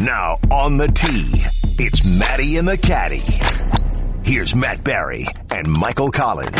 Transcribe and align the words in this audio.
Now 0.00 0.38
on 0.52 0.76
the 0.76 0.86
tee, 0.86 1.42
it's 1.76 2.06
Maddie 2.20 2.56
and 2.56 2.68
the 2.68 2.78
Caddy. 2.78 3.24
Here's 4.22 4.54
Matt 4.54 4.84
Barry 4.84 5.26
and 5.50 5.68
Michael 5.68 6.12
Collins. 6.12 6.54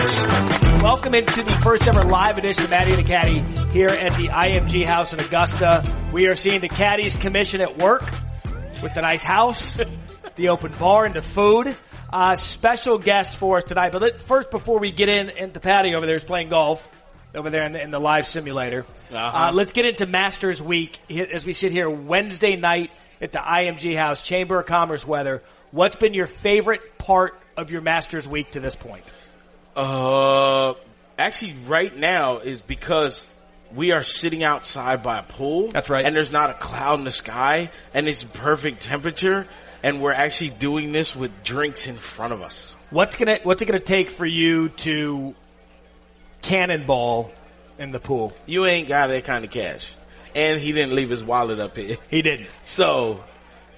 Welcome 0.83 1.15
into 1.15 1.45
the 1.45 1.53
first 1.63 1.87
ever 1.87 2.03
live 2.03 2.37
edition 2.39 2.65
of 2.65 2.71
Maddie 2.71 2.95
and 2.95 3.05
the 3.05 3.09
Caddy 3.09 3.39
here 3.71 3.91
at 3.91 4.13
the 4.15 4.27
IMG 4.27 4.85
House 4.85 5.13
in 5.13 5.21
Augusta. 5.21 5.85
We 6.13 6.27
are 6.27 6.35
seeing 6.35 6.61
the 6.61 6.69
Caddies 6.69 7.15
Commission 7.15 7.61
at 7.61 7.79
work 7.79 8.03
with 8.83 8.95
the 8.95 9.03
nice 9.03 9.23
house, 9.23 9.81
the 10.35 10.49
open 10.49 10.73
bar, 10.73 11.05
and 11.05 11.15
the 11.15 11.23
food. 11.23 11.77
Uh, 12.13 12.35
special 12.35 12.99
guest 12.99 13.37
for 13.37 13.59
us 13.59 13.65
tonight. 13.65 13.93
But 13.93 14.03
let, 14.03 14.21
first, 14.21 14.51
before 14.51 14.81
we 14.81 14.91
get 14.91 15.09
in, 15.09 15.29
into 15.29 15.61
Patty 15.61 15.95
over 15.95 16.07
there 16.07 16.17
is 16.17 16.25
playing 16.25 16.49
golf 16.49 16.98
over 17.35 17.51
there 17.51 17.67
in 17.67 17.73
the, 17.73 17.83
in 17.83 17.91
the 17.91 18.01
live 18.01 18.29
simulator. 18.29 18.87
Uh, 19.13 19.51
let's 19.53 19.73
get 19.73 19.87
into 19.87 20.07
Masters 20.07 20.63
Week 20.63 20.99
as 21.11 21.45
we 21.45 21.53
sit 21.53 21.73
here 21.73 21.89
Wednesday 21.89 22.57
night 22.57 22.91
at 23.21 23.33
the 23.33 23.39
IMG 23.39 23.97
House, 23.97 24.23
Chamber 24.23 24.61
of 24.61 24.67
Commerce 24.67 25.07
weather. 25.07 25.43
What's 25.71 25.97
been 25.97 26.15
your 26.15 26.27
favorite 26.27 26.99
part 26.99 27.39
of 27.57 27.71
your 27.71 27.81
Masters 27.81 28.27
Week 28.27 28.53
to 28.53 28.61
this 28.61 28.75
point? 28.75 29.05
Uh, 29.77 30.75
actually, 31.19 31.55
right 31.67 31.95
now 31.95 32.39
is 32.39 32.63
because 32.63 33.27
we 33.75 33.93
are 33.93 34.03
sitting 34.03 34.43
outside 34.43 35.03
by 35.03 35.19
a 35.19 35.23
pool. 35.23 35.69
That's 35.69 35.91
right. 35.91 36.05
And 36.05 36.17
there's 36.17 36.33
not 36.33 36.51
a 36.51 36.55
cloud 36.55 36.99
in 36.99 37.05
the 37.05 37.11
sky, 37.11 37.71
and 37.93 38.09
it's 38.09 38.23
perfect 38.23 38.81
temperature, 38.81 39.47
and 39.83 40.01
we're 40.01 40.13
actually 40.13 40.51
doing 40.51 40.93
this 40.93 41.15
with 41.15 41.45
drinks 41.45 41.87
in 41.87 41.97
front 41.97 42.33
of 42.33 42.43
us. 42.43 42.75
What's 42.91 43.17
gonna 43.17 43.39
What's 43.43 43.61
it 43.61 43.67
gonna 43.67 43.81
take 43.81 44.11
for 44.11 44.25
you 44.25 44.71
to 44.71 45.35
cannonball 46.43 47.33
in 47.79 47.93
the 47.93 48.01
pool? 48.01 48.33
You 48.47 48.67
ain't 48.67 48.89
got 48.89 49.09
that 49.09 49.25
kind 49.25 49.45
of 49.45 49.51
cash, 49.51 49.95
and 50.35 50.61
he 50.61 50.73
didn't 50.73 50.95
leave 50.95 51.11
his 51.11 51.25
wallet 51.25 51.61
up 51.61 51.77
here. 51.77 51.99
He 52.11 52.23
didn't. 52.23 52.49
So, 52.63 53.25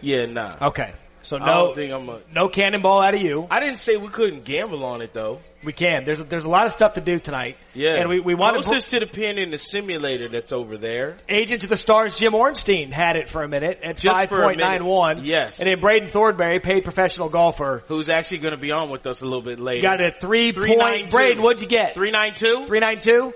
yeah, 0.00 0.26
nah. 0.26 0.56
Okay. 0.60 0.92
So 1.30 1.36
I 1.36 1.46
no, 1.46 1.66
don't 1.66 1.74
think 1.76 1.92
I'm 1.92 2.08
a- 2.08 2.18
no 2.34 2.48
cannonball 2.48 3.00
out 3.00 3.14
of 3.14 3.20
you. 3.22 3.46
I 3.48 3.60
didn't 3.60 3.78
say 3.78 3.96
we 3.96 4.08
couldn't 4.08 4.42
gamble 4.42 4.84
on 4.84 5.00
it 5.00 5.12
though. 5.12 5.38
We 5.62 5.72
can. 5.72 6.02
There's 6.04 6.18
there's 6.24 6.44
a 6.44 6.48
lot 6.48 6.66
of 6.66 6.72
stuff 6.72 6.94
to 6.94 7.00
do 7.00 7.20
tonight. 7.20 7.56
Yeah, 7.72 7.94
and 7.94 8.08
we 8.08 8.18
we 8.18 8.34
want 8.34 8.56
to. 8.56 8.64
closest 8.64 8.90
to 8.90 8.98
the 8.98 9.06
pin 9.06 9.38
in 9.38 9.52
the 9.52 9.58
simulator 9.58 10.28
that's 10.28 10.50
over 10.50 10.76
there. 10.76 11.18
Agent 11.28 11.62
of 11.62 11.68
the 11.68 11.76
Stars 11.76 12.18
Jim 12.18 12.34
Ornstein 12.34 12.90
had 12.90 13.14
it 13.14 13.28
for 13.28 13.44
a 13.44 13.48
minute 13.48 13.78
at 13.84 13.96
Just 13.96 14.12
five 14.16 14.32
a 14.32 14.42
point 14.42 14.58
nine 14.58 14.84
one. 14.84 15.24
Yes. 15.24 15.60
and 15.60 15.68
then 15.68 15.78
Braden 15.78 16.10
Thornberry, 16.10 16.58
paid 16.58 16.82
professional 16.82 17.28
golfer, 17.28 17.84
Who's 17.86 18.08
actually 18.08 18.38
going 18.38 18.54
to 18.54 18.60
be 18.60 18.72
on 18.72 18.90
with 18.90 19.06
us 19.06 19.20
a 19.20 19.24
little 19.24 19.42
bit 19.42 19.60
later? 19.60 19.82
got 19.82 20.00
a 20.00 20.10
three 20.10 20.52
point. 20.52 20.64
392. 20.64 21.10
Braden, 21.16 21.42
what'd 21.44 21.62
you 21.62 21.68
get? 21.68 21.94
Three 21.94 22.10
nine 22.10 22.34
two. 22.34 22.66
Three 22.66 22.80
nine 22.80 23.00
two. 23.00 23.32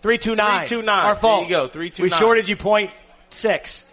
Three 0.00 0.16
two 0.16 0.34
nine. 0.34 0.64
329. 0.64 1.06
Our 1.06 1.14
fault. 1.14 1.40
There 1.40 1.50
you 1.50 1.66
go, 1.66 1.68
329. 1.68 2.02
We 2.02 2.08
shorted 2.10 2.48
you 2.48 2.56
point 2.56 2.90
six. 3.28 3.84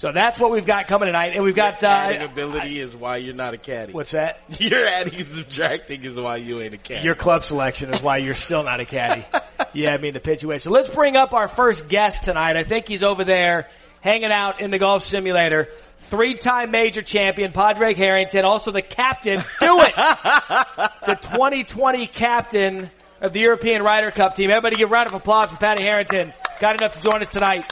So 0.00 0.12
that's 0.12 0.38
what 0.38 0.50
we've 0.50 0.64
got 0.64 0.86
coming 0.86 1.08
tonight, 1.08 1.32
and 1.34 1.44
we've 1.44 1.54
got 1.54 1.84
adding 1.84 2.22
uh, 2.22 2.24
ability 2.24 2.80
is 2.80 2.96
why 2.96 3.18
you're 3.18 3.34
not 3.34 3.52
a 3.52 3.58
caddy. 3.58 3.92
what's 3.92 4.12
that? 4.12 4.40
Your 4.58 4.86
adding 4.86 5.14
and 5.14 5.28
subtracting 5.30 6.02
is 6.04 6.14
why 6.18 6.36
you 6.36 6.62
ain't 6.62 6.72
a 6.72 6.78
caddy. 6.78 7.04
Your 7.04 7.14
club 7.14 7.44
selection 7.44 7.92
is 7.92 8.00
why 8.00 8.16
you're 8.16 8.32
still 8.32 8.62
not 8.62 8.80
a 8.80 8.86
caddy. 8.86 9.26
yeah, 9.74 9.92
I 9.92 9.98
mean 9.98 10.14
the 10.14 10.20
pitch 10.20 10.42
away. 10.42 10.56
So 10.56 10.70
let's 10.70 10.88
bring 10.88 11.16
up 11.16 11.34
our 11.34 11.48
first 11.48 11.86
guest 11.90 12.24
tonight. 12.24 12.56
I 12.56 12.64
think 12.64 12.88
he's 12.88 13.02
over 13.02 13.24
there 13.24 13.68
hanging 14.00 14.32
out 14.32 14.62
in 14.62 14.70
the 14.70 14.78
golf 14.78 15.02
simulator. 15.04 15.68
Three-time 16.04 16.70
major 16.70 17.02
champion, 17.02 17.52
Padraig 17.52 17.98
Harrington, 17.98 18.46
also 18.46 18.70
the 18.70 18.80
captain. 18.80 19.44
Do 19.60 19.80
it! 19.82 19.94
the 21.04 21.18
2020 21.20 22.06
captain 22.06 22.88
of 23.20 23.34
the 23.34 23.40
European 23.40 23.82
Ryder 23.82 24.12
Cup 24.12 24.34
team. 24.34 24.48
Everybody 24.48 24.76
give 24.76 24.88
a 24.88 24.92
round 24.92 25.08
of 25.08 25.12
applause 25.12 25.50
for 25.50 25.56
Patty 25.56 25.82
Harrington. 25.82 26.32
Got 26.58 26.80
enough 26.80 26.98
to 26.98 27.02
join 27.02 27.20
us 27.20 27.28
tonight 27.28 27.70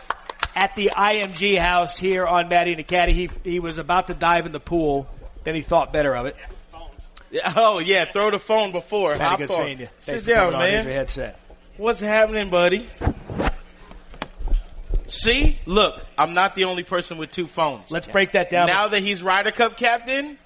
at 0.59 0.75
the 0.75 0.91
IMG 0.97 1.57
house 1.57 1.97
here 1.97 2.27
on 2.27 2.49
Maddie 2.49 2.73
and 2.73 2.81
the 2.81 2.85
Caddy. 2.85 3.13
He, 3.13 3.31
he 3.45 3.61
was 3.61 3.79
about 3.79 4.09
to 4.09 4.15
dive 4.15 4.45
in 4.47 4.53
the 4.53 4.61
pool. 4.61 5.09
Then 5.45 5.55
he 5.55 5.63
thought 5.63 5.93
better 5.93 6.17
of 6.17 6.27
it. 6.27 6.37
Yeah, 7.31 7.53
oh 7.57 7.79
yeah, 7.79 8.07
throw 8.07 8.31
the 8.31 8.39
phone 8.39 8.73
before. 8.73 9.15
Patty, 9.15 9.47
good 9.47 9.51
seeing 9.55 9.81
you. 9.81 9.89
Sit 10.01 10.13
Thanks 10.13 10.23
for 10.23 10.31
down, 10.31 10.53
coming 10.53 10.77
on. 10.79 10.85
Here's 10.85 11.17
man. 11.17 11.35
What's 11.77 12.01
happening, 12.01 12.51
buddy? 12.51 12.89
See, 15.07 15.59
look, 15.65 16.05
I'm 16.17 16.35
not 16.35 16.55
the 16.55 16.65
only 16.65 16.83
person 16.83 17.19
with 17.19 17.31
two 17.31 17.47
phones. 17.47 17.91
Let's 17.91 18.07
break 18.07 18.33
that 18.33 18.51
down. 18.51 18.67
Now 18.67 18.89
that 18.89 19.01
he's 19.01 19.23
Ryder 19.23 19.53
Cup 19.53 19.77
captain, 19.77 20.39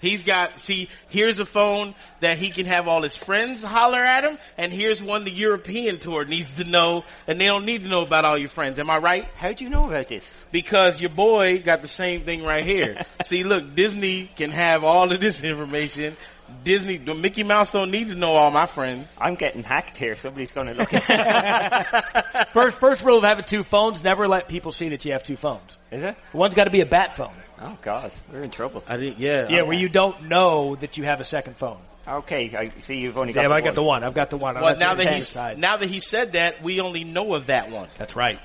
he's 0.00 0.22
got, 0.22 0.60
see, 0.60 0.88
here's 1.08 1.40
a 1.40 1.46
phone 1.46 1.94
that 2.20 2.38
he 2.38 2.50
can 2.50 2.66
have 2.66 2.88
all 2.88 3.02
his 3.02 3.14
friends 3.14 3.62
holler 3.62 4.02
at 4.02 4.24
him, 4.24 4.38
and 4.56 4.72
here's 4.72 5.02
one 5.02 5.24
the 5.24 5.30
European 5.30 5.98
tour 5.98 6.24
needs 6.24 6.50
to 6.54 6.64
know, 6.64 7.04
and 7.26 7.40
they 7.40 7.46
don't 7.46 7.64
need 7.64 7.82
to 7.82 7.88
know 7.88 8.02
about 8.02 8.24
all 8.24 8.38
your 8.38 8.48
friends. 8.48 8.78
Am 8.78 8.90
I 8.90 8.98
right? 8.98 9.24
How 9.36 9.52
do 9.52 9.64
you 9.64 9.70
know 9.70 9.84
about 9.84 10.08
this? 10.08 10.28
Because 10.50 11.00
your 11.00 11.10
boy 11.10 11.60
got 11.62 11.82
the 11.82 11.88
same 11.88 12.22
thing 12.22 12.44
right 12.44 12.64
here. 12.64 13.04
see, 13.24 13.44
look, 13.44 13.74
Disney 13.74 14.30
can 14.36 14.50
have 14.50 14.84
all 14.84 15.12
of 15.12 15.20
this 15.20 15.42
information. 15.42 16.16
Disney, 16.64 16.98
Mickey 16.98 17.42
Mouse 17.42 17.72
don't 17.72 17.90
need 17.90 18.08
to 18.08 18.14
know 18.14 18.34
all 18.34 18.50
my 18.50 18.66
friends. 18.66 19.10
I'm 19.18 19.34
getting 19.34 19.62
hacked 19.62 19.96
here. 19.96 20.16
Somebody's 20.16 20.50
going 20.50 20.68
to 20.68 20.74
look 20.74 20.92
at 20.92 22.48
First, 22.52 22.78
first 22.78 23.04
rule 23.04 23.18
of 23.18 23.24
having 23.24 23.44
two 23.44 23.62
phones: 23.62 24.02
never 24.02 24.26
let 24.26 24.48
people 24.48 24.72
see 24.72 24.88
that 24.90 25.04
you 25.04 25.12
have 25.12 25.22
two 25.22 25.36
phones. 25.36 25.78
Is 25.90 26.02
it? 26.02 26.16
One's 26.32 26.54
got 26.54 26.64
to 26.64 26.70
be 26.70 26.80
a 26.80 26.86
bat 26.86 27.16
phone. 27.16 27.34
Oh 27.60 27.76
God, 27.82 28.12
we're 28.32 28.42
in 28.44 28.50
trouble. 28.50 28.84
I 28.86 28.96
did, 28.96 29.18
yeah. 29.18 29.48
Yeah, 29.48 29.62
where 29.62 29.76
you 29.76 29.88
don't 29.88 30.24
know 30.28 30.76
that 30.76 30.96
you 30.96 31.04
have 31.04 31.20
a 31.20 31.24
second 31.24 31.56
phone. 31.56 31.78
Okay, 32.06 32.54
I 32.56 32.70
see 32.82 32.96
you've 32.98 33.18
only 33.18 33.32
got. 33.32 33.42
Yeah, 33.42 33.48
the 33.48 33.54
I 33.54 33.60
got 33.60 33.74
the 33.74 33.82
one. 33.82 34.02
I've 34.04 34.14
got 34.14 34.30
the 34.30 34.36
one. 34.36 34.56
I'm 34.56 34.62
Well, 34.62 34.76
now 34.76 34.94
the 34.94 35.04
that 35.04 35.14
he's 35.14 35.28
side. 35.28 35.58
now 35.58 35.76
that 35.76 35.88
he 35.90 36.00
said 36.00 36.32
that, 36.32 36.62
we 36.62 36.80
only 36.80 37.04
know 37.04 37.34
of 37.34 37.46
that 37.46 37.70
one. 37.70 37.88
That's 37.96 38.16
right. 38.16 38.38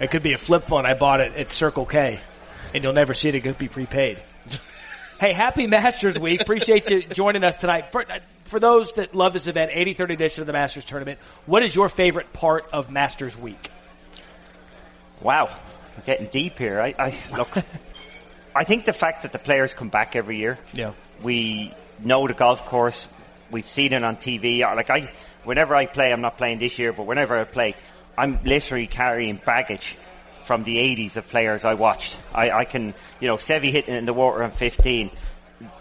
It 0.00 0.10
could 0.10 0.22
be 0.22 0.32
a 0.34 0.38
flip 0.38 0.64
phone. 0.64 0.86
I 0.86 0.94
bought 0.94 1.20
it 1.20 1.34
at 1.34 1.48
Circle 1.50 1.86
K, 1.86 2.20
and 2.74 2.84
you'll 2.84 2.92
never 2.92 3.14
see 3.14 3.28
it. 3.30 3.34
It 3.34 3.40
could 3.40 3.58
be 3.58 3.68
prepaid. 3.68 4.22
hey, 5.20 5.32
happy 5.32 5.66
Masters 5.66 6.18
Week. 6.18 6.40
Appreciate 6.40 6.88
you 6.90 7.02
joining 7.02 7.42
us 7.44 7.56
tonight. 7.56 7.90
For, 7.92 8.02
uh, 8.02 8.20
for 8.44 8.60
those 8.60 8.92
that 8.92 9.14
love 9.14 9.32
this 9.32 9.46
event, 9.48 9.72
83rd 9.72 10.12
edition 10.12 10.42
of 10.42 10.46
the 10.46 10.52
Masters 10.52 10.84
Tournament, 10.84 11.18
what 11.46 11.62
is 11.64 11.74
your 11.74 11.88
favorite 11.88 12.32
part 12.32 12.66
of 12.72 12.90
Masters 12.90 13.36
Week? 13.36 13.70
Wow, 15.20 15.50
we're 15.96 16.04
getting 16.04 16.26
deep 16.28 16.58
here. 16.58 16.80
I, 16.80 16.94
I 16.98 17.36
look. 17.36 17.48
I 18.54 18.64
think 18.64 18.84
the 18.84 18.92
fact 18.92 19.22
that 19.22 19.32
the 19.32 19.38
players 19.38 19.74
come 19.74 19.88
back 19.88 20.16
every 20.16 20.38
year. 20.38 20.58
Yeah. 20.72 20.92
We 21.22 21.74
know 22.02 22.26
the 22.26 22.34
golf 22.34 22.64
course. 22.64 23.06
We've 23.50 23.68
seen 23.68 23.92
it 23.92 24.02
on 24.02 24.16
TV. 24.16 24.60
Like 24.60 24.90
I, 24.90 25.12
whenever 25.44 25.74
I 25.74 25.86
play, 25.86 26.12
I'm 26.12 26.20
not 26.20 26.36
playing 26.36 26.58
this 26.58 26.78
year, 26.78 26.92
but 26.92 27.06
whenever 27.06 27.38
I 27.38 27.44
play, 27.44 27.74
I'm 28.16 28.38
literally 28.44 28.86
carrying 28.86 29.36
baggage 29.36 29.96
from 30.44 30.64
the 30.64 30.76
80s 30.76 31.16
of 31.16 31.28
players 31.28 31.64
I 31.64 31.74
watched. 31.74 32.16
I, 32.34 32.50
I 32.50 32.64
can, 32.64 32.94
you 33.20 33.28
know, 33.28 33.36
Seve 33.36 33.70
hitting 33.70 33.94
in 33.94 34.06
the 34.06 34.12
water 34.12 34.42
on 34.42 34.50
15. 34.50 35.10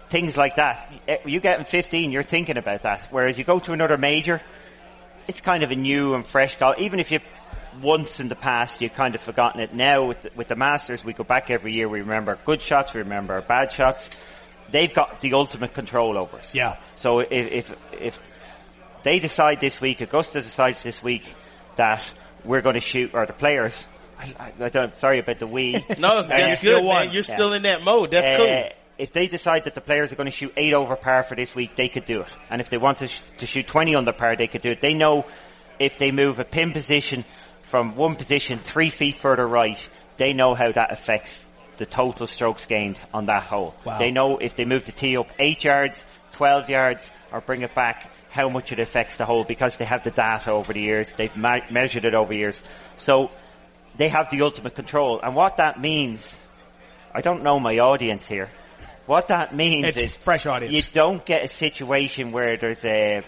Things 0.09 0.35
like 0.37 0.55
that. 0.55 0.91
Eh, 1.07 1.17
You 1.25 1.39
get 1.39 1.59
in 1.59 1.65
15, 1.65 2.11
you're 2.11 2.23
thinking 2.23 2.57
about 2.57 2.83
that. 2.83 3.07
Whereas 3.11 3.37
you 3.37 3.43
go 3.43 3.59
to 3.59 3.73
another 3.73 3.97
major, 3.97 4.41
it's 5.27 5.41
kind 5.41 5.63
of 5.63 5.71
a 5.71 5.75
new 5.75 6.13
and 6.15 6.25
fresh 6.25 6.57
golf. 6.57 6.77
Even 6.79 6.99
if 6.99 7.11
you 7.11 7.19
once 7.81 8.19
in 8.19 8.27
the 8.29 8.35
past 8.35 8.81
you've 8.81 8.93
kind 8.93 9.15
of 9.15 9.21
forgotten 9.21 9.61
it. 9.61 9.73
Now 9.73 10.05
with 10.07 10.21
the, 10.23 10.31
with 10.35 10.47
the 10.47 10.55
Masters, 10.55 11.03
we 11.03 11.13
go 11.13 11.23
back 11.23 11.49
every 11.49 11.73
year. 11.73 11.87
We 11.87 11.99
remember 12.01 12.37
good 12.45 12.61
shots. 12.61 12.93
We 12.93 13.01
remember 13.01 13.33
our 13.35 13.41
bad 13.41 13.71
shots. 13.71 14.09
They've 14.71 14.93
got 14.93 15.21
the 15.21 15.33
ultimate 15.33 15.73
control 15.73 16.17
over 16.17 16.37
us. 16.37 16.53
Yeah. 16.53 16.77
So 16.95 17.19
if 17.19 17.31
if 17.31 17.75
if 17.93 18.19
they 19.03 19.19
decide 19.19 19.59
this 19.59 19.79
week, 19.81 20.01
Augusta 20.01 20.41
decides 20.41 20.83
this 20.83 21.01
week 21.01 21.33
that 21.75 22.03
we're 22.45 22.61
going 22.61 22.75
to 22.75 22.79
shoot, 22.81 23.11
or 23.13 23.25
the 23.25 23.33
players. 23.33 23.85
I, 24.17 24.33
I, 24.59 24.65
I 24.65 24.69
don't. 24.69 24.97
Sorry 24.97 25.19
about 25.19 25.39
the 25.39 25.47
we. 25.47 25.73
No, 25.97 26.17
Uh, 26.19 26.21
that's 26.23 26.61
you're 26.63 26.75
good, 26.75 26.83
one. 26.83 27.05
man. 27.05 27.13
You're 27.13 27.23
Yeah. 27.27 27.35
still 27.35 27.53
in 27.53 27.61
that 27.63 27.83
mode. 27.83 28.11
That's 28.11 28.27
Uh, 28.27 28.37
cool. 28.37 28.69
If 28.97 29.13
they 29.13 29.27
decide 29.27 29.63
that 29.63 29.75
the 29.75 29.81
players 29.81 30.11
are 30.11 30.15
going 30.15 30.25
to 30.25 30.31
shoot 30.31 30.51
eight 30.57 30.73
over 30.73 30.97
par 30.97 31.23
for 31.23 31.35
this 31.35 31.55
week, 31.55 31.77
they 31.77 31.87
could 31.87 32.03
do 32.05 32.21
it. 32.21 32.27
And 32.49 32.59
if 32.59 32.69
they 32.69 32.77
want 32.77 32.97
to, 32.97 33.07
sh- 33.07 33.21
to 33.37 33.45
shoot 33.45 33.65
20 33.65 33.95
under 33.95 34.11
par, 34.11 34.35
they 34.35 34.47
could 34.47 34.61
do 34.61 34.71
it. 34.71 34.81
They 34.81 34.93
know 34.93 35.25
if 35.79 35.97
they 35.97 36.11
move 36.11 36.39
a 36.39 36.43
pin 36.43 36.73
position 36.73 37.23
from 37.69 37.95
one 37.95 38.15
position 38.15 38.59
three 38.59 38.89
feet 38.89 39.15
further 39.15 39.47
right, 39.47 39.79
they 40.17 40.33
know 40.33 40.55
how 40.55 40.71
that 40.71 40.91
affects 40.91 41.45
the 41.77 41.85
total 41.85 42.27
strokes 42.27 42.65
gained 42.65 42.99
on 43.13 43.25
that 43.25 43.43
hole. 43.43 43.73
Wow. 43.85 43.97
They 43.97 44.11
know 44.11 44.37
if 44.37 44.55
they 44.55 44.65
move 44.65 44.85
the 44.85 44.91
tee 44.91 45.15
up 45.15 45.29
eight 45.39 45.63
yards, 45.63 46.03
12 46.33 46.69
yards, 46.69 47.09
or 47.31 47.41
bring 47.41 47.61
it 47.61 47.73
back, 47.73 48.11
how 48.29 48.49
much 48.49 48.71
it 48.71 48.79
affects 48.79 49.15
the 49.15 49.25
hole 49.25 49.43
because 49.43 49.77
they 49.77 49.85
have 49.85 50.03
the 50.03 50.11
data 50.11 50.51
over 50.51 50.73
the 50.73 50.81
years. 50.81 51.11
They've 51.15 51.35
ma- 51.37 51.61
measured 51.69 52.05
it 52.05 52.13
over 52.13 52.33
years. 52.33 52.61
So 52.97 53.31
they 53.97 54.09
have 54.09 54.29
the 54.29 54.41
ultimate 54.41 54.75
control. 54.75 55.19
And 55.21 55.35
what 55.35 55.57
that 55.57 55.79
means, 55.79 56.35
I 57.13 57.21
don't 57.21 57.43
know 57.43 57.59
my 57.59 57.77
audience 57.77 58.27
here. 58.27 58.49
What 59.05 59.29
that 59.29 59.55
means 59.55 59.87
It's 59.87 60.01
is 60.01 60.15
fresh 60.15 60.45
audience. 60.45 60.73
you 60.73 60.81
don't 60.91 61.25
get 61.25 61.43
a 61.43 61.47
situation 61.47 62.31
where 62.31 62.57
there's 62.57 62.83
a 62.85 63.23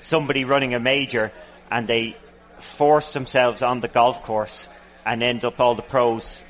somebody 0.00 0.44
running 0.44 0.74
a 0.74 0.78
major 0.78 1.32
and 1.70 1.86
they 1.88 2.16
force 2.58 3.12
themselves 3.12 3.62
on 3.62 3.80
the 3.80 3.88
golf 3.88 4.22
course 4.22 4.68
and 5.04 5.22
end 5.22 5.44
up 5.44 5.60
all 5.60 5.74
the 5.74 5.82
pros 5.82 6.40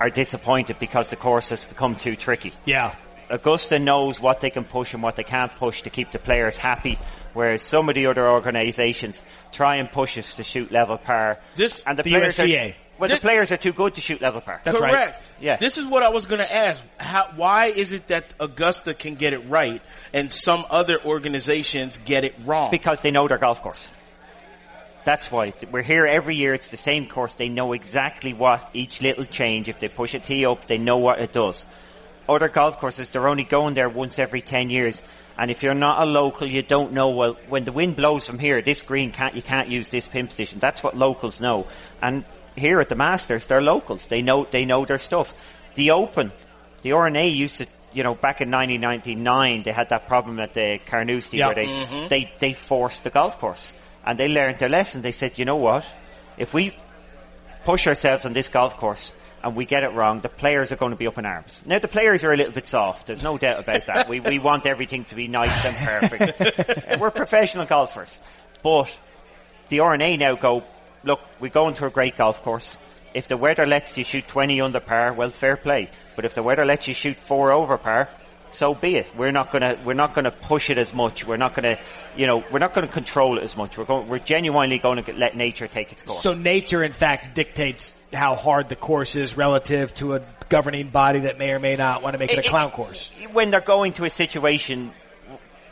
are 0.00 0.10
disappointed 0.10 0.78
because 0.78 1.08
the 1.08 1.16
course 1.16 1.48
has 1.48 1.62
become 1.64 1.96
too 1.96 2.14
tricky. 2.16 2.52
Yeah. 2.64 2.94
Augusta 3.30 3.78
knows 3.78 4.20
what 4.20 4.40
they 4.40 4.50
can 4.50 4.64
push 4.64 4.94
and 4.94 5.02
what 5.02 5.16
they 5.16 5.24
can't 5.24 5.54
push 5.56 5.82
to 5.82 5.90
keep 5.90 6.12
the 6.12 6.18
players 6.18 6.56
happy, 6.56 6.98
whereas 7.34 7.60
some 7.60 7.88
of 7.88 7.94
the 7.94 8.06
other 8.06 8.26
organisations 8.28 9.22
try 9.52 9.76
and 9.76 9.90
push 9.90 10.16
us 10.16 10.34
to 10.36 10.44
shoot 10.44 10.72
level 10.72 10.96
par. 10.96 11.38
This- 11.56 11.82
and 11.86 11.98
the, 11.98 12.04
The 12.04 12.10
players 12.10 12.36
USGA. 12.36 12.70
Are, 12.70 12.74
Well, 12.98 13.08
This- 13.08 13.18
the 13.18 13.22
players 13.22 13.52
are 13.52 13.56
too 13.58 13.72
good 13.72 13.94
to 13.96 14.00
shoot 14.00 14.22
level 14.22 14.40
par. 14.40 14.60
That's 14.64 14.80
right. 14.80 15.14
Yeah. 15.40 15.56
This 15.56 15.76
is 15.76 15.84
what 15.84 16.02
I 16.02 16.08
was 16.08 16.24
going 16.26 16.40
to 16.40 16.52
ask. 16.54 16.82
How, 16.96 17.30
why 17.36 17.66
is 17.66 17.92
it 17.92 18.08
that 18.08 18.24
Augusta 18.40 18.94
can 18.94 19.14
get 19.16 19.34
it 19.34 19.40
right 19.48 19.82
and 20.14 20.32
some 20.32 20.64
other 20.70 20.98
organizations 21.04 21.98
get 21.98 22.24
it 22.24 22.34
wrong? 22.46 22.70
because 22.70 23.02
they 23.02 23.10
know 23.10 23.28
their 23.28 23.38
golf 23.38 23.60
course. 23.62 23.88
That's 25.08 25.32
why 25.32 25.54
we're 25.72 25.80
here 25.80 26.04
every 26.04 26.34
year. 26.34 26.52
It's 26.52 26.68
the 26.68 26.76
same 26.76 27.06
course. 27.08 27.32
They 27.32 27.48
know 27.48 27.72
exactly 27.72 28.34
what 28.34 28.68
each 28.74 29.00
little 29.00 29.24
change. 29.24 29.66
If 29.66 29.80
they 29.80 29.88
push 29.88 30.12
a 30.12 30.18
tee 30.18 30.44
up, 30.44 30.66
they 30.66 30.76
know 30.76 30.98
what 30.98 31.18
it 31.18 31.32
does. 31.32 31.64
Other 32.28 32.50
golf 32.50 32.78
courses, 32.78 33.08
they're 33.08 33.26
only 33.26 33.44
going 33.44 33.72
there 33.72 33.88
once 33.88 34.18
every 34.18 34.42
ten 34.42 34.68
years. 34.68 35.02
And 35.38 35.50
if 35.50 35.62
you're 35.62 35.72
not 35.72 36.02
a 36.02 36.04
local, 36.04 36.46
you 36.46 36.60
don't 36.60 36.92
know. 36.92 37.08
Well, 37.08 37.38
when 37.48 37.64
the 37.64 37.72
wind 37.72 37.96
blows 37.96 38.26
from 38.26 38.38
here, 38.38 38.60
this 38.60 38.82
green 38.82 39.10
can't 39.10 39.34
you 39.34 39.40
can't 39.40 39.68
use 39.70 39.88
this 39.88 40.06
pin 40.06 40.26
position. 40.26 40.58
That's 40.58 40.82
what 40.82 40.94
locals 40.94 41.40
know. 41.40 41.68
And 42.02 42.26
here 42.54 42.78
at 42.78 42.90
the 42.90 42.94
Masters, 42.94 43.46
they're 43.46 43.62
locals. 43.62 44.06
They 44.08 44.20
know 44.20 44.46
they 44.50 44.66
know 44.66 44.84
their 44.84 44.98
stuff. 44.98 45.32
The 45.74 45.92
Open, 45.92 46.32
the 46.82 46.92
R&A 46.92 47.28
used 47.28 47.56
to. 47.56 47.66
You 47.94 48.02
know, 48.02 48.14
back 48.14 48.42
in 48.42 48.50
1999, 48.50 49.62
they 49.62 49.72
had 49.72 49.88
that 49.88 50.06
problem 50.06 50.38
at 50.38 50.52
the 50.52 50.78
Carnoustie 50.84 51.38
Yeah. 51.38 51.46
where 51.46 51.54
they, 51.54 51.66
mm-hmm. 51.66 52.08
they, 52.08 52.30
they 52.38 52.52
forced 52.52 53.02
the 53.04 53.08
golf 53.08 53.38
course. 53.40 53.72
And 54.08 54.18
they 54.18 54.28
learned 54.28 54.58
their 54.58 54.70
lesson. 54.70 55.02
They 55.02 55.12
said, 55.12 55.38
you 55.38 55.44
know 55.44 55.56
what? 55.56 55.84
If 56.38 56.54
we 56.54 56.74
push 57.66 57.86
ourselves 57.86 58.24
on 58.24 58.32
this 58.32 58.48
golf 58.48 58.78
course 58.78 59.12
and 59.44 59.54
we 59.54 59.66
get 59.66 59.82
it 59.82 59.92
wrong, 59.92 60.20
the 60.20 60.30
players 60.30 60.72
are 60.72 60.76
going 60.76 60.92
to 60.92 60.96
be 60.96 61.06
up 61.06 61.18
in 61.18 61.26
arms. 61.26 61.60
Now 61.66 61.78
the 61.78 61.88
players 61.88 62.24
are 62.24 62.32
a 62.32 62.36
little 62.38 62.54
bit 62.54 62.66
soft. 62.66 63.08
There's 63.08 63.22
no 63.22 63.36
doubt 63.36 63.60
about 63.60 63.84
that. 63.84 64.08
we, 64.08 64.20
we 64.20 64.38
want 64.38 64.64
everything 64.64 65.04
to 65.04 65.14
be 65.14 65.28
nice 65.28 65.62
and 65.62 65.76
perfect. 65.76 66.98
We're 66.98 67.10
professional 67.10 67.66
golfers. 67.66 68.18
But 68.62 68.98
the 69.68 69.80
R&A 69.80 70.16
now 70.16 70.36
go, 70.36 70.64
look, 71.04 71.20
we 71.38 71.50
go 71.50 71.68
into 71.68 71.84
a 71.84 71.90
great 71.90 72.16
golf 72.16 72.42
course. 72.42 72.78
If 73.12 73.28
the 73.28 73.36
weather 73.36 73.66
lets 73.66 73.98
you 73.98 74.04
shoot 74.04 74.26
20 74.26 74.62
under 74.62 74.80
par, 74.80 75.12
well, 75.12 75.28
fair 75.28 75.58
play. 75.58 75.90
But 76.16 76.24
if 76.24 76.32
the 76.32 76.42
weather 76.42 76.64
lets 76.64 76.88
you 76.88 76.94
shoot 76.94 77.18
four 77.18 77.52
over 77.52 77.76
par, 77.76 78.08
so 78.50 78.74
be 78.74 78.96
it. 78.96 79.06
We're 79.16 79.30
not 79.30 79.52
gonna, 79.52 79.76
we're 79.84 79.92
not 79.94 80.14
gonna 80.14 80.30
push 80.30 80.70
it 80.70 80.78
as 80.78 80.92
much. 80.92 81.26
We're 81.26 81.36
not 81.36 81.54
gonna, 81.54 81.78
you 82.16 82.26
know, 82.26 82.42
we're 82.50 82.58
not 82.58 82.72
gonna 82.74 82.88
control 82.88 83.38
it 83.38 83.44
as 83.44 83.56
much. 83.56 83.76
We're 83.78 83.84
going, 83.84 84.08
we're 84.08 84.18
genuinely 84.18 84.78
going 84.78 85.02
to 85.04 85.12
let 85.12 85.36
nature 85.36 85.68
take 85.68 85.92
its 85.92 86.02
course. 86.02 86.22
So 86.22 86.34
nature, 86.34 86.82
in 86.82 86.92
fact, 86.92 87.34
dictates 87.34 87.92
how 88.12 88.34
hard 88.34 88.68
the 88.68 88.76
course 88.76 89.16
is 89.16 89.36
relative 89.36 89.92
to 89.94 90.14
a 90.14 90.22
governing 90.48 90.88
body 90.88 91.20
that 91.20 91.38
may 91.38 91.50
or 91.50 91.58
may 91.58 91.76
not 91.76 92.02
want 92.02 92.14
to 92.14 92.18
make 92.18 92.32
it 92.32 92.38
a 92.44 92.48
clown 92.48 92.70
course. 92.70 93.10
when 93.32 93.50
they're 93.50 93.60
going 93.60 93.92
to 93.94 94.04
a 94.04 94.10
situation 94.10 94.92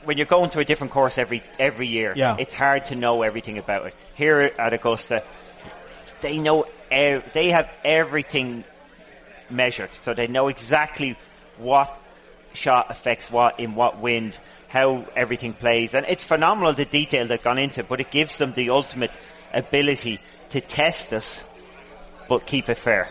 when 0.05 0.19
you're 0.19 0.27
going 0.27 0.51
to 0.51 0.61
a 0.61 0.65
different 0.65 0.93
course 0.93 1.17
every 1.19 1.43
every 1.59 1.87
year 1.89 2.13
Yeah. 2.15 2.37
it's 2.39 2.53
hard 2.55 2.85
to 2.87 2.95
know 2.95 3.23
everything 3.23 3.57
about 3.59 3.87
it 3.87 3.95
here 4.15 4.39
at 4.59 4.73
augusta 4.75 5.25
they 6.21 6.37
know 6.37 6.67
ev- 6.91 7.25
they 7.33 7.49
have 7.51 7.71
everything 7.85 8.65
measured 9.51 9.91
so 10.03 10.13
they 10.15 10.27
know 10.27 10.49
exactly 10.49 11.17
what 11.59 11.99
shot 12.57 12.87
affects 12.91 13.31
what 13.31 13.61
in 13.61 13.75
what 13.75 13.99
wind 13.99 14.39
how 14.69 15.05
everything 15.15 15.53
plays 15.53 15.95
and 15.95 16.05
it's 16.09 16.25
phenomenal 16.25 16.73
the 16.73 16.85
detail 16.85 17.27
they've 17.27 17.43
gone 17.43 17.59
into 17.59 17.85
but 17.85 18.01
it 18.01 18.11
gives 18.11 18.37
them 18.39 18.53
the 18.55 18.71
ultimate 18.71 19.13
ability 19.53 20.21
to 20.51 20.61
test 20.61 21.13
us 21.13 21.41
but 22.29 22.47
keep 22.47 22.69
it 22.69 22.77
fair 22.77 23.09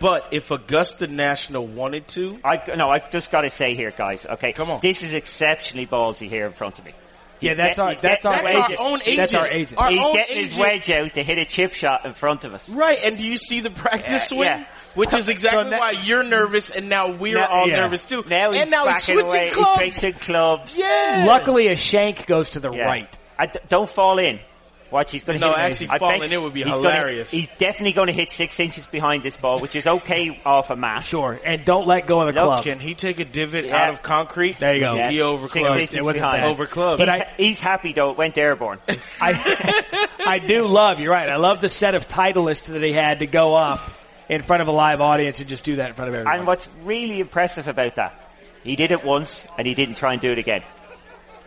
but 0.00 0.26
if 0.32 0.50
Augusta 0.50 1.06
National 1.06 1.64
wanted 1.64 2.08
to, 2.08 2.40
I 2.42 2.60
no, 2.74 2.90
I 2.90 2.98
just 2.98 3.30
got 3.30 3.42
to 3.42 3.50
say 3.50 3.76
here, 3.76 3.92
guys. 3.92 4.26
Okay, 4.26 4.52
Come 4.52 4.68
on. 4.68 4.80
This 4.82 5.04
is 5.04 5.14
exceptionally 5.14 5.86
ballsy 5.86 6.28
here 6.28 6.44
in 6.44 6.52
front 6.52 6.80
of 6.80 6.84
me. 6.84 6.90
Yeah, 7.38 7.54
that's 7.54 7.76
get- 7.76 7.82
our 7.84 7.94
that's 7.94 8.26
our 8.26 8.32
That's 8.42 8.54
agent. 8.56 8.80
our 8.80 8.86
own 8.88 9.00
That's 9.16 9.34
our 9.34 9.46
agent. 9.46 9.54
agent. 9.60 9.78
Our 9.80 9.90
He's 9.92 10.00
own 10.00 10.12
getting 10.14 10.36
his 10.44 10.58
wedge 10.58 10.90
out 10.90 11.14
to 11.14 11.22
hit 11.22 11.38
a 11.38 11.44
chip 11.44 11.72
shot 11.72 12.04
in 12.04 12.14
front 12.14 12.42
of 12.44 12.52
us. 12.54 12.68
right? 12.68 12.98
And 13.04 13.16
do 13.16 13.22
you 13.22 13.36
see 13.38 13.60
the 13.60 13.70
practice 13.70 14.10
Yeah, 14.10 14.18
swing? 14.18 14.40
yeah. 14.40 14.64
Which 14.96 15.14
is 15.14 15.28
exactly 15.28 15.70
now- 15.70 15.78
why 15.78 15.90
you're 16.02 16.24
nervous, 16.24 16.70
and 16.70 16.88
now 16.88 17.08
we're 17.10 17.38
Now- 17.38 17.46
all 17.46 17.68
yeah. 17.68 17.80
nervous 17.82 18.04
too. 18.04 18.24
Now 18.28 18.50
he's 18.52 18.62
and 18.62 18.70
now 18.70 18.86
he's 18.86 18.94
backing 19.06 19.14
switching 19.20 19.30
away. 19.30 19.50
clubs. 19.50 19.80
He's 19.82 19.96
switching 20.00 20.18
clubs. 20.20 20.76
yeah. 20.76 21.24
Luckily, 21.28 21.68
a 21.68 21.76
shank 21.76 22.26
goes 22.26 22.50
to 22.50 22.60
the 22.60 22.72
Yeah. 22.72 22.84
right. 22.86 23.08
I 23.38 23.46
d- 23.46 23.60
don't 23.68 23.88
fall 23.88 24.18
in. 24.18 24.40
Watch, 24.88 25.10
he's 25.10 25.24
going 25.24 25.36
to 25.36 25.44
No, 25.44 25.50
hit 25.52 25.58
actually 25.58 25.88
I 25.90 25.98
falling 25.98 26.20
bet 26.20 26.30
in 26.32 26.42
would 26.44 26.54
be 26.54 26.62
he's 26.62 26.72
hilarious. 26.72 27.32
Gonna, 27.32 27.40
he's 27.40 27.50
definitely 27.58 27.92
going 27.92 28.06
to 28.06 28.12
hit 28.12 28.30
six 28.30 28.58
inches 28.60 28.86
behind 28.86 29.24
this 29.24 29.36
ball, 29.36 29.58
which 29.58 29.74
is 29.74 29.84
okay 29.84 30.40
off 30.46 30.70
a 30.70 30.76
mat. 30.76 31.02
Sure, 31.02 31.38
and 31.44 31.64
don't 31.64 31.88
let 31.88 32.06
go 32.06 32.20
of 32.20 32.32
the 32.32 32.40
Look, 32.40 32.48
club. 32.62 32.64
Can 32.64 32.78
he 32.78 32.94
take 32.94 33.18
a 33.18 33.24
divot 33.24 33.64
Yeah. 33.66 33.76
out 33.82 33.90
of 33.94 34.02
concrete? 34.02 34.60
There 34.60 34.74
you 34.74 34.80
go. 34.80 34.94
Yeah. 34.94 35.10
He 35.10 35.20
over 35.20 35.48
Six 35.48 35.74
inches 35.74 35.96
It 35.96 36.04
wasn't 36.04 36.22
behind. 36.30 36.56
bad. 36.56 36.96
But 36.98 36.98
he's, 37.00 37.08
I- 37.08 37.28
he's 37.36 37.60
happy 37.60 37.92
though. 37.94 38.10
It 38.12 38.16
went 38.16 38.38
airborne. 38.38 38.78
I, 39.20 40.06
I 40.24 40.38
do 40.38 40.68
love, 40.68 41.00
you're 41.00 41.12
right, 41.12 41.28
I 41.28 41.36
love 41.36 41.60
the 41.60 41.68
set 41.68 41.96
of 41.96 42.06
Titleist 42.06 42.66
that 42.66 42.82
he 42.82 42.92
had 42.92 43.18
to 43.18 43.26
go 43.26 43.54
up 43.56 43.90
in 44.28 44.42
front 44.42 44.62
of 44.62 44.68
a 44.68 44.72
live 44.72 45.00
audience 45.00 45.40
and 45.40 45.48
just 45.48 45.64
do 45.64 45.76
that 45.76 45.88
in 45.90 45.94
front 45.94 46.08
of 46.08 46.14
everyone. 46.14 46.38
and 46.38 46.46
what's 46.46 46.68
really 46.82 47.20
impressive 47.20 47.68
about 47.68 47.94
that, 47.96 48.20
he 48.64 48.76
did 48.76 48.90
it 48.90 49.04
once 49.04 49.42
and 49.58 49.66
he 49.66 49.74
didn't 49.74 49.96
try 49.96 50.12
and 50.12 50.20
do 50.22 50.30
it 50.32 50.38
again. 50.38 50.62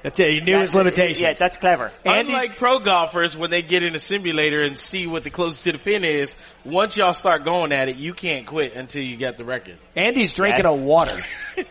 That's 0.02 0.18
it, 0.22 0.32
he 0.32 0.40
knew 0.40 0.58
his 0.60 0.74
limitations. 0.74 1.20
Yeah, 1.20 1.34
that's 1.34 1.58
clever. 1.58 1.92
Andy- 2.06 2.32
Unlike 2.32 2.58
pro 2.58 2.80
golfers, 2.80 3.36
when 3.36 3.50
they 3.50 3.62
get 3.62 3.84
in 3.84 3.96
a 3.96 4.00
simulator 4.00 4.62
and 4.62 4.80
see 4.80 5.08
what 5.08 5.26
the 5.26 5.30
closest 5.30 5.66
to 5.66 5.74
the 5.74 5.78
pin 5.78 6.06
is, 6.06 6.38
once 6.64 6.96
y'all 6.96 7.14
start 7.14 7.44
going 7.44 7.74
at 7.74 7.90
it, 7.90 7.98
you 7.98 8.14
can't 8.14 8.46
quit 8.48 8.76
until 8.76 9.04
you 9.04 9.18
get 9.18 9.38
the 9.38 9.44
record. 9.44 9.78
Andy's 9.98 10.32
drinking 10.34 10.64
Yeah. 10.64 10.70
a 10.72 10.76
water. 10.76 11.18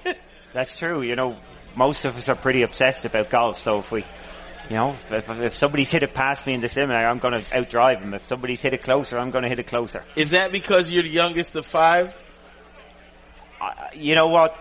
That's 0.52 0.78
true. 0.78 1.00
You 1.02 1.16
know, 1.16 1.36
most 1.74 2.04
of 2.04 2.18
us 2.18 2.28
are 2.28 2.34
pretty 2.34 2.62
obsessed 2.64 3.06
about 3.06 3.30
golf. 3.30 3.58
So 3.60 3.78
if 3.78 3.90
we, 3.90 4.04
you 4.68 4.76
know, 4.76 4.90
if, 5.10 5.12
if, 5.12 5.40
if 5.40 5.56
somebody's 5.56 5.90
hit 5.90 6.02
it 6.02 6.14
past 6.14 6.46
me 6.46 6.54
in 6.54 6.60
the 6.60 6.68
simulator, 6.68 7.06
I'm 7.06 7.18
going 7.18 7.34
to 7.34 7.44
outdrive 7.50 8.00
him. 8.00 8.14
If 8.14 8.26
somebody's 8.26 8.60
hit 8.60 8.74
it 8.74 8.82
closer, 8.82 9.18
I'm 9.18 9.30
going 9.30 9.42
to 9.42 9.48
hit 9.48 9.58
it 9.58 9.66
closer. 9.66 10.04
Is 10.16 10.30
that 10.30 10.52
because 10.52 10.90
you're 10.90 11.02
the 11.02 11.08
youngest 11.08 11.54
of 11.56 11.64
five? 11.64 12.16
I, 13.60 13.90
you 13.94 14.14
know 14.14 14.28
what? 14.28 14.56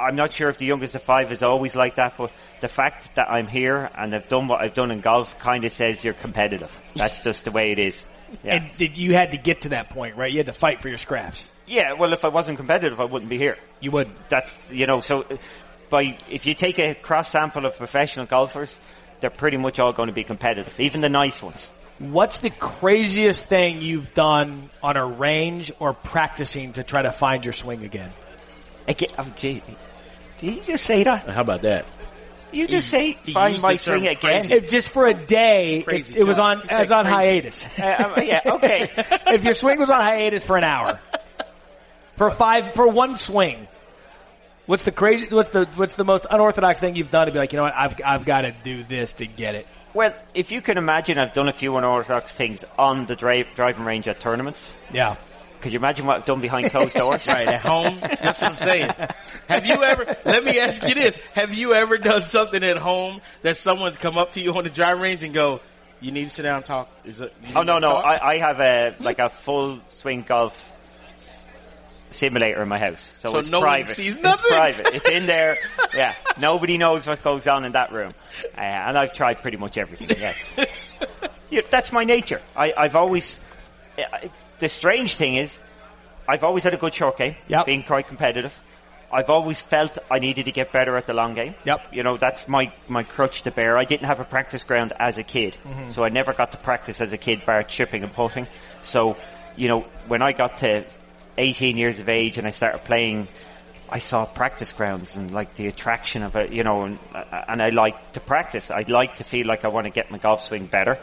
I'm 0.00 0.16
not 0.16 0.32
sure 0.32 0.48
if 0.48 0.58
the 0.58 0.66
youngest 0.66 0.94
of 0.94 1.02
five 1.02 1.32
is 1.32 1.42
always 1.42 1.74
like 1.74 1.96
that, 1.96 2.16
but 2.16 2.30
the 2.60 2.68
fact 2.68 3.16
that 3.16 3.30
I'm 3.30 3.46
here 3.48 3.90
and 3.96 4.14
I've 4.14 4.28
done 4.28 4.46
what 4.46 4.60
I've 4.60 4.74
done 4.74 4.90
in 4.90 5.00
golf 5.00 5.38
kind 5.38 5.64
of 5.64 5.72
says 5.72 6.04
you're 6.04 6.14
competitive. 6.14 6.76
That's 6.94 7.20
just 7.20 7.44
the 7.44 7.50
way 7.50 7.72
it 7.72 7.78
is. 7.78 8.04
Yeah. 8.44 8.56
And 8.56 8.76
did, 8.76 8.96
you 8.98 9.14
had 9.14 9.30
to 9.32 9.38
get 9.38 9.62
to 9.62 9.70
that 9.70 9.90
point, 9.90 10.16
right? 10.16 10.30
You 10.30 10.38
had 10.38 10.46
to 10.46 10.52
fight 10.52 10.80
for 10.80 10.88
your 10.88 10.98
scraps. 10.98 11.48
yeah. 11.66 11.94
Well, 11.94 12.12
if 12.12 12.24
I 12.24 12.28
wasn't 12.28 12.58
competitive, 12.58 13.00
I 13.00 13.04
wouldn't 13.04 13.30
be 13.30 13.38
here. 13.38 13.56
You 13.80 13.90
wouldn't. 13.90 14.28
that's 14.28 14.54
you 14.70 14.86
know 14.86 15.00
so 15.00 15.22
uh, 15.22 15.36
by 15.90 16.16
if 16.30 16.46
you 16.46 16.54
take 16.54 16.78
a 16.78 16.94
cross 16.94 17.30
sample 17.30 17.66
of 17.66 17.76
professional 17.76 18.26
golfers 18.26 18.74
they're 19.20 19.30
pretty 19.30 19.56
much 19.56 19.78
all 19.78 19.92
going 19.92 20.06
to 20.08 20.12
be 20.12 20.24
competitive 20.24 20.78
even 20.80 21.00
the 21.00 21.08
nice 21.08 21.42
ones 21.42 21.70
What's 21.98 22.38
the 22.38 22.50
craziest 22.50 23.46
thing 23.46 23.82
you've 23.82 24.14
done 24.14 24.70
on 24.84 24.96
a 24.96 25.04
range 25.04 25.72
or 25.80 25.94
practicing 25.94 26.74
to 26.74 26.84
try 26.84 27.02
to 27.02 27.10
find 27.10 27.44
your 27.44 27.52
swing 27.52 27.82
again? 27.82 28.12
again 28.86 29.08
oh, 29.18 29.32
gee, 29.36 29.60
did 30.38 30.54
you 30.54 30.62
just 30.62 30.84
say 30.84 31.02
that 31.02 31.26
How 31.28 31.40
about 31.40 31.62
that? 31.62 31.90
you 32.52 32.68
just 32.68 32.88
He- 32.92 32.96
say 32.96 33.18
he 33.24 33.32
find 33.32 33.60
my 33.60 33.72
the 33.72 33.78
term 33.80 33.98
swing 33.98 34.08
again. 34.08 34.52
If 34.52 34.68
just 34.70 34.90
for 34.90 35.08
a 35.08 35.12
day, 35.14 35.82
Crazy 35.82 36.14
if 36.14 36.20
it 36.20 36.24
was 36.24 36.38
on 36.38 36.60
You 36.60 36.68
said 36.68 36.80
as 36.82 36.92
on 36.92 37.04
crazy. 37.04 37.16
hiatus. 37.16 37.78
uh, 37.80 38.12
um, 38.16 38.24
yeah 38.24 38.40
okay 38.46 38.90
if 39.34 39.44
your 39.44 39.54
swing 39.54 39.80
was 39.80 39.90
on 39.90 40.00
hiatus 40.00 40.44
for 40.44 40.56
an 40.56 40.62
hour, 40.64 41.00
for 42.16 42.30
five, 42.30 42.74
for 42.74 42.86
one 42.88 43.16
swing, 43.16 43.66
what's 44.68 44.84
the 44.84 44.92
crazy? 44.92 45.26
What's 45.34 45.48
the 45.48 45.64
what's 45.74 45.96
the 45.96 46.04
most 46.04 46.26
unorthodox 46.30 46.78
thing 46.78 46.94
you've 46.94 47.10
done 47.10 47.26
to 47.26 47.32
be 47.32 47.38
like, 47.40 47.52
you 47.52 47.56
know 47.56 47.64
what? 47.64 47.74
I've 47.74 47.96
I've 48.04 48.24
got 48.24 48.42
to 48.42 48.52
do 48.62 48.84
this 48.84 49.12
to 49.14 49.26
get 49.26 49.56
it. 49.56 49.66
well 49.94 50.14
if 50.34 50.52
you 50.52 50.60
can 50.62 50.78
imagine 50.78 51.18
I've 51.18 51.34
done 51.34 51.48
a 51.48 51.52
few 51.52 51.76
unorthodox 51.76 52.30
things 52.30 52.64
on 52.78 53.06
the 53.06 53.16
drive, 53.16 53.48
driving 53.56 53.84
range 53.84 54.06
at 54.06 54.20
tournaments 54.20 54.72
Yeah. 54.92 55.16
could 55.60 55.72
you 55.72 55.78
imagine 55.78 56.06
what 56.06 56.16
I've 56.18 56.24
done 56.26 56.40
behind 56.40 56.70
closed 56.70 56.94
doors 57.02 57.26
Right, 57.26 57.48
at 57.48 57.60
home. 57.62 57.98
That's 58.00 58.40
what 58.40 58.50
I'm 58.52 58.56
saying. 58.58 58.92
Have 59.48 59.66
you 59.66 59.82
ever, 59.82 60.16
let 60.24 60.44
me 60.44 60.60
ask 60.60 60.82
you 60.86 60.94
this. 60.94 61.16
Have 61.34 61.52
you 61.54 61.74
ever 61.74 61.98
done 61.98 62.24
something 62.26 62.62
at 62.62 62.76
home 62.76 63.20
that 63.42 63.56
someone's 63.56 63.96
come 63.96 64.16
up 64.18 64.32
to 64.32 64.40
you 64.40 64.54
on 64.54 64.62
the 64.64 64.70
driving 64.70 65.02
range 65.02 65.24
and 65.24 65.34
go, 65.34 65.60
you 66.00 66.12
need 66.12 66.24
to 66.24 66.30
sit 66.30 66.42
down 66.44 66.56
and 66.58 66.64
talk? 66.64 66.88
Is 67.04 67.20
it, 67.20 67.32
Oh 67.56 67.62
no 67.62 67.78
no! 67.80 67.90
I, 67.90 68.34
I 68.34 68.38
have 68.38 68.60
a 68.60 68.94
like 69.00 69.18
a 69.18 69.30
full 69.30 69.80
swing 69.88 70.22
golf 70.22 70.54
simulator 72.10 72.62
in 72.62 72.68
my 72.68 72.78
house, 72.78 73.00
so, 73.18 73.30
So 73.32 73.38
it's 73.38 73.48
no 73.50 73.58
one 73.60 73.66
private. 73.68 73.96
sees 73.96 74.16
It's 74.16 74.42
private. 74.48 74.86
It's 74.94 75.08
in 75.08 75.26
there. 75.26 75.56
Yeah, 75.94 76.14
nobody 76.38 76.76
knows 76.76 77.06
what 77.06 77.22
goes 77.22 77.46
on 77.46 77.64
in 77.64 77.72
that 77.72 77.92
room, 77.92 78.12
uh, 78.56 78.60
and 78.60 78.96
I've 78.98 79.14
tried 79.14 79.40
pretty 79.40 79.56
much 79.56 79.78
everything. 79.78 80.08
Yes, 80.20 80.36
yeah, 81.50 81.62
that's 81.70 81.92
my 81.92 82.04
nature. 82.04 82.42
I, 82.54 82.74
I've 82.76 82.94
always. 82.94 83.38
I, 83.96 84.30
the 84.58 84.68
strange 84.68 85.14
thing 85.14 85.36
is, 85.36 85.56
I've 86.28 86.44
always 86.44 86.62
had 86.64 86.74
a 86.74 86.76
good 86.76 86.92
short 86.92 87.16
game, 87.16 87.36
Yep. 87.48 87.66
being 87.66 87.82
quite 87.84 88.06
competitive. 88.06 88.52
I've 89.10 89.30
always 89.30 89.58
felt 89.58 89.96
I 90.10 90.18
needed 90.18 90.44
to 90.44 90.52
get 90.52 90.70
better 90.72 90.94
at 90.98 91.06
the 91.06 91.14
long 91.14 91.32
game. 91.34 91.54
Yep. 91.64 91.94
You 91.94 92.02
know, 92.02 92.18
that's 92.18 92.46
my, 92.46 92.70
my 92.88 93.02
crutch 93.02 93.40
to 93.42 93.50
bear. 93.50 93.78
I 93.78 93.84
didn't 93.86 94.06
have 94.06 94.20
a 94.20 94.24
practice 94.24 94.62
ground 94.64 94.92
as 95.00 95.16
a 95.16 95.22
kid. 95.22 95.56
Mm-hmm. 95.64 95.90
So 95.92 96.04
I 96.04 96.10
never 96.10 96.34
got 96.34 96.52
to 96.52 96.58
practice 96.58 97.00
as 97.00 97.14
a 97.14 97.16
kid 97.16 97.46
bar 97.46 97.62
chipping 97.62 98.02
and 98.02 98.12
putting. 98.12 98.46
So, 98.82 99.16
you 99.56 99.68
know, 99.68 99.80
when 100.08 100.20
I 100.20 100.32
got 100.32 100.58
to 100.58 100.84
18 101.38 101.76
years 101.76 101.98
of 101.98 102.08
age 102.08 102.38
and 102.38 102.46
I 102.46 102.50
started 102.50 102.84
playing, 102.84 103.28
I 103.88 104.00
saw 104.00 104.26
practice 104.26 104.72
grounds 104.72 105.16
and 105.16 105.30
like 105.30 105.54
the 105.56 105.66
attraction 105.66 106.22
of 106.22 106.36
it, 106.36 106.52
you 106.52 106.62
know, 106.62 106.82
and, 106.82 106.98
uh, 107.14 107.44
and 107.48 107.62
I 107.62 107.70
like 107.70 108.12
to 108.12 108.20
practice. 108.20 108.70
I 108.70 108.82
like 108.82 109.16
to 109.16 109.24
feel 109.24 109.46
like 109.46 109.64
I 109.64 109.68
want 109.68 109.86
to 109.86 109.90
get 109.90 110.10
my 110.10 110.18
golf 110.18 110.42
swing 110.42 110.66
better. 110.66 110.98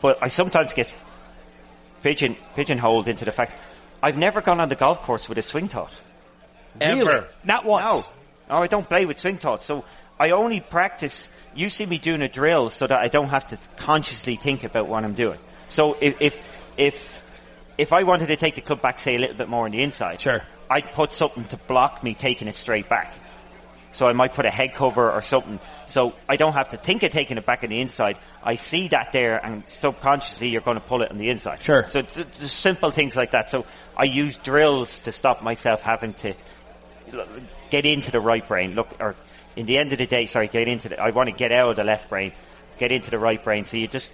But 0.00 0.18
I 0.20 0.28
sometimes 0.28 0.72
get 0.72 0.92
pigeon 2.02 2.36
pigeonholed 2.56 3.06
into 3.06 3.24
the 3.24 3.30
fact 3.30 3.52
I've 4.02 4.18
never 4.18 4.40
gone 4.40 4.60
on 4.60 4.68
the 4.68 4.74
golf 4.74 5.02
course 5.02 5.28
with 5.28 5.38
a 5.38 5.42
swing 5.42 5.68
thought. 5.68 5.94
Ever. 6.80 7.04
Really? 7.04 7.26
Not 7.44 7.64
once. 7.64 7.84
No, 7.84 8.56
no, 8.56 8.62
I 8.62 8.66
don't 8.66 8.88
play 8.88 9.06
with 9.06 9.20
swing 9.20 9.38
thoughts. 9.38 9.64
So 9.64 9.84
I 10.18 10.30
only 10.30 10.60
practice. 10.60 11.28
You 11.54 11.68
see 11.68 11.86
me 11.86 11.98
doing 11.98 12.22
a 12.22 12.28
drill 12.28 12.70
so 12.70 12.86
that 12.86 12.98
I 12.98 13.08
don't 13.08 13.28
have 13.28 13.48
to 13.50 13.58
consciously 13.76 14.36
think 14.36 14.64
about 14.64 14.88
what 14.88 15.04
I'm 15.04 15.14
doing. 15.14 15.38
So 15.68 15.96
if 16.00 16.20
if 16.20 16.56
if, 16.76 17.21
if 17.78 17.92
I 17.92 18.02
wanted 18.02 18.26
to 18.28 18.36
take 18.36 18.54
the 18.54 18.60
club 18.60 18.82
back, 18.82 18.98
say 18.98 19.14
a 19.14 19.18
little 19.18 19.36
bit 19.36 19.48
more 19.48 19.64
on 19.64 19.70
the 19.70 19.82
inside, 19.82 20.20
Sure. 20.20 20.42
I'd 20.70 20.90
put 20.92 21.12
something 21.12 21.44
to 21.44 21.56
block 21.56 22.02
me 22.02 22.14
taking 22.14 22.48
it 22.48 22.54
straight 22.54 22.88
back. 22.88 23.12
So 23.92 24.06
I 24.06 24.14
might 24.14 24.32
put 24.32 24.46
a 24.46 24.50
head 24.50 24.72
cover 24.72 25.10
or 25.10 25.20
something. 25.20 25.60
So 25.86 26.14
I 26.26 26.36
don't 26.36 26.54
have 26.54 26.70
to 26.70 26.78
think 26.78 27.02
of 27.02 27.12
taking 27.12 27.36
it 27.36 27.44
back 27.44 27.62
on 27.62 27.68
the 27.68 27.80
inside. 27.80 28.18
I 28.42 28.56
see 28.56 28.88
that 28.88 29.12
there 29.12 29.36
and 29.44 29.68
subconsciously 29.68 30.48
you're 30.48 30.62
going 30.62 30.78
to 30.78 30.82
pull 30.82 31.02
it 31.02 31.10
on 31.10 31.18
the 31.18 31.28
inside. 31.28 31.60
Sure. 31.60 31.86
So 31.88 32.00
just 32.00 32.58
simple 32.58 32.90
things 32.90 33.16
like 33.16 33.32
that. 33.32 33.50
So 33.50 33.66
I 33.94 34.04
use 34.04 34.34
drills 34.36 34.98
to 35.00 35.12
stop 35.12 35.42
myself 35.42 35.82
having 35.82 36.14
to 36.14 36.34
get 37.68 37.84
into 37.84 38.10
the 38.10 38.20
right 38.20 38.46
brain. 38.48 38.74
Look, 38.74 38.88
or 38.98 39.14
in 39.56 39.66
the 39.66 39.76
end 39.76 39.92
of 39.92 39.98
the 39.98 40.06
day, 40.06 40.24
sorry, 40.24 40.48
get 40.48 40.68
into 40.68 40.88
the, 40.88 40.98
I 40.98 41.10
want 41.10 41.28
to 41.28 41.34
get 41.34 41.52
out 41.52 41.70
of 41.70 41.76
the 41.76 41.84
left 41.84 42.08
brain, 42.08 42.32
get 42.78 42.92
into 42.92 43.10
the 43.10 43.18
right 43.18 43.42
brain. 43.42 43.66
So 43.66 43.76
you 43.76 43.88
just, 43.88 44.08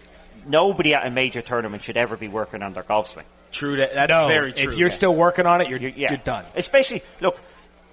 nobody 0.48 0.94
at 0.94 1.06
a 1.06 1.10
major 1.10 1.42
tournament 1.42 1.82
should 1.82 1.96
ever 1.96 2.16
be 2.16 2.28
working 2.28 2.62
on 2.62 2.72
their 2.72 2.82
golf 2.82 3.10
swing. 3.12 3.26
True. 3.52 3.76
That 3.76 3.94
that's 3.94 4.10
No, 4.10 4.26
very 4.26 4.52
true. 4.52 4.72
if 4.72 4.78
you're 4.78 4.88
still 4.88 5.14
working 5.14 5.46
on 5.46 5.60
it, 5.60 5.68
you're, 5.68 5.78
You- 5.78 5.92
you're 5.96 6.16
done. 6.18 6.44
Especially, 6.56 7.02
look, 7.20 7.38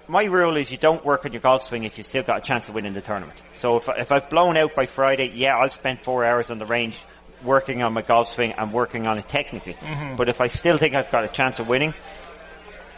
my 0.08 0.24
rule 0.24 0.56
is 0.56 0.70
you 0.70 0.76
don't 0.76 1.04
work 1.04 1.24
on 1.24 1.32
your 1.32 1.40
golf 1.42 1.62
swing 1.66 1.84
if 1.84 1.98
you 1.98 2.04
still 2.04 2.22
got 2.22 2.38
a 2.38 2.40
chance 2.40 2.68
of 2.68 2.74
winning 2.74 2.94
the 2.94 3.00
tournament. 3.00 3.40
So 3.56 3.76
if, 3.78 3.88
if 3.88 4.12
I've 4.12 4.28
blown 4.30 4.56
out 4.56 4.74
by 4.74 4.86
Friday, 4.86 5.32
yeah, 5.34 5.56
I'll 5.56 5.70
spend 5.70 6.00
four 6.02 6.24
hours 6.24 6.50
on 6.50 6.58
the 6.58 6.66
range 6.66 7.00
working 7.44 7.82
on 7.82 7.92
my 7.92 8.02
golf 8.02 8.28
swing 8.32 8.52
and 8.52 8.72
working 8.72 9.06
on 9.06 9.18
it 9.18 9.28
technically. 9.28 9.74
Mm-hmm. 9.74 10.16
But 10.16 10.28
if 10.28 10.40
I 10.40 10.46
still 10.46 10.78
think 10.78 10.94
I've 10.94 11.10
got 11.10 11.24
a 11.24 11.28
chance 11.28 11.58
of 11.58 11.68
winning, 11.68 11.92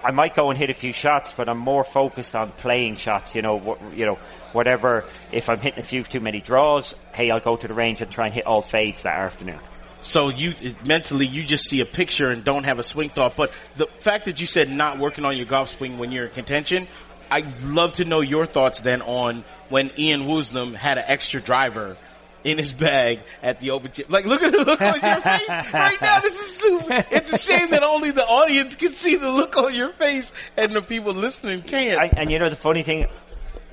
I 0.02 0.11
might 0.12 0.35
go 0.35 0.50
and 0.50 0.59
hit 0.59 0.71
a 0.71 0.75
few 0.75 0.93
shots, 0.93 1.33
but 1.37 1.49
I'm 1.49 1.59
more 1.59 1.85
focused 1.85 2.35
on 2.35 2.52
playing 2.52 2.97
shots. 2.97 3.35
You 3.35 3.43
know, 3.43 3.78
you 3.95 4.07
know, 4.07 4.19
whatever. 4.52 5.05
If 5.33 5.49
I'm 5.49 5.61
hitting 5.61 5.81
a 5.81 5.87
few 5.87 6.02
too 6.02 6.21
many 6.21 6.40
draws, 6.40 6.95
hey, 7.14 7.31
I'll 7.31 7.40
go 7.40 7.57
to 7.57 7.69
the 7.69 7.75
range 7.75 8.00
and 8.00 8.11
try 8.11 8.26
and 8.26 8.35
hit 8.35 8.47
all 8.47 8.62
fades 8.62 9.02
that 9.02 9.19
afternoon. 9.19 9.59
So 10.00 10.28
you 10.28 10.55
mentally 10.85 11.26
you 11.26 11.45
just 11.45 11.69
see 11.69 11.81
a 11.81 11.85
picture 11.85 12.31
and 12.31 12.45
don't 12.45 12.64
have 12.64 12.78
a 12.78 12.83
swing 12.83 13.09
thought. 13.09 13.37
But 13.37 13.52
the 13.76 13.87
fact 13.99 14.26
that 14.26 14.40
you 14.40 14.47
said 14.47 14.71
not 14.71 14.99
working 14.99 15.25
on 15.25 15.37
your 15.37 15.47
golf 15.47 15.71
swing 15.71 15.99
when 15.99 16.12
you're 16.12 16.26
in 16.26 16.33
contention, 16.33 16.87
I'd 17.31 17.62
love 17.62 17.95
to 17.95 18.05
know 18.05 18.21
your 18.21 18.47
thoughts 18.47 18.81
then 18.81 19.02
on 19.02 19.45
when 19.69 19.90
Ian 19.99 20.23
Woosnam 20.23 20.75
had 20.75 20.99
an 20.99 21.05
extra 21.09 21.40
driver 21.40 21.97
in 22.45 22.59
his 22.59 22.73
bag 22.73 23.21
at 23.42 23.61
the 23.61 23.71
open 23.71 23.92
chip. 23.92 24.11
Like 24.11 24.25
look 24.25 24.42
at 24.42 24.52
the 24.52 24.64
look 24.64 24.80
on 24.80 25.00
your 25.00 25.21
face 25.21 25.49
right 25.49 26.00
now. 26.00 26.21
This 26.21 26.38
is 26.38 26.57
super. 26.57 27.04
It's 27.11 27.33
a 27.33 27.38
shame 27.38 27.71
that 27.71 27.83
only 27.83 28.11
the 28.11 28.25
audience 28.25 28.75
can 28.76 28.92
see 28.92 29.16
the 29.16 29.30
look 29.30 29.57
on 29.57 29.75
your 29.75 29.92
face 29.92 30.30
and 30.57 30.73
the 30.73 30.83
people 30.83 31.12
listening 31.12 31.62
can't. 31.62 32.00
And, 32.00 32.18
and 32.18 32.30
you 32.30 32.38
know 32.38 32.49
the 32.49 32.57
funny 32.57 32.83
thing, 32.83 33.07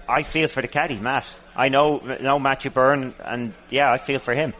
I 0.07 0.23
feel 0.23 0.47
for 0.47 0.61
the 0.61 0.67
caddy, 0.67 0.97
Matt. 0.97 1.25
I 1.55 1.69
know, 1.69 1.97
know 1.97 2.37
Matthew 2.37 2.69
Byrne, 2.69 3.13
and 3.23 3.53
yeah, 3.69 3.91
I 3.91 3.97
feel 3.97 4.19
for 4.19 4.33
him. 4.33 4.53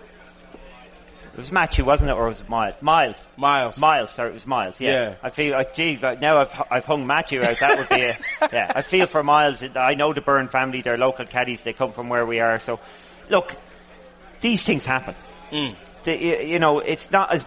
It 1.33 1.39
was 1.39 1.51
Matthew, 1.51 1.83
wasn't 1.83 2.11
it, 2.11 2.13
or 2.13 2.27
was 2.27 2.39
it 2.39 2.47
Miles? 2.47 2.81
Miles. 2.81 3.27
Miles. 3.35 3.77
Miles. 3.77 4.09
Sorry, 4.11 4.29
it 4.29 4.33
was 4.33 4.47
Miles. 4.47 4.79
Yeah. 4.79 4.91
Yeah. 4.91 5.15
I 5.21 5.31
feel 5.31 5.51
like, 5.51 5.75
gee, 5.75 5.97
but 5.97 6.21
now 6.21 6.37
I've 6.37 6.61
I've 6.71 6.85
hung 6.85 7.05
Matthew 7.05 7.43
out. 7.43 7.59
That 7.59 7.77
would 7.77 7.89
be 7.89 8.03
a, 8.05 8.17
yeah. 8.53 8.71
I 8.73 8.81
feel 8.81 9.05
for 9.05 9.21
Miles. 9.21 9.61
I 9.75 9.95
know 9.95 10.13
the 10.13 10.21
Byrne 10.21 10.47
family. 10.47 10.81
They're 10.81 10.97
local 10.97 11.25
caddies. 11.25 11.61
They 11.61 11.73
come 11.73 11.91
from 11.91 12.07
where 12.07 12.25
we 12.25 12.39
are. 12.39 12.57
So, 12.59 12.79
look, 13.29 13.53
these 14.41 14.63
things 14.63 14.85
happen. 14.85 15.15
Mm. 15.51 15.75
The, 16.03 16.17
you 16.17 16.37
you 16.37 16.59
know, 16.59 16.79
it's 16.79 17.09
not 17.11 17.33
as 17.33 17.45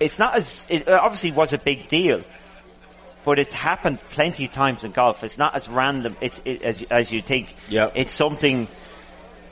it's 0.00 0.18
not 0.18 0.36
as 0.36 0.66
it 0.68 0.88
obviously 0.88 1.32
was 1.32 1.52
a 1.52 1.58
big 1.58 1.88
deal, 1.88 2.22
but 3.24 3.38
it's 3.38 3.54
happened 3.54 4.00
plenty 4.10 4.44
of 4.46 4.52
times 4.52 4.84
in 4.84 4.92
golf. 4.92 5.24
It's 5.24 5.38
not 5.38 5.54
as 5.54 5.68
random 5.68 6.16
it's, 6.20 6.40
it, 6.44 6.62
as 6.62 6.82
as 6.90 7.12
you 7.12 7.22
think. 7.22 7.54
Yep. 7.68 7.92
It's 7.96 8.12
something. 8.12 8.68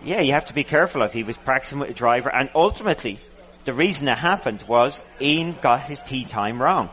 Yeah, 0.05 0.21
you 0.21 0.33
have 0.33 0.47
to 0.47 0.55
be 0.55 0.65
careful 0.65 1.03
of. 1.03 1.13
He 1.13 1.23
was 1.23 1.37
practicing 1.37 1.79
with 1.79 1.91
a 1.91 1.95
driver, 1.95 2.35
and 2.35 2.51
ultimately, 2.57 3.21
the 3.65 3.73
reason 3.73 4.09
it 4.09 4.19
happened 4.19 4.63
was 4.67 5.01
Ian 5.21 5.57
got 5.61 5.83
his 5.83 6.01
tee 6.01 6.25
time 6.25 6.61
wrong. 6.61 6.91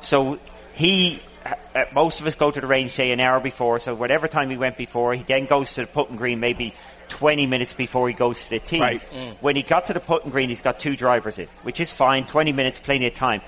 So 0.00 0.38
he, 0.74 1.20
uh, 1.44 1.84
most 1.92 2.20
of 2.20 2.26
us 2.26 2.36
go 2.36 2.50
to 2.50 2.60
the 2.60 2.66
range 2.66 2.92
say 2.92 3.10
an 3.10 3.18
hour 3.18 3.40
before. 3.40 3.80
So 3.80 3.94
whatever 3.94 4.28
time 4.28 4.50
he 4.50 4.56
went 4.56 4.76
before, 4.76 5.14
he 5.14 5.24
then 5.24 5.46
goes 5.46 5.72
to 5.74 5.82
the 5.82 5.86
putting 5.88 6.16
green 6.16 6.38
maybe 6.38 6.74
20 7.08 7.46
minutes 7.46 7.72
before 7.74 8.08
he 8.08 8.14
goes 8.14 8.42
to 8.44 8.50
the 8.50 8.58
tee. 8.60 8.80
Right. 8.80 9.02
Mm. 9.12 9.36
When 9.40 9.56
he 9.56 9.62
got 9.62 9.86
to 9.86 9.92
the 9.92 10.00
putting 10.00 10.30
green, 10.30 10.48
he's 10.48 10.60
got 10.60 10.78
two 10.80 10.96
drivers 10.96 11.38
in, 11.38 11.48
which 11.62 11.80
is 11.80 11.92
fine. 11.92 12.26
20 12.26 12.52
minutes, 12.52 12.78
plenty 12.78 13.06
of 13.06 13.14
time. 13.14 13.42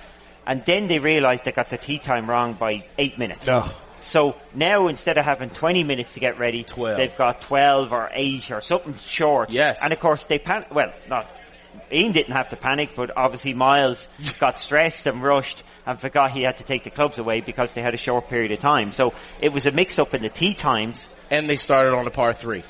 And 0.47 0.65
then 0.65 0.89
they 0.89 0.99
realised 0.99 1.45
they 1.45 1.53
got 1.53 1.69
the 1.71 1.77
tee 1.79 1.99
time 1.99 2.29
wrong 2.29 2.55
by 2.55 2.85
eight 2.97 3.19
minutes. 3.19 3.47
No. 3.47 3.69
So 4.01 4.37
now 4.55 4.89
instead 4.89 5.19
of 5.19 5.25
having 5.25 5.51
20 5.51 5.85
minutes 5.85 6.15
to 6.15 6.21
get 6.21 6.39
ready, 6.39 6.63
12. 6.65 6.97
they've 6.97 7.17
got 7.17 7.41
12 7.43 7.93
or 7.93 8.11
8 8.13 8.51
or 8.53 8.61
something 8.61 8.95
short. 8.95 9.51
Yes. 9.51 9.79
And 9.83 9.93
of 9.93 10.01
course 10.01 10.25
they 10.27 10.39
pan, 10.39 10.65
well, 10.71 10.93
not, 11.09 11.27
Ian 11.93 12.13
didn't 12.13 12.33
have 12.33 12.51
to 12.51 12.57
panic, 12.57 12.91
but 12.97 13.11
obviously 13.17 13.55
Miles 13.55 14.09
got 14.39 14.59
stressed 14.59 15.07
and 15.07 15.23
rushed 15.23 15.63
and 15.85 15.99
forgot 15.99 16.31
he 16.31 16.43
had 16.43 16.59
to 16.59 16.65
take 16.65 16.85
the 16.85 16.91
clubs 16.91 17.19
away 17.19 17.41
because 17.41 17.73
they 17.75 17.83
had 17.83 17.95
a 17.95 17.99
short 17.99 18.29
period 18.29 18.53
of 18.53 18.61
time. 18.61 18.93
So 18.93 19.15
it 19.41 19.53
was 19.53 19.67
a 19.67 19.71
mix 19.71 19.99
up 19.99 20.15
in 20.15 20.23
the 20.23 20.29
tee 20.29 20.55
times. 20.55 21.09
and 21.31 21.49
they 21.51 21.57
started 21.57 21.93
on 21.95 22.05
the 22.05 22.11
par 22.11 22.33
three. 22.33 22.63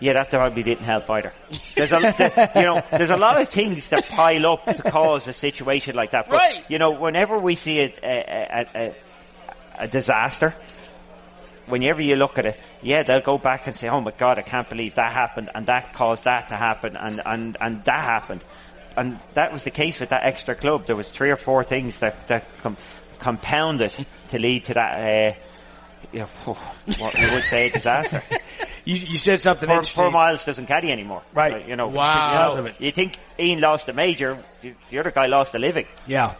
Yeah, 0.00 0.12
that 0.14 0.30
probably 0.30 0.62
didn't 0.62 0.84
help 0.84 1.08
either. 1.10 1.32
There's 1.74 1.92
a, 1.92 2.14
there- 2.18 2.52
you 2.56 2.62
know, 2.62 2.82
there's 2.90 3.10
a 3.10 3.16
lot 3.16 3.40
of 3.40 3.48
things 3.48 3.88
that 3.88 4.08
pile 4.08 4.46
up 4.46 4.64
to 4.66 4.82
cause 4.90 5.26
a 5.26 5.32
situation 5.32 5.96
like 5.96 6.10
that. 6.10 6.28
But, 6.28 6.36
Right. 6.36 6.64
You 6.68 6.78
know, 6.78 6.90
whenever 6.90 7.38
we 7.38 7.54
see 7.54 7.80
a, 7.80 7.94
a, 8.02 8.18
a, 8.50 8.66
a, 8.74 8.94
a 9.84 9.88
disaster, 9.88 10.54
whenever 11.66 12.02
you 12.02 12.16
look 12.16 12.38
at 12.38 12.46
it, 12.46 12.60
yeah, 12.82 13.02
they'll 13.02 13.20
go 13.20 13.38
back 13.38 13.66
and 13.66 13.74
say, 13.74 13.88
"Oh 13.88 14.00
my 14.00 14.12
God, 14.12 14.38
I 14.38 14.42
can't 14.42 14.68
believe 14.68 14.94
that 14.96 15.12
happened, 15.12 15.50
and 15.54 15.66
that 15.66 15.92
caused 15.92 16.24
that 16.24 16.48
to 16.50 16.56
happen, 16.56 16.96
and 16.96 17.20
and 17.24 17.56
and 17.60 17.82
that 17.84 18.04
happened." 18.04 18.44
And 18.96 19.18
that 19.34 19.52
was 19.52 19.62
the 19.62 19.70
case 19.70 20.00
with 20.00 20.10
that 20.10 20.24
extra 20.24 20.54
club. 20.54 20.86
There 20.86 20.96
was 20.96 21.10
three 21.10 21.30
or 21.30 21.36
four 21.36 21.64
things 21.64 21.98
that 21.98 22.28
that 22.28 22.44
com- 22.62 22.76
compounded 23.18 23.92
to 24.28 24.38
lead 24.38 24.66
to 24.66 24.74
that. 24.74 25.32
Uh, 25.32 25.34
you 26.16 26.20
know, 26.46 26.54
what 26.98 27.14
you 27.18 27.30
would 27.30 27.44
say 27.44 27.66
a 27.68 27.70
disaster. 27.70 28.22
You, 28.88 28.94
you 28.94 29.18
said 29.18 29.42
something 29.42 29.66
four, 29.66 29.78
interesting. 29.78 30.00
poor 30.04 30.10
Miles 30.12 30.44
doesn't 30.44 30.66
caddy 30.66 30.92
anymore. 30.92 31.20
Right. 31.34 31.66
You 31.66 31.74
know. 31.74 31.88
Wow. 31.88 32.52
You, 32.52 32.58
of 32.60 32.64
know, 32.66 32.70
it. 32.70 32.76
you 32.80 32.92
think 32.92 33.18
Ian 33.36 33.60
lost 33.60 33.88
a 33.88 33.92
major, 33.92 34.38
the 34.62 34.74
the 34.90 35.00
other 35.00 35.10
guy 35.10 35.26
lost 35.26 35.52
a 35.56 35.58
living. 35.58 35.86
Yeah. 36.06 36.36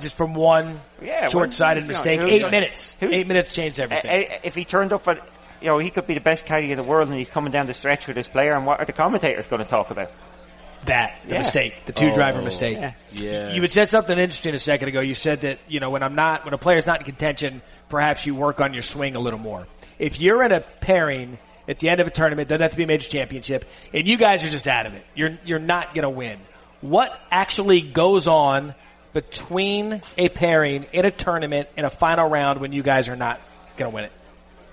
Just 0.00 0.16
from 0.16 0.34
one 0.34 0.80
Yeah, 1.02 1.28
short-sighted 1.30 1.88
well, 1.88 1.90
you 1.90 1.92
know, 1.92 1.98
mistake. 1.98 2.20
who- 2.20 2.26
Eight 2.46 2.48
minutes. 2.52 2.96
who- 3.00 3.10
Eight 3.10 3.26
minutes 3.26 3.52
changed 3.52 3.80
Uh, 3.80 3.88
everything. 3.90 4.08
uh, 4.30 4.38
if 4.44 4.54
he 4.54 4.64
turned 4.64 4.92
up 4.92 5.08
at, 5.08 5.18
you 5.60 5.66
know, 5.66 5.78
he 5.78 5.90
could 5.90 6.06
be 6.06 6.14
the 6.14 6.20
best 6.20 6.46
caddy 6.46 6.70
in 6.70 6.76
the 6.78 6.84
world 6.84 7.08
and 7.08 7.18
he's 7.18 7.28
coming 7.28 7.50
down 7.50 7.66
the 7.66 7.74
stretch 7.74 8.06
with 8.06 8.16
his 8.16 8.28
player 8.28 8.54
and 8.54 8.66
what 8.66 8.78
are 8.78 8.84
the 8.84 8.92
commentators 8.92 9.48
going 9.48 9.60
to 9.60 9.68
talk 9.68 9.90
about? 9.90 10.12
That, 10.86 11.16
the 11.26 11.34
Yeah. 11.34 11.38
mistake, 11.40 11.74
the 11.86 11.92
two-driver 11.92 12.40
Oh. 12.40 12.44
mistake. 12.44 12.78
Yeah. 12.78 12.92
Yeah. 13.12 13.52
You 13.52 13.60
had 13.62 13.72
said 13.72 13.90
something 13.90 14.18
interesting 14.18 14.54
a 14.54 14.58
second 14.58 14.88
ago. 14.88 15.00
You 15.00 15.14
said 15.14 15.42
that, 15.42 15.58
you 15.68 15.80
know, 15.80 15.90
when 15.90 16.02
I'm 16.02 16.14
not, 16.14 16.44
when 16.44 16.54
a 16.54 16.58
player's 16.58 16.86
not 16.86 17.00
in 17.00 17.04
contention, 17.04 17.62
perhaps 17.88 18.24
you 18.26 18.34
work 18.34 18.60
on 18.60 18.72
your 18.72 18.82
swing 18.82 19.16
a 19.16 19.20
little 19.20 19.38
more. 19.38 19.66
If 19.98 20.20
you're 20.20 20.42
in 20.42 20.52
a 20.52 20.60
pairing 20.60 21.38
at 21.68 21.78
the 21.78 21.88
end 21.90 22.00
of 22.00 22.06
a 22.06 22.10
tournament, 22.10 22.48
doesn't 22.48 22.62
have 22.62 22.70
to 22.70 22.76
be 22.76 22.84
a 22.84 22.86
major 22.86 23.08
championship, 23.08 23.64
and 23.92 24.06
you 24.08 24.16
guys 24.16 24.44
are 24.44 24.48
just 24.50 24.66
out 24.66 24.86
of 24.86 24.94
it, 24.94 25.04
you're, 25.14 25.38
you're 25.44 25.58
not 25.58 25.94
gonna 25.94 26.08
win. 26.10 26.38
What 26.80 27.12
actually 27.30 27.82
goes 27.82 28.26
on 28.26 28.74
between 29.12 30.00
a 30.16 30.28
pairing 30.30 30.86
in 30.92 31.04
a 31.04 31.10
tournament 31.10 31.68
in 31.76 31.84
a 31.84 31.90
final 31.90 32.28
round 32.28 32.60
when 32.60 32.72
you 32.72 32.82
guys 32.82 33.08
are 33.08 33.16
not 33.16 33.40
gonna 33.76 33.90
win 33.90 34.04
it? 34.04 34.12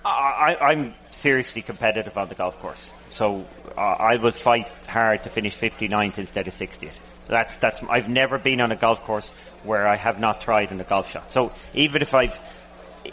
I, 0.06 0.56
I- 0.60 0.72
I'm 0.72 0.94
seriously 1.12 1.62
competitive 1.62 2.18
on 2.18 2.30
the 2.30 2.36
golf 2.36 2.58
course, 2.60 2.90
so 3.18 3.46
uh, 3.76 3.82
I 3.82 4.18
will 4.18 4.32
fight 4.32 4.68
hard 4.88 5.24
to 5.24 5.30
finish 5.30 5.58
59th 5.58 6.20
instead 6.20 6.48
of 6.48 6.54
60th. 6.54 6.92
That's 7.28 7.58
that's. 7.58 7.82
I've 7.90 8.08
never 8.08 8.38
been 8.38 8.62
on 8.62 8.72
a 8.72 8.76
golf 8.76 9.04
course 9.04 9.30
where 9.64 9.88
I 9.88 9.96
have 9.96 10.20
not 10.20 10.40
tried 10.40 10.72
in 10.72 10.80
a 10.80 10.84
golf 10.86 11.12
shot. 11.12 11.32
So 11.32 11.52
even 11.74 12.02
if 12.02 12.14
I've, 12.14 12.40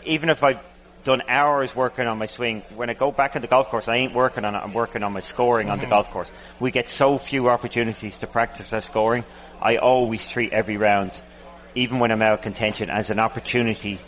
even 0.05 0.29
if 0.31 0.45
I've 0.45 0.63
done 1.03 1.23
hours 1.29 1.75
working 1.75 2.07
on 2.07 2.19
my 2.19 2.27
swing, 2.27 2.63
when 2.77 2.91
I 2.91 2.95
go 2.95 3.11
back 3.11 3.35
on 3.35 3.43
the 3.43 3.49
golf 3.49 3.69
course, 3.71 3.89
I 3.89 3.97
ain't 3.97 4.15
working 4.15 4.45
on 4.45 4.55
it. 4.55 4.59
I'm 4.59 4.73
working 4.73 5.03
on 5.03 5.13
my 5.13 5.21
scoring 5.21 5.69
on 5.69 5.81
the 5.81 5.87
golf 5.87 6.11
course. 6.11 6.31
We 6.61 6.71
get 6.71 6.87
so 6.87 7.19
few 7.19 7.49
opportunities 7.49 8.19
to 8.19 8.27
practice 8.27 8.73
our 8.73 8.81
scoring. 8.81 9.25
I 9.61 9.77
always 9.77 10.29
treat 10.29 10.53
every 10.53 10.77
round, 10.77 11.19
even 11.75 11.99
when 11.99 12.13
I'm 12.13 12.23
out 12.23 12.35
of 12.35 12.43
contention, 12.43 12.91
as 12.91 13.11
an 13.11 13.19
opportunity 13.19 13.99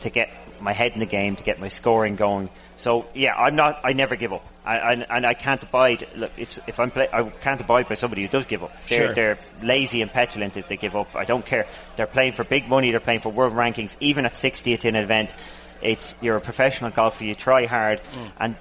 to 0.00 0.10
get 0.10 0.30
my 0.60 0.72
head 0.72 0.92
in 0.92 0.98
the 0.98 1.06
game, 1.06 1.36
to 1.36 1.42
get 1.42 1.60
my 1.60 1.68
scoring 1.68 2.16
going. 2.16 2.50
So 2.76 3.06
yeah, 3.14 3.34
I'm 3.34 3.56
not. 3.56 3.80
I 3.84 3.94
never 3.94 4.16
give 4.16 4.32
up, 4.32 4.44
I, 4.64 4.78
I, 4.78 4.92
and 4.92 5.26
I 5.26 5.34
can't 5.34 5.62
abide. 5.62 6.06
Look, 6.14 6.32
if 6.36 6.58
if 6.66 6.78
I'm 6.78 6.90
play, 6.90 7.08
I 7.12 7.22
can't 7.24 7.60
abide 7.60 7.88
by 7.88 7.94
somebody 7.94 8.22
who 8.22 8.28
does 8.28 8.46
give 8.46 8.62
up. 8.62 8.72
They're 8.88 9.06
Sure. 9.06 9.14
they're 9.14 9.38
lazy 9.62 10.02
and 10.02 10.12
petulant 10.12 10.56
if 10.56 10.68
they 10.68 10.76
give 10.76 10.94
up. 10.94 11.16
I 11.16 11.24
don't 11.24 11.44
care. 11.44 11.66
They're 11.96 12.06
playing 12.06 12.32
for 12.32 12.44
big 12.44 12.68
money. 12.68 12.90
They're 12.90 13.00
playing 13.00 13.20
for 13.20 13.30
world 13.30 13.54
rankings. 13.54 13.96
Even 14.00 14.26
at 14.26 14.34
60th 14.34 14.84
in 14.84 14.94
an 14.94 15.02
event, 15.02 15.34
it's 15.80 16.14
you're 16.20 16.36
a 16.36 16.40
professional 16.40 16.90
golfer. 16.90 17.24
You 17.24 17.34
try 17.34 17.64
hard, 17.66 18.00
mm. 18.12 18.30
and 18.38 18.56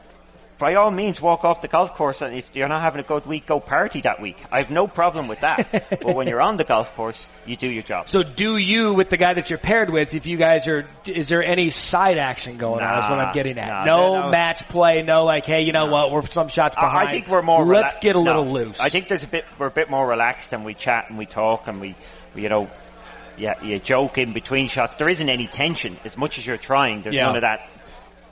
by 0.57 0.75
all 0.75 0.89
means 0.89 1.19
walk 1.21 1.43
off 1.43 1.61
the 1.61 1.67
golf 1.67 1.95
course 1.95 2.21
and 2.21 2.35
if 2.35 2.55
you're 2.55 2.67
not 2.67 2.81
having 2.81 3.01
a 3.01 3.03
good 3.03 3.25
week, 3.25 3.45
go 3.45 3.59
party 3.59 4.01
that 4.01 4.21
week. 4.21 4.37
I 4.51 4.59
have 4.59 4.71
no 4.71 4.87
problem 4.87 5.27
with 5.27 5.41
that. 5.41 5.69
but 5.89 6.15
when 6.15 6.27
you're 6.27 6.41
on 6.41 6.55
the 6.55 6.63
golf 6.63 6.95
course, 6.95 7.27
you 7.45 7.57
do 7.57 7.67
your 7.67 7.83
job. 7.83 8.07
So 8.07 8.23
do 8.23 8.55
you 8.55 8.93
with 8.93 9.09
the 9.09 9.17
guy 9.17 9.33
that 9.33 9.49
you're 9.49 9.59
paired 9.59 9.89
with, 9.89 10.13
if 10.13 10.25
you 10.25 10.37
guys 10.37 10.67
are, 10.67 10.87
is 11.05 11.27
there 11.27 11.43
any 11.43 11.69
side 11.69 12.17
action 12.17 12.57
going 12.57 12.81
on 12.83 12.99
is 12.99 13.09
what 13.09 13.19
I'm 13.19 13.33
getting 13.33 13.57
at. 13.57 13.67
nah, 13.67 13.85
no, 13.85 14.21
no. 14.21 14.29
match 14.29 14.67
play, 14.69 15.01
no 15.01 15.25
like, 15.25 15.45
hey, 15.45 15.61
you 15.61 15.73
know 15.73 15.87
what, 15.87 16.11
we're 16.11 16.25
some 16.27 16.47
shots 16.47 16.75
behind. 16.75 17.09
I 17.09 17.11
think 17.11 17.27
we're 17.27 17.41
more. 17.41 17.65
Let's 17.65 17.95
get 17.99 18.15
a 18.15 18.19
little 18.19 18.49
loose. 18.51 18.79
I 18.79 18.89
think 18.89 19.09
there's 19.09 19.23
a 19.23 19.27
bit. 19.27 19.45
We're 19.57 19.67
a 19.67 19.71
bit 19.71 19.89
more 19.89 20.07
relaxed 20.07 20.53
and 20.53 20.63
we 20.63 20.73
chat 20.73 21.09
and 21.09 21.17
we 21.17 21.25
talk 21.25 21.67
and 21.67 21.81
we, 21.81 21.95
we, 22.33 22.43
you 22.43 22.49
know, 22.49 22.69
yeah, 23.37 23.61
you 23.61 23.79
joke 23.79 24.17
in 24.17 24.31
between 24.31 24.67
shots. 24.67 24.95
There 24.95 25.09
isn't 25.09 25.27
any 25.29 25.47
tension 25.47 25.97
as 26.05 26.17
much 26.17 26.37
as 26.37 26.47
you're 26.47 26.57
trying. 26.57 27.01
There's 27.01 27.15
Yeah. 27.15 27.25
none 27.25 27.35
of 27.35 27.41
that 27.41 27.67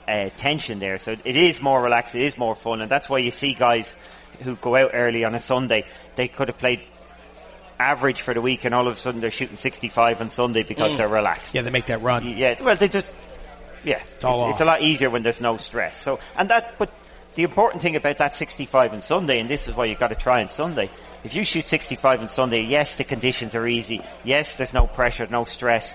uh, 0.08 0.30
tension 0.36 0.78
there. 0.78 0.98
So 0.98 1.12
it 1.12 1.36
is 1.36 1.60
more 1.60 1.82
relaxed. 1.82 2.14
It 2.14 2.22
is 2.22 2.38
more 2.38 2.54
fun, 2.54 2.80
and 2.80 2.90
that's 2.90 3.08
why 3.08 3.18
you 3.18 3.30
see 3.30 3.54
guys 3.54 3.94
who 4.42 4.56
go 4.56 4.76
out 4.76 4.90
early 4.94 5.24
on 5.24 5.34
a 5.34 5.40
Sunday. 5.40 5.86
They 6.16 6.28
could 6.28 6.48
have 6.48 6.58
played 6.58 6.80
average 7.78 8.22
for 8.22 8.34
the 8.34 8.40
week, 8.40 8.64
and 8.64 8.74
all 8.74 8.86
of 8.86 8.96
a 8.96 9.00
sudden 9.00 9.20
they're 9.20 9.30
shooting 9.30 9.56
65 9.56 10.20
on 10.20 10.30
Sunday 10.30 10.62
because 10.62 10.96
they're 10.96 11.08
relaxed. 11.08 11.54
yeah, 11.54 11.62
they 11.62 11.70
make 11.70 11.86
that 11.86 12.02
run. 12.02 12.28
Yeah, 12.28 12.62
well, 12.62 12.76
they 12.76 12.88
just, 12.88 13.10
yeah, 13.84 14.02
it's, 14.14 14.24
all 14.24 14.48
it's 14.50 14.56
off. 14.56 14.60
a 14.62 14.64
lot 14.64 14.82
easier 14.82 15.10
when 15.10 15.22
there's 15.22 15.40
no 15.40 15.56
stress. 15.56 16.00
So, 16.00 16.20
and 16.36 16.50
that, 16.50 16.78
but 16.78 16.92
the 17.34 17.42
important 17.42 17.82
thing 17.82 17.96
about 17.96 18.18
that 18.18 18.36
65 18.36 18.92
on 18.92 19.00
Sunday, 19.00 19.40
and 19.40 19.50
this 19.50 19.68
is 19.68 19.74
why 19.74 19.86
you've 19.86 19.98
got 19.98 20.08
to 20.08 20.14
try 20.14 20.42
on 20.42 20.48
Sunday. 20.48 20.90
If 21.24 21.34
you 21.34 21.42
shoot 21.42 21.66
65 21.66 22.20
on 22.20 22.28
Sunday, 22.28 22.62
yes, 22.62 22.94
the 22.96 23.04
conditions 23.04 23.54
are 23.54 23.66
easy. 23.66 24.02
Yes, 24.24 24.56
there's 24.56 24.74
no 24.74 24.86
pressure, 24.86 25.26
no 25.28 25.44
stress, 25.44 25.94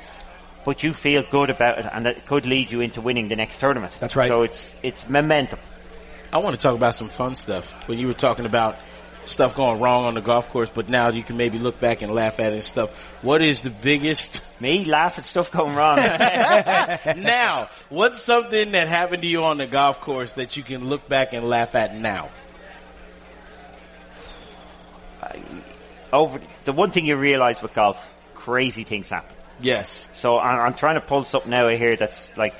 but 0.65 0.83
you 0.83 0.93
feel 0.93 1.23
good 1.29 1.49
about 1.49 1.79
it, 1.79 1.85
and 1.91 2.05
that 2.05 2.25
could 2.25 2.45
lead 2.45 2.71
you 2.71 2.81
into 2.81 3.01
winning 3.01 3.27
the 3.27 3.35
next 3.35 3.59
tournament. 3.59 3.93
That's 3.99 4.15
right. 4.15 4.27
So 4.27 4.43
it's 4.43 4.73
it's 4.83 5.07
momentum. 5.09 5.59
I 6.31 6.37
want 6.39 6.55
to 6.55 6.61
talk 6.61 6.75
about 6.75 6.95
some 6.95 7.09
fun 7.09 7.35
stuff. 7.35 7.71
When 7.87 7.97
you 7.97 8.07
were 8.07 8.13
talking 8.13 8.45
about 8.45 8.75
stuff 9.25 9.55
going 9.55 9.79
wrong 9.79 10.05
on 10.05 10.13
the 10.15 10.21
golf 10.21 10.49
course, 10.49 10.69
but 10.69 10.89
now 10.89 11.09
you 11.09 11.23
can 11.23 11.37
maybe 11.37 11.59
look 11.59 11.79
back 11.79 12.01
and 12.01 12.13
laugh 12.13 12.39
at 12.39 12.51
it 12.51 12.55
and 12.55 12.63
stuff. 12.63 12.89
What 13.21 13.41
is 13.41 13.61
the 13.61 13.69
biggest? 13.69 14.41
Me 14.59 14.85
laugh 14.85 15.17
at 15.17 15.25
stuff 15.25 15.51
going 15.51 15.75
wrong. 15.75 15.97
now, 17.17 17.69
what's 17.89 18.21
something 18.21 18.71
that 18.71 18.87
happened 18.87 19.21
to 19.21 19.27
you 19.27 19.43
on 19.43 19.57
the 19.57 19.67
golf 19.67 20.01
course 20.01 20.33
that 20.33 20.57
you 20.57 20.63
can 20.63 20.87
look 20.87 21.07
back 21.07 21.33
and 21.33 21.47
laugh 21.47 21.75
at 21.75 21.95
now? 21.95 22.29
Over 26.11 26.41
the 26.65 26.73
one 26.73 26.91
thing 26.91 27.05
you 27.05 27.15
realise 27.15 27.61
with 27.61 27.73
golf, 27.73 28.03
crazy 28.33 28.83
things 28.83 29.07
happen. 29.07 29.35
Yes. 29.61 30.07
So 30.13 30.39
I'm, 30.39 30.59
I'm 30.59 30.73
trying 30.73 30.95
to 30.95 31.01
pull 31.01 31.25
something 31.25 31.53
out 31.53 31.71
of 31.71 31.77
here 31.77 31.95
that's 31.95 32.35
like, 32.37 32.55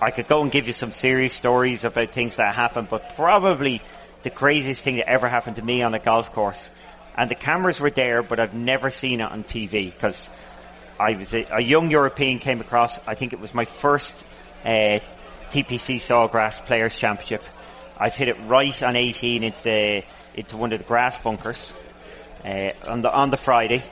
I 0.00 0.10
could 0.10 0.28
go 0.28 0.42
and 0.42 0.50
give 0.50 0.66
you 0.66 0.72
some 0.72 0.92
serious 0.92 1.32
stories 1.32 1.84
about 1.84 2.10
things 2.10 2.36
that 2.36 2.54
happen, 2.54 2.86
but 2.88 3.14
probably 3.16 3.80
the 4.22 4.30
craziest 4.30 4.82
thing 4.82 4.96
that 4.96 5.08
ever 5.08 5.28
happened 5.28 5.56
to 5.56 5.62
me 5.62 5.82
on 5.82 5.94
a 5.94 5.98
golf 5.98 6.32
course. 6.32 6.70
And 7.16 7.30
the 7.30 7.34
cameras 7.34 7.80
were 7.80 7.90
there, 7.90 8.22
but 8.22 8.40
I've 8.40 8.54
never 8.54 8.90
seen 8.90 9.20
it 9.20 9.30
on 9.30 9.44
TV 9.44 9.92
because 9.92 10.28
I 10.98 11.12
was 11.12 11.32
a, 11.32 11.46
a 11.52 11.60
young 11.60 11.90
European 11.90 12.38
came 12.38 12.60
across. 12.60 12.98
I 13.06 13.14
think 13.14 13.32
it 13.32 13.40
was 13.40 13.54
my 13.54 13.64
first 13.64 14.14
uh, 14.64 14.98
TPC 15.50 15.96
Sawgrass 15.96 16.64
Players 16.64 16.96
Championship. 16.96 17.44
I've 17.96 18.14
hit 18.14 18.28
it 18.28 18.36
right 18.46 18.82
on 18.82 18.96
18 18.96 19.44
into 19.44 19.62
the, 19.62 20.02
into 20.34 20.56
one 20.56 20.72
of 20.72 20.78
the 20.80 20.84
grass 20.84 21.16
bunkers 21.18 21.72
uh, 22.44 22.70
on 22.88 23.02
the 23.02 23.12
on 23.12 23.30
the 23.30 23.36
Friday. 23.36 23.84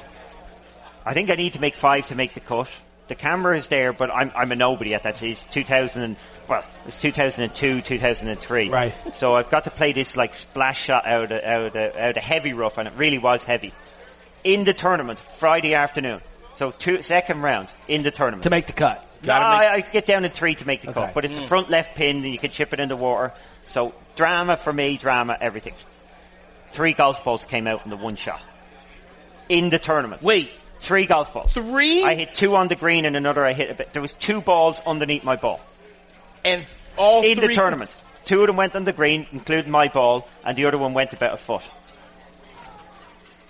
I 1.05 1.15
think 1.15 1.31
I 1.31 1.35
need 1.35 1.55
to 1.55 1.61
make 1.61 1.75
five 1.75 2.07
to 2.09 2.15
make 2.15 2.35
the 2.35 2.41
cut. 2.41 2.69
The 3.09 3.15
camera 3.15 3.57
is 3.57 3.67
there, 3.67 3.93
but 3.93 4.11
I'm 4.11 4.31
I'm 4.35 4.53
a 4.53 4.57
nobody 4.57 4.95
at 4.95 5.03
that 5.03 5.17
stage. 5.17 5.39
2000 5.51 6.03
and, 6.03 6.17
well, 6.49 6.65
it's 6.87 7.01
2002, 7.01 7.83
2003. 7.83 8.71
Right. 8.71 8.95
So 9.15 9.35
I've 9.35 9.51
got 9.51 9.65
to 9.65 9.71
play 9.71 9.93
this 9.93 10.17
like 10.17 10.35
splash 10.35 10.83
shot 10.83 11.07
out 11.07 11.33
of, 11.33 11.43
out 11.43 11.77
of, 11.77 11.97
out 11.97 12.17
of 12.17 12.23
heavy 12.23 12.53
rough, 12.53 12.79
and 12.79 12.87
it 12.87 12.95
really 12.97 13.19
was 13.19 13.43
heavy. 13.43 13.73
In 14.45 14.65
the 14.65 14.73
tournament, 14.73 15.19
Friday 15.19 15.75
afternoon. 15.75 16.21
So 16.55 16.71
two, 16.71 17.03
second 17.03 17.43
round 17.43 17.69
in 17.89 18.03
the 18.03 18.11
tournament. 18.11 18.45
to 18.45 18.51
make 18.51 18.67
the 18.67 18.73
cut. 18.73 19.07
No, 19.25 19.35
I, 19.35 19.75
I 19.75 19.81
get 19.81 20.07
down 20.07 20.25
in 20.25 20.31
three 20.31 20.57
to 20.57 20.67
make 20.67 20.83
the 20.83 20.91
Okay. 20.91 21.01
cut, 21.01 21.15
but 21.15 21.25
it's 21.25 21.37
a 21.37 21.41
mm. 21.41 21.47
front 21.47 21.71
left 21.71 21.95
pin, 21.95 22.17
and 22.17 22.33
you 22.33 22.39
can 22.39 22.51
chip 22.51 22.73
it 22.73 22.81
in 22.81 22.89
the 22.89 22.97
water. 22.97 23.33
So 23.69 23.95
drama 24.17 24.57
for 24.57 24.73
me, 24.73 24.97
drama, 24.97 25.37
everything. 25.41 25.75
Three 26.73 26.93
golf 26.93 27.25
balls 27.25 27.47
came 27.47 27.67
out 27.67 27.85
in 27.85 27.91
the 27.91 27.97
one 27.97 28.17
shot 28.17 28.41
in 29.49 29.71
the 29.71 29.79
tournament. 29.79 30.23
Wait, 30.23 30.51
Three 30.83 31.07
golf 31.07 31.33
balls. 31.33 31.55
Three? 31.55 32.03
I 32.03 32.17
hit 32.17 32.35
two 32.35 32.57
on 32.57 32.67
the 32.67 32.75
green 32.75 33.05
and 33.05 33.17
another 33.17 33.45
I 33.45 33.53
hit 33.53 33.71
a 33.71 33.75
bit. 33.75 33.93
There 33.93 34.03
was 34.03 34.13
two 34.13 34.41
balls 34.41 34.83
underneath 34.85 35.23
my 35.23 35.37
ball 35.37 35.61
and 36.45 36.67
all 36.97 37.23
in 37.23 37.39
three 37.39 37.49
the 37.49 37.55
tournament. 37.55 37.95
Two 38.25 38.41
of 38.41 38.49
them 38.49 38.57
went 38.57 38.75
on 38.75 38.85
the 38.85 38.93
green, 38.93 39.27
including 39.33 39.71
my 39.71 39.89
ball, 39.89 40.29
and 40.45 40.57
the 40.57 40.67
other 40.67 40.79
one 40.79 40.93
went 40.93 41.13
about 41.13 41.35
a 41.35 41.37
foot. 41.37 41.63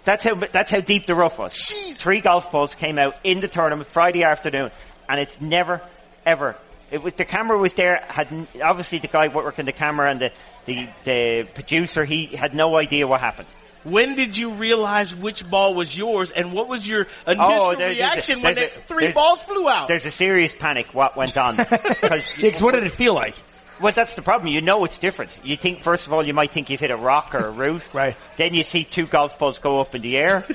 That's 0.05 0.25
how 0.25 0.35
that's 0.35 0.71
how 0.71 0.81
deep 0.81 1.07
the 1.07 1.14
rough 1.14 1.38
was. 1.38 1.57
Three 1.97 2.21
golf 2.21 2.51
balls 2.51 2.75
came 2.75 2.99
out 2.99 3.16
in 3.25 3.40
the 3.40 3.49
tournament 3.49 3.88
Friday 3.88 4.25
afternoon, 4.25 4.71
and 5.09 5.21
it's 5.21 5.40
never 5.40 5.81
ever. 6.27 6.57
It 6.90 7.03
was 7.03 7.14
the 7.14 7.25
camera 7.25 7.57
was 7.57 7.73
there. 7.75 8.05
Had 8.09 8.29
obviously 8.62 8.99
the 8.99 9.09
guy 9.09 9.29
working 9.29 9.64
the 9.64 9.73
camera 9.73 10.11
and 10.11 10.21
the, 10.21 10.33
the 10.66 10.88
the 11.05 11.49
producer. 11.55 12.05
He 12.05 12.27
had 12.27 12.55
no 12.55 12.77
idea 12.77 13.07
what 13.07 13.21
happened. 13.21 13.49
When 13.85 14.14
did 14.14 14.37
you 14.37 14.51
realize 14.53 15.14
which 15.14 15.49
ball 15.49 15.75
was 15.75 15.97
yours, 15.97 16.31
and 16.31 16.53
what 16.53 16.68
was 16.68 16.87
your 16.88 17.07
initial 17.27 17.45
Oh, 17.51 17.75
there's 17.75 17.97
a- 17.97 18.01
reaction 18.01 18.40
when 18.42 18.55
there's 18.55 18.73
the 18.75 18.81
three 18.83 19.11
balls 19.12 19.42
flew 19.42 19.68
out? 19.68 19.88
There's 19.88 20.07
a 20.07 20.11
serious 20.11 20.55
panic. 20.55 20.95
What 20.95 21.16
went 21.16 21.37
on? 21.37 21.57
Because 21.66 22.25
Because 22.37 22.62
what 22.62 22.75
did 22.75 22.85
it 22.85 22.92
feel 22.92 23.14
like? 23.14 23.35
Well, 23.81 23.92
that's 23.92 24.14
the 24.14 24.23
problem. 24.23 24.47
You 24.53 24.61
know 24.61 24.85
it's 24.85 24.99
different. 24.99 25.33
You 25.42 25.57
think, 25.57 25.81
first 25.81 26.07
of 26.07 26.12
all, 26.12 26.25
you 26.25 26.33
might 26.33 26.53
think 26.53 26.71
you've 26.71 26.79
hit 26.79 26.92
a 26.92 26.97
rock 26.97 27.35
or 27.35 27.47
a 27.47 27.51
root. 27.62 27.83
Right. 27.92 28.14
Then 28.37 28.55
you 28.55 28.62
see 28.62 28.85
two 28.85 29.07
golf 29.07 29.37
balls 29.40 29.59
go 29.59 29.81
up 29.81 29.97
in 29.97 30.03
the 30.03 30.16
air. 30.16 30.47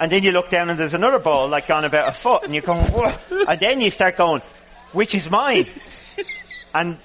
and 0.00 0.10
then 0.10 0.24
you 0.24 0.32
look 0.32 0.48
down 0.50 0.68
and 0.70 0.76
there's 0.80 0.94
another 0.94 1.20
ball 1.20 1.46
like 1.48 1.68
gone 1.68 1.84
about 1.84 2.08
a 2.08 2.12
foot 2.12 2.42
and 2.42 2.52
you're 2.52 2.62
going, 2.62 2.90
what? 2.92 3.20
And 3.30 3.60
then 3.60 3.80
you 3.80 3.90
start 3.90 4.16
going, 4.16 4.42
which 4.90 5.14
is 5.14 5.30
mine? 5.30 5.66
and 6.74 6.98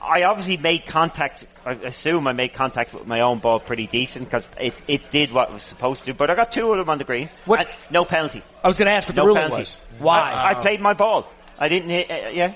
I 0.00 0.22
obviously 0.22 0.56
made 0.56 0.86
contact, 0.86 1.44
I 1.66 1.72
assume 1.72 2.26
I 2.26 2.32
made 2.32 2.52
contact 2.52 2.92
with 2.92 3.06
my 3.06 3.20
own 3.20 3.38
ball 3.38 3.58
pretty 3.60 3.86
decent 3.86 4.26
because 4.26 4.46
it, 4.60 4.74
it 4.86 5.10
did 5.10 5.32
what 5.32 5.48
it 5.48 5.52
was 5.54 5.62
supposed 5.62 6.00
to 6.00 6.06
do. 6.06 6.14
But 6.14 6.30
I 6.30 6.34
got 6.34 6.52
two 6.52 6.70
of 6.70 6.78
them 6.78 6.88
on 6.90 6.98
the 6.98 7.04
green. 7.04 7.30
What's- 7.46 7.64
And 7.64 7.74
no 7.90 8.04
penalty. 8.04 8.42
I 8.62 8.68
was 8.68 8.76
going 8.78 8.88
to 8.88 8.94
ask 8.94 9.08
what 9.08 9.14
the 9.16 9.22
No 9.22 9.26
ruling 9.28 9.42
penalty. 9.42 9.60
was. 9.62 9.78
Why? 9.98 10.30
I, 10.30 10.50
I 10.50 10.54
played 10.54 10.80
my 10.80 10.92
ball. 10.94 11.30
I 11.58 11.68
didn't 11.68 11.88
hit, 11.90 12.10
uh, 12.10 12.28
yeah. 12.30 12.54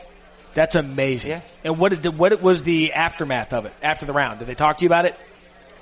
That's 0.54 0.74
amazing. 0.76 1.30
Yeah. 1.30 1.40
And 1.64 1.78
what 1.78 1.90
did 1.90 2.02
the, 2.02 2.10
what 2.10 2.40
was 2.42 2.62
the 2.62 2.92
aftermath 2.92 3.52
of 3.52 3.64
it 3.66 3.72
after 3.82 4.06
the 4.06 4.12
round? 4.12 4.40
Did 4.40 4.48
they 4.48 4.54
talk 4.54 4.78
to 4.78 4.82
you 4.84 4.88
about 4.88 5.04
it? 5.06 5.14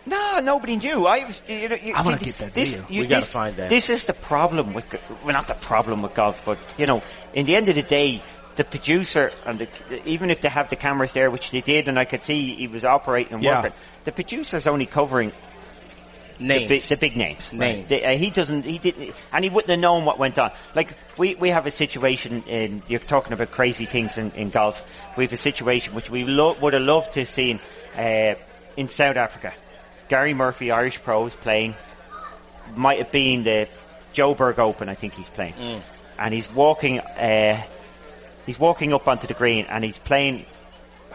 No, 0.09 0.39
nobody 0.41 0.77
knew. 0.77 1.05
I 1.07 1.25
was. 1.27 1.43
You 1.49 1.69
know, 1.69 1.75
you, 1.77 1.93
I 1.95 2.03
wanna 2.03 2.19
get 2.19 2.39
that 2.39 2.55
this, 2.55 2.75
video. 2.75 2.87
you- 2.89 3.01
We 3.03 3.07
gotta 3.09 3.27
find 3.27 3.57
that. 3.57 3.69
This 3.69 3.91
is 3.91 4.05
the 4.05 4.13
problem 4.13 4.73
with. 4.73 4.89
go- 4.89 4.99
Well, 5.25 5.33
not 5.33 5.49
the 5.49 5.55
problem 5.55 6.03
with 6.03 6.15
golf, 6.15 6.45
but 6.45 6.59
you 6.79 6.87
know, 6.87 7.03
in 7.35 7.45
the 7.47 7.57
end 7.57 7.69
of 7.69 7.75
the 7.75 7.83
day, 7.83 8.23
the 8.57 8.65
producer 8.65 9.31
and 9.45 9.59
the, 9.61 9.69
even 10.09 10.31
if 10.31 10.41
they 10.41 10.49
have 10.49 10.71
the 10.71 10.77
cameras 10.77 11.13
there, 11.13 11.31
which 11.31 11.51
they 11.51 11.61
did, 11.61 11.89
and 11.89 11.99
I 11.99 12.05
could 12.05 12.23
see 12.23 12.55
he 12.55 12.67
was 12.69 12.85
operating 12.85 13.35
and 13.35 13.43
Yeah. 13.43 13.63
working, 13.63 13.79
the 14.05 14.13
producer's 14.13 14.67
only 14.67 14.87
covering 14.87 15.33
the 16.39 16.45
Names. 16.45 16.69
big, 16.69 16.83
the 16.83 16.97
big 16.99 17.17
names. 17.17 17.51
Names. 17.53 17.89
The- 17.89 18.05
uh, 18.05 18.11
he 18.17 18.29
doesn't. 18.29 18.65
He 18.67 18.77
didn't, 18.77 19.15
and 19.33 19.43
he 19.43 19.49
wouldn't 19.49 19.71
have 19.71 19.79
known 19.81 20.05
what 20.05 20.19
went 20.19 20.39
on. 20.39 20.51
Like 20.75 20.93
we 21.17 21.35
we 21.35 21.49
have 21.49 21.67
a 21.67 21.71
situation 21.71 22.43
in. 22.47 22.83
You're 22.89 23.01
talking 23.01 23.33
about 23.33 23.51
crazy 23.53 23.87
things 23.87 24.19
in, 24.19 24.31
in 24.33 24.51
golf. 24.51 24.85
We 25.17 25.25
have 25.25 25.33
a 25.33 25.39
situation 25.39 25.95
which 25.95 26.11
we 26.11 26.25
lo- 26.25 26.55
would 26.61 26.75
have 26.75 26.83
loved 26.83 27.13
to 27.15 27.21
have 27.21 27.29
seen 27.31 27.59
uh, 27.97 28.35
in 28.77 28.89
South 28.91 29.17
Africa. 29.17 29.55
Gary 30.09 30.35
Murphy, 30.35 30.71
Irish 30.71 31.03
pro, 31.03 31.27
is 31.27 31.35
playing. 31.35 31.75
Might 32.75 32.99
have 32.99 33.11
been 33.13 33.43
the 33.45 33.67
Joburg 34.13 34.59
Open. 34.59 34.91
I 34.91 34.95
think 34.95 35.15
he's 35.15 35.29
playing, 35.31 35.55
and 36.19 36.35
he's 36.35 36.53
walking. 36.53 37.01
Uh, 37.01 37.63
he's 38.47 38.59
walking 38.59 38.95
up 38.95 39.09
onto 39.09 39.27
the 39.27 39.35
green, 39.35 39.67
and 39.69 39.85
he's 39.85 39.99
playing 39.99 40.47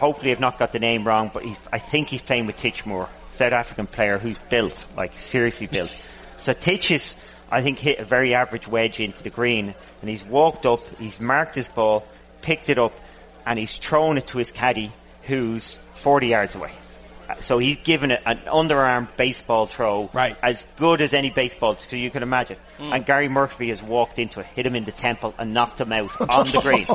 hopefully 0.02 0.32
I've 0.32 0.40
not 0.40 0.58
got 0.58 0.72
the 0.72 0.80
name 0.80 1.06
wrong, 1.06 1.30
but 1.32 1.46
I 1.72 1.78
think 1.78 2.10
he's 2.10 2.24
playing 2.24 2.48
with 2.48 2.58
Titch 2.58 2.88
Moore, 2.88 3.08
South 3.30 3.54
African 3.54 3.86
player 3.86 4.18
who's 4.18 4.40
built, 4.50 4.84
like 4.98 5.14
seriously 5.20 5.68
built. 5.68 5.96
So 6.40 6.54
Titch 6.54 6.90
is, 6.90 7.14
I 7.52 7.62
think, 7.62 7.78
hit 7.78 8.00
a 8.00 8.04
very 8.04 8.34
average 8.34 8.68
wedge 8.68 9.00
into 9.00 9.22
the 9.22 9.30
green, 9.30 9.76
and 10.02 10.10
he's 10.10 10.24
walked 10.24 10.66
up, 10.66 10.82
he's 10.98 11.20
marked 11.20 11.54
his 11.54 11.68
ball, 11.68 12.04
picked 12.42 12.70
it 12.70 12.80
up, 12.80 12.94
and 13.46 13.60
he's 13.60 13.78
thrown 13.78 14.18
it 14.18 14.26
to 14.28 14.40
his 14.40 14.52
caddy, 14.52 14.92
who's 15.28 15.78
40 15.94 16.28
yards 16.30 16.56
away. 16.56 16.72
So 17.40 17.58
he's 17.58 17.78
given 17.78 18.12
it 18.12 18.22
an 18.26 18.40
underarm 18.40 19.08
baseball 19.18 19.66
throw, 19.68 20.10
Right. 20.14 20.36
as 20.44 20.66
good 20.78 21.02
as 21.02 21.14
any 21.14 21.30
baseball, 21.30 21.78
so 21.90 21.96
you 21.96 22.10
can 22.12 22.24
imagine. 22.24 22.58
And 22.80 23.06
Gary 23.06 23.30
Murphy 23.30 23.70
has 23.70 23.82
walked 23.82 24.18
into 24.20 24.40
it, 24.40 24.48
hit 24.48 24.66
him 24.66 24.76
in 24.76 24.84
the 24.86 24.92
temple, 24.92 25.34
and 25.38 25.54
knocked 25.54 25.80
him 25.80 25.92
out 25.94 26.10
on 26.30 26.46
the 26.48 26.60
green. 26.62 26.88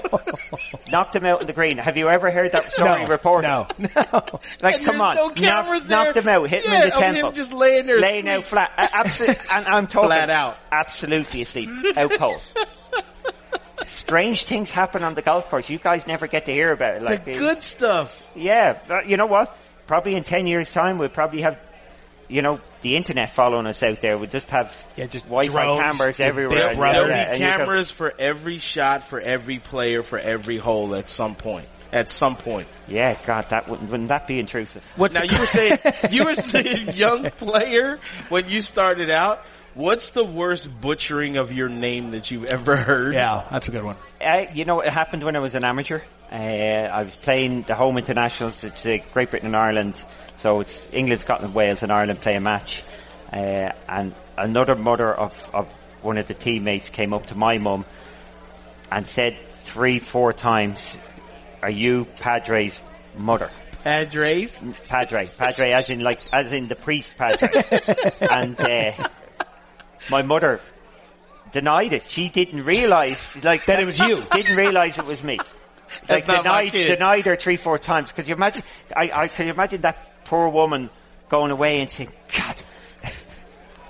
knocked 0.90 1.14
him 1.16 1.24
out 1.24 1.40
on 1.40 1.46
the 1.46 1.52
green. 1.52 1.78
Have 1.78 1.96
you 1.96 2.08
ever 2.08 2.30
heard 2.30 2.52
that 2.52 2.72
story 2.72 3.02
no, 3.04 3.08
reported? 3.08 3.48
No. 3.48 3.66
No. 3.96 4.22
like, 4.62 4.76
And 4.76 4.84
come 4.84 5.00
on, 5.00 5.16
no 5.16 5.30
cameras 5.30 5.84
knocked, 5.84 5.88
there. 5.88 5.98
knocked 5.98 6.16
him 6.16 6.28
out, 6.28 6.48
hit 6.50 6.64
him 6.64 6.72
Yeah, 6.72 6.82
in 6.84 6.88
the 6.90 6.96
of 6.96 7.02
him 7.02 7.14
temple, 7.14 7.32
just 7.32 7.52
laying 7.52 7.86
there 7.86 8.00
laying 8.00 8.28
out 8.28 8.44
flat, 8.44 8.72
uh, 8.76 8.86
absolutely, 8.92 9.36
and 9.50 9.66
I'm 9.66 9.86
talking 9.86 10.08
Flat 10.08 10.30
out. 10.30 10.58
absolutely 10.72 11.42
asleep, 11.42 11.70
out 11.96 12.10
cold. 12.18 12.42
Strange 13.84 14.44
things 14.44 14.70
happen 14.70 15.04
on 15.04 15.14
the 15.14 15.22
golf 15.22 15.48
course. 15.48 15.70
You 15.70 15.78
guys 15.78 16.06
never 16.06 16.26
get 16.26 16.46
to 16.46 16.52
hear 16.52 16.72
about 16.72 16.96
it. 17.02 17.24
the 17.24 17.32
good 17.32 17.62
stuff. 17.62 18.20
yeah, 18.34 19.02
you 19.06 19.16
know 19.16 19.26
what? 19.26 19.56
Probably 19.86 20.14
in 20.14 20.24
10 20.24 20.46
years 20.46 20.72
time 20.72 20.98
we'll 20.98 21.08
probably 21.08 21.42
have, 21.42 21.58
you 22.28 22.42
know, 22.42 22.60
the 22.82 22.96
internet 22.96 23.30
following 23.34 23.66
us 23.66 23.82
out 23.82 24.00
there. 24.00 24.16
We'll 24.18 24.28
just 24.30 24.50
have 24.50 24.74
Yeah, 24.96 25.06
just 25.06 25.24
Wi-Fi 25.26 25.52
drones, 25.52 25.80
cameras 25.80 26.20
everywhere. 26.20 26.56
big 26.58 26.66
and, 26.70 26.78
brother. 26.78 26.94
There'll 27.00 27.10
yeah, 27.10 27.24
be 27.24 27.30
and 27.32 27.40
you 27.40 27.46
can- 27.46 27.58
cameras 27.60 27.90
for 27.90 28.14
every 28.18 28.58
shot, 28.58 29.04
for 29.04 29.20
every 29.20 29.58
player, 29.58 30.02
for 30.02 30.18
every 30.18 30.56
hole 30.58 30.94
at 30.94 31.08
some 31.08 31.34
point. 31.34 31.66
At 31.92 32.10
some 32.10 32.36
point. 32.36 32.66
yeah, 32.88 33.16
God, 33.26 33.48
that 33.50 33.68
wouldn't, 33.68 33.90
wouldn't 33.90 34.08
that 34.10 34.26
be 34.26 34.38
intrusive? 34.40 34.84
What's 34.96 35.14
Now 35.14 35.22
you 35.22 35.38
were 35.38 35.46
saying 35.46 35.78
you 36.10 36.24
were 36.24 36.34
saying 36.34 36.88
young 36.94 37.30
player 37.30 37.98
when 38.28 38.48
you 38.50 38.60
started 38.60 39.08
out. 39.08 39.42
What's 39.74 40.10
the 40.10 40.24
worst 40.24 40.68
butchering 40.80 41.36
of 41.36 41.52
your 41.52 41.68
name 41.68 42.10
that 42.10 42.30
you've 42.30 42.46
ever 42.46 42.76
heard? 42.76 43.14
yeah, 43.14 43.46
that's 43.50 43.68
a 43.68 43.70
good 43.70 43.84
one. 43.84 43.96
Uh, 44.20 44.46
you 44.54 44.64
know, 44.64 44.80
it 44.80 44.90
happened 44.92 45.22
when 45.22 45.36
I 45.36 45.38
was 45.38 45.54
an 45.54 45.64
amateur. 45.64 46.00
Uh, 46.30 46.34
I 46.34 47.02
was 47.04 47.14
playing 47.14 47.62
the 47.62 47.74
home 47.74 47.98
internationals. 47.98 48.64
It's 48.64 48.84
uh, 48.84 48.98
Great 49.12 49.30
Britain 49.30 49.48
and 49.48 49.56
Ireland, 49.56 50.02
so 50.38 50.60
it's 50.60 50.88
England, 50.92 51.20
Scotland, 51.20 51.54
Wales, 51.54 51.82
and 51.82 51.92
Ireland 51.92 52.20
play 52.20 52.34
a 52.34 52.40
match. 52.40 52.82
Uh, 53.32 53.70
and 53.88 54.14
another 54.36 54.74
mother 54.74 55.12
of, 55.12 55.50
of 55.54 55.66
one 56.02 56.18
of 56.18 56.26
the 56.26 56.34
teammates 56.34 56.88
came 56.88 57.12
up 57.12 57.26
to 57.26 57.34
my 57.36 57.58
mum 57.58 57.84
and 58.90 59.06
said 59.06 59.36
three, 59.62 59.98
four 59.98 60.32
times, 60.32 60.98
"Are 61.62 61.70
you 61.70 62.06
Padre's 62.20 62.78
mother?" 63.16 63.50
Padres. 63.86 64.60
Padre, 64.88 65.30
Padre, 65.38 65.70
as 65.70 65.90
in 65.90 66.00
like, 66.00 66.18
as 66.32 66.52
in 66.52 66.66
the 66.66 66.74
priest 66.74 67.16
Padre. 67.16 67.48
and 68.20 68.60
uh, 68.60 68.90
my 70.10 70.22
mother 70.22 70.60
denied 71.52 71.92
it. 71.92 72.02
She 72.08 72.28
didn't 72.28 72.64
realize, 72.64 73.20
like, 73.44 73.66
That 73.66 73.80
it 73.80 73.86
was 73.86 74.00
you. 74.00 74.24
Didn't 74.32 74.56
realize 74.56 74.98
it 74.98 75.04
was 75.04 75.22
me. 75.22 75.38
Like 76.08 76.26
That's 76.26 76.44
not 76.44 76.62
denied, 76.64 76.72
denied 76.72 77.26
her 77.26 77.36
three, 77.36 77.56
four 77.56 77.78
times. 77.78 78.12
Could 78.12 78.28
you 78.28 78.34
imagine? 78.34 78.62
I, 78.94 79.10
I 79.12 79.28
could 79.28 79.46
you 79.46 79.52
imagine 79.52 79.80
that 79.82 80.24
poor 80.24 80.48
woman 80.48 80.90
going 81.28 81.50
away 81.50 81.80
and 81.80 81.90
saying, 81.90 82.10
"God, 82.36 82.56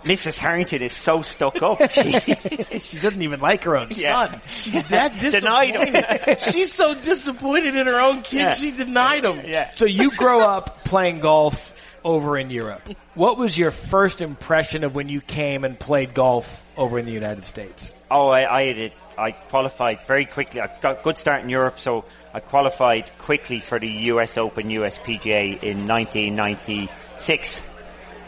Mrs. 0.04 0.38
Harrington 0.38 0.82
is 0.82 0.92
so 0.92 1.22
stuck 1.22 1.60
up." 1.62 1.90
She, 1.90 2.12
She 2.78 2.98
doesn't 3.00 3.20
even 3.22 3.40
like 3.40 3.64
her 3.64 3.76
own 3.76 3.88
Yeah. 3.90 4.26
son. 4.28 4.40
She's 4.46 4.88
that 4.88 5.18
Denied 5.18 5.74
him. 5.74 5.92
disappointed. 5.92 6.40
She's 6.52 6.72
so 6.72 6.94
disappointed 6.94 7.76
in 7.76 7.86
her 7.86 8.00
own 8.00 8.22
kid. 8.22 8.38
Yeah. 8.40 8.54
She 8.54 8.70
denied 8.70 9.24
him. 9.24 9.40
yeah. 9.46 9.72
So 9.74 9.86
you 9.86 10.10
grow 10.16 10.40
up 10.40 10.84
playing 10.84 11.20
golf 11.20 11.72
over 12.04 12.38
in 12.38 12.50
Europe. 12.50 12.82
What 13.14 13.36
was 13.36 13.58
your 13.58 13.72
first 13.72 14.20
impression 14.20 14.84
of 14.84 14.94
when 14.94 15.08
you 15.08 15.20
came 15.20 15.64
and 15.64 15.76
played 15.78 16.14
golf 16.14 16.62
over 16.76 16.98
in 17.00 17.06
the 17.06 17.12
United 17.12 17.42
States? 17.44 17.92
Oh, 18.10 18.28
I, 18.28 18.58
I 18.58 18.72
did. 18.72 18.92
I 19.18 19.32
qualified 19.32 20.00
very 20.06 20.26
quickly. 20.26 20.60
I 20.60 20.68
got 20.80 21.00
a 21.00 21.02
good 21.02 21.16
start 21.16 21.42
in 21.42 21.48
Europe, 21.48 21.78
so 21.78 22.04
I 22.34 22.40
qualified 22.40 23.10
quickly 23.18 23.60
for 23.60 23.78
the 23.78 23.88
US 23.88 24.36
Open, 24.36 24.68
USPGA 24.68 25.62
in 25.62 25.88
1996, 25.88 27.60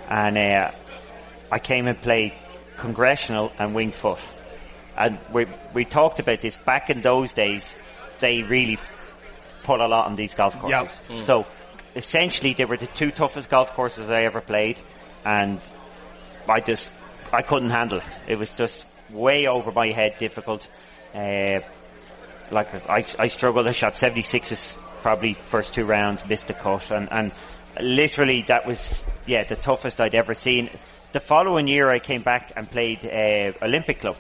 and 0.08 0.38
uh, 0.38 0.70
I 1.52 1.58
came 1.58 1.86
and 1.86 2.00
played 2.00 2.32
Congressional 2.78 3.52
and 3.58 3.74
Winged 3.74 3.94
Foot. 3.94 4.18
And 4.96 5.18
we 5.32 5.46
we 5.74 5.84
talked 5.84 6.18
about 6.18 6.40
this 6.40 6.56
back 6.56 6.90
in 6.90 7.02
those 7.02 7.32
days. 7.32 7.76
They 8.18 8.42
really 8.42 8.78
put 9.62 9.80
a 9.80 9.86
lot 9.86 10.06
on 10.06 10.16
these 10.16 10.34
golf 10.34 10.58
courses. 10.58 10.72
So 11.24 11.46
essentially, 11.94 12.54
they 12.54 12.64
were 12.64 12.76
the 12.78 12.86
two 12.88 13.10
toughest 13.12 13.48
golf 13.50 13.74
courses 13.74 14.10
I 14.10 14.22
ever 14.22 14.40
played, 14.40 14.78
and 15.24 15.60
I 16.48 16.60
just 16.60 16.90
I 17.32 17.42
couldn't 17.42 17.70
handle 17.70 17.98
it. 17.98 18.04
It 18.26 18.38
was 18.38 18.50
just 18.54 18.84
way 19.10 19.46
over 19.46 19.72
my 19.72 19.90
head, 19.90 20.16
difficult. 20.18 20.66
Uh, 21.14 21.60
like 22.50 22.88
I, 22.88 23.04
I 23.18 23.26
struggled. 23.28 23.66
I 23.66 23.72
shot 23.72 23.94
76s 23.94 24.76
probably 25.02 25.34
first 25.34 25.74
two 25.74 25.84
rounds, 25.84 26.26
missed 26.26 26.48
the 26.48 26.54
cut, 26.54 26.90
and 26.90 27.08
and 27.10 27.32
literally 27.80 28.42
that 28.42 28.66
was 28.66 29.04
yeah 29.26 29.44
the 29.44 29.56
toughest 29.56 30.00
I'd 30.00 30.14
ever 30.14 30.34
seen. 30.34 30.70
The 31.12 31.20
following 31.20 31.68
year, 31.68 31.88
I 31.90 32.00
came 32.00 32.22
back 32.22 32.52
and 32.56 32.70
played 32.70 33.04
uh, 33.04 33.64
Olympic 33.64 34.00
Club, 34.00 34.16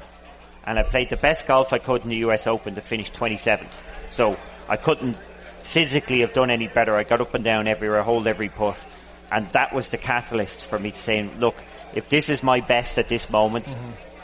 and 0.64 0.78
I 0.78 0.82
played 0.82 1.10
the 1.10 1.16
best 1.16 1.46
golf 1.46 1.72
I 1.72 1.78
could 1.78 2.02
in 2.02 2.08
the 2.08 2.16
U.S. 2.28 2.46
Open 2.46 2.74
to 2.76 2.80
finish 2.80 3.12
27th. 3.12 3.66
So 4.10 4.38
I 4.68 4.76
couldn't 4.76 5.18
physically 5.62 6.20
have 6.20 6.32
done 6.32 6.50
any 6.50 6.66
better. 6.66 6.94
I 6.96 7.04
got 7.04 7.20
up 7.20 7.34
and 7.34 7.44
down 7.44 7.68
everywhere, 7.68 8.02
holed 8.02 8.26
every 8.26 8.48
putt, 8.48 8.78
and 9.30 9.48
that 9.50 9.74
was 9.74 9.88
the 9.88 9.98
catalyst 9.98 10.64
for 10.64 10.78
me 10.78 10.92
to 10.92 10.98
saying, 10.98 11.38
look, 11.38 11.56
if 11.94 12.08
this 12.08 12.30
is 12.30 12.42
my 12.42 12.60
best 12.60 12.98
at 12.98 13.08
this 13.08 13.28
moment, 13.28 13.66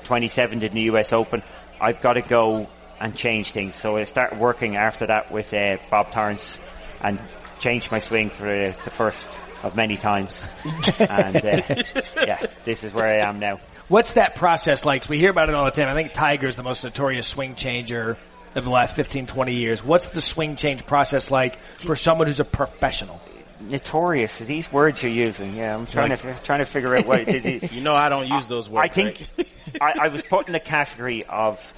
27th 0.05 0.63
in 0.63 0.75
the 0.75 0.83
U.S. 0.83 1.13
Open, 1.13 1.43
I've 1.81 2.01
got 2.01 2.15
to 2.15 2.23
go 2.23 2.69
and 3.01 3.15
change 3.17 3.51
things. 3.51 3.75
So 3.75 3.97
I 3.97 4.05
started 4.05 4.39
working 4.39 4.77
after 4.77 5.07
that 5.07 5.31
with 5.33 5.53
uh, 5.53 5.79
Bob 5.91 6.13
Torrance 6.13 6.59
and 7.03 7.19
changed 7.59 7.91
my 7.91 7.99
swing 7.99 8.31
for 8.31 8.47
uh, 8.47 8.73
the 8.85 8.91
first 8.91 9.29
of 9.63 9.75
many 9.77 9.97
times. 9.97 10.41
and 10.99 11.37
uh, 11.37 11.83
yeah, 12.19 12.47
this 12.65 12.85
is 12.85 12.93
where 12.93 13.07
I 13.23 13.27
am 13.29 13.39
now. 13.39 13.59
What's 13.89 14.13
that 14.13 14.35
process 14.35 14.85
like? 14.85 15.03
'Cause 15.03 15.09
we 15.09 15.19
hear 15.19 15.31
about 15.31 15.49
it 15.49 15.55
all 15.55 15.65
the 15.65 15.71
time. 15.71 15.89
I 15.89 15.95
think 15.95 16.13
Tiger's 16.13 16.57
the 16.57 16.63
most 16.63 16.85
notorious 16.85 17.27
swing 17.27 17.55
changer 17.55 18.17
of 18.55 18.65
the 18.65 18.71
last 18.71 18.95
15, 18.97 19.27
20 19.27 19.55
years. 19.55 19.83
What's 19.85 20.07
the 20.07 20.21
swing 20.21 20.57
change 20.57 20.87
process 20.87 21.31
like 21.31 21.59
for 21.79 21.97
someone 21.97 22.27
who's 22.29 22.41
a 22.41 22.45
professional? 22.45 23.21
Notorious. 23.71 24.39
These 24.39 24.73
words 24.73 25.03
you're 25.03 25.13
using. 25.13 25.57
Yeah, 25.57 25.77
I'm 25.77 25.87
trying 25.87 26.17
to 26.17 26.35
trying 26.43 26.61
to 26.61 26.65
figure 26.67 26.97
out 26.97 27.07
what 27.07 27.21
it 27.21 27.45
is. 27.45 27.73
You 27.73 27.81
know 27.81 27.95
I 27.95 28.09
don't 28.09 28.29
use 28.29 28.47
those 28.47 28.69
words. 28.69 28.85
I 28.85 28.89
think 28.89 29.27
I, 29.81 29.95
I 30.03 30.09
was 30.09 30.23
put 30.23 30.47
in 30.47 30.53
the 30.53 30.61
category 30.61 31.25
of 31.25 31.73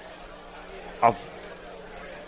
of 1.03 1.17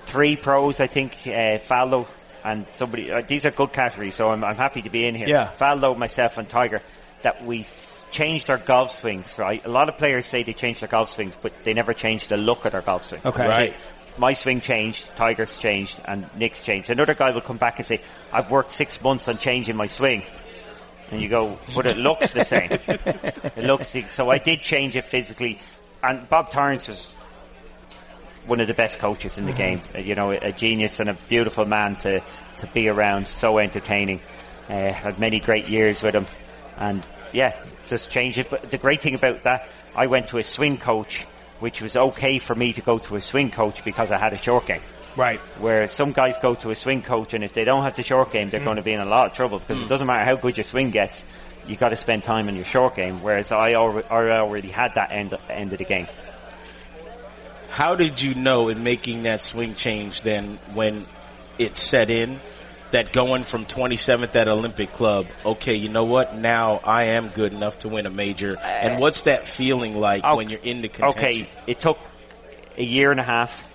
three 0.06 0.36
pros. 0.36 0.80
I 0.80 0.86
think 0.86 1.12
uh, 1.26 1.58
Faldo 1.58 2.06
and 2.44 2.66
somebody. 2.72 3.10
Uh, 3.10 3.22
these 3.26 3.46
are 3.46 3.50
good 3.50 3.72
categories, 3.72 4.14
so 4.14 4.30
I'm, 4.30 4.44
I'm 4.44 4.56
happy 4.56 4.82
to 4.82 4.90
be 4.90 5.06
in 5.06 5.14
here. 5.14 5.28
Yeah. 5.28 5.50
Faldo, 5.58 5.96
myself, 5.96 6.38
and 6.38 6.48
Tiger. 6.48 6.82
That 7.22 7.44
we 7.44 7.66
changed 8.10 8.48
our 8.48 8.58
golf 8.58 8.92
swings. 8.92 9.36
Right. 9.38 9.64
A 9.64 9.68
lot 9.68 9.88
of 9.88 9.98
players 9.98 10.26
say 10.26 10.42
they 10.42 10.52
changed 10.52 10.80
their 10.80 10.88
golf 10.88 11.10
swings, 11.10 11.34
but 11.40 11.52
they 11.64 11.72
never 11.72 11.92
changed 11.92 12.28
the 12.28 12.36
look 12.36 12.64
of 12.64 12.72
their 12.72 12.82
golf 12.82 13.08
swing. 13.08 13.20
Okay. 13.24 13.46
Right. 13.46 13.74
My 14.18 14.33
swing 14.35 14.61
changed, 14.61 15.09
Tiger's 15.16 15.57
changed, 15.57 16.00
and 16.04 16.28
Nick's 16.37 16.62
changed. 16.62 16.90
Another 16.90 17.14
guy 17.14 17.31
will 17.31 17.40
come 17.40 17.57
back 17.57 17.78
and 17.78 17.87
say, 17.87 18.00
"I've 18.33 18.50
worked 18.50 18.72
six 18.72 19.00
months 19.00 19.28
on 19.28 19.38
changing 19.38 19.76
my 19.76 19.87
swing." 19.87 20.22
And 21.11 21.22
you 21.22 21.28
go, 21.28 21.59
but 21.74 21.87
it 21.87 21.96
looks 21.96 22.33
the 22.33 22.44
same. 22.44 22.70
it 22.72 23.64
looks 23.64 23.92
the- 23.92 24.02
so. 24.12 24.31
I 24.31 24.38
did 24.38 24.61
change 24.61 24.96
it 24.96 25.04
physically, 25.04 25.59
and 26.02 26.28
Bob 26.28 26.50
Torrance 26.50 26.88
was 26.88 27.07
one 28.46 28.61
of 28.61 28.66
the 28.66 28.74
best 28.74 28.98
coaches 28.98 29.38
in 29.38 29.46
the 29.46 29.52
game. 29.52 29.81
Uh, 29.94 30.00
You 30.00 30.14
know, 30.14 30.31
a 30.33 30.52
genius 30.52 31.00
and 31.00 31.09
a 31.11 31.14
beautiful 31.28 31.64
man 31.64 31.96
to 31.96 32.20
to 32.59 32.66
be 32.66 32.88
around. 32.88 33.28
So 33.28 33.59
entertaining. 33.59 34.20
Uh, 34.68 34.92
had 34.92 35.18
many 35.18 35.40
great 35.40 35.66
years 35.68 36.02
with 36.02 36.14
him, 36.14 36.26
and 36.76 37.02
yeah, 37.33 37.54
just 37.88 38.11
change 38.11 38.37
it. 38.37 38.50
But 38.50 38.70
the 38.70 38.76
great 38.76 39.00
thing 39.00 39.14
about 39.14 39.44
that, 39.44 39.66
I 39.96 40.09
went 40.09 40.28
to 40.28 40.37
a 40.38 40.44
swing 40.44 40.76
coach, 40.76 41.24
which 41.60 41.82
was 41.82 41.96
okay 41.96 42.38
for 42.38 42.54
me 42.54 42.72
to 42.72 42.80
go 42.80 42.98
to 42.98 43.16
a 43.16 43.20
swing 43.20 43.50
coach 43.50 43.84
because 43.84 44.10
I 44.10 44.18
had 44.18 44.32
a 44.32 44.38
short 44.38 44.66
game. 44.66 44.80
Right. 45.16 45.40
Where 45.58 45.88
some 45.88 46.12
guys 46.12 46.36
go 46.40 46.54
to 46.56 46.70
a 46.70 46.76
swing 46.76 47.02
coach, 47.02 47.34
and 47.34 47.42
if 47.42 47.52
they 47.52 47.64
don't 47.64 47.82
have 47.82 47.96
the 47.96 48.02
short 48.02 48.30
game, 48.32 48.50
they're 48.50 48.60
mm. 48.60 48.64
going 48.64 48.76
to 48.76 48.82
be 48.82 48.92
in 48.92 49.00
a 49.00 49.04
lot 49.04 49.26
of 49.26 49.32
trouble 49.32 49.58
because 49.58 49.80
it 49.80 49.86
mm. 49.86 49.88
doesn't 49.88 50.06
matter 50.06 50.24
how 50.24 50.36
good 50.36 50.56
your 50.56 50.64
swing 50.64 50.90
gets, 50.90 51.24
you 51.66 51.76
got 51.76 51.88
to 51.88 51.96
spend 51.96 52.22
time 52.22 52.48
in 52.48 52.54
your 52.54 52.64
short 52.64 52.94
game. 52.94 53.20
Whereas 53.20 53.50
I 53.50 53.74
already, 53.74 54.08
I 54.08 54.38
already 54.38 54.68
had 54.68 54.94
that 54.94 55.10
end 55.12 55.34
end 55.50 55.72
of 55.72 55.78
the 55.78 55.84
game. 55.84 56.06
How 57.70 57.94
did 57.94 58.22
you 58.22 58.34
know 58.34 58.68
in 58.68 58.82
making 58.82 59.22
that 59.24 59.42
swing 59.42 59.74
change 59.74 60.22
then 60.22 60.58
when 60.74 61.06
it 61.58 61.76
set 61.76 62.10
in 62.10 62.40
that 62.92 63.12
going 63.12 63.44
from 63.44 63.64
27th 63.66 64.35
at 64.35 64.48
Olympic 64.48 64.92
Club, 64.92 65.27
okay, 65.44 65.74
you 65.74 65.88
know 65.88 66.05
what? 66.05 66.35
Now 66.37 66.81
I 66.85 67.05
am 67.05 67.29
good 67.29 67.53
enough 67.53 67.81
to 67.81 67.88
win 67.88 68.07
a 68.07 68.11
major. 68.11 68.59
And 68.59 69.01
what's 69.01 69.22
that 69.22 69.46
feeling 69.46 69.98
like 69.98 70.24
Okay. 70.24 70.37
when 70.37 70.48
you're 70.48 70.61
in 70.61 70.81
the 70.83 70.88
contention? 70.88 71.20
Okay, 71.44 71.48
it 71.66 71.81
took 71.81 71.98
a 72.77 72.83
year 72.85 73.11
and 73.11 73.20
a 73.20 73.24
half 73.24 73.66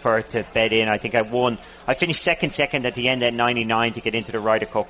for 0.00 0.18
it 0.18 0.30
to 0.30 0.44
bed 0.54 0.72
in. 0.72 0.88
I 0.88 0.98
think 0.98 1.14
I 1.14 1.22
won. 1.22 1.58
I 1.86 1.94
finished 1.94 2.22
second, 2.22 2.52
second 2.52 2.86
at 2.86 2.94
the 2.94 3.08
end 3.08 3.22
at 3.22 3.32
99 3.34 3.94
to 3.94 4.00
get 4.00 4.14
into 4.14 4.32
the 4.32 4.40
Ryder 4.40 4.66
Cup 4.66 4.88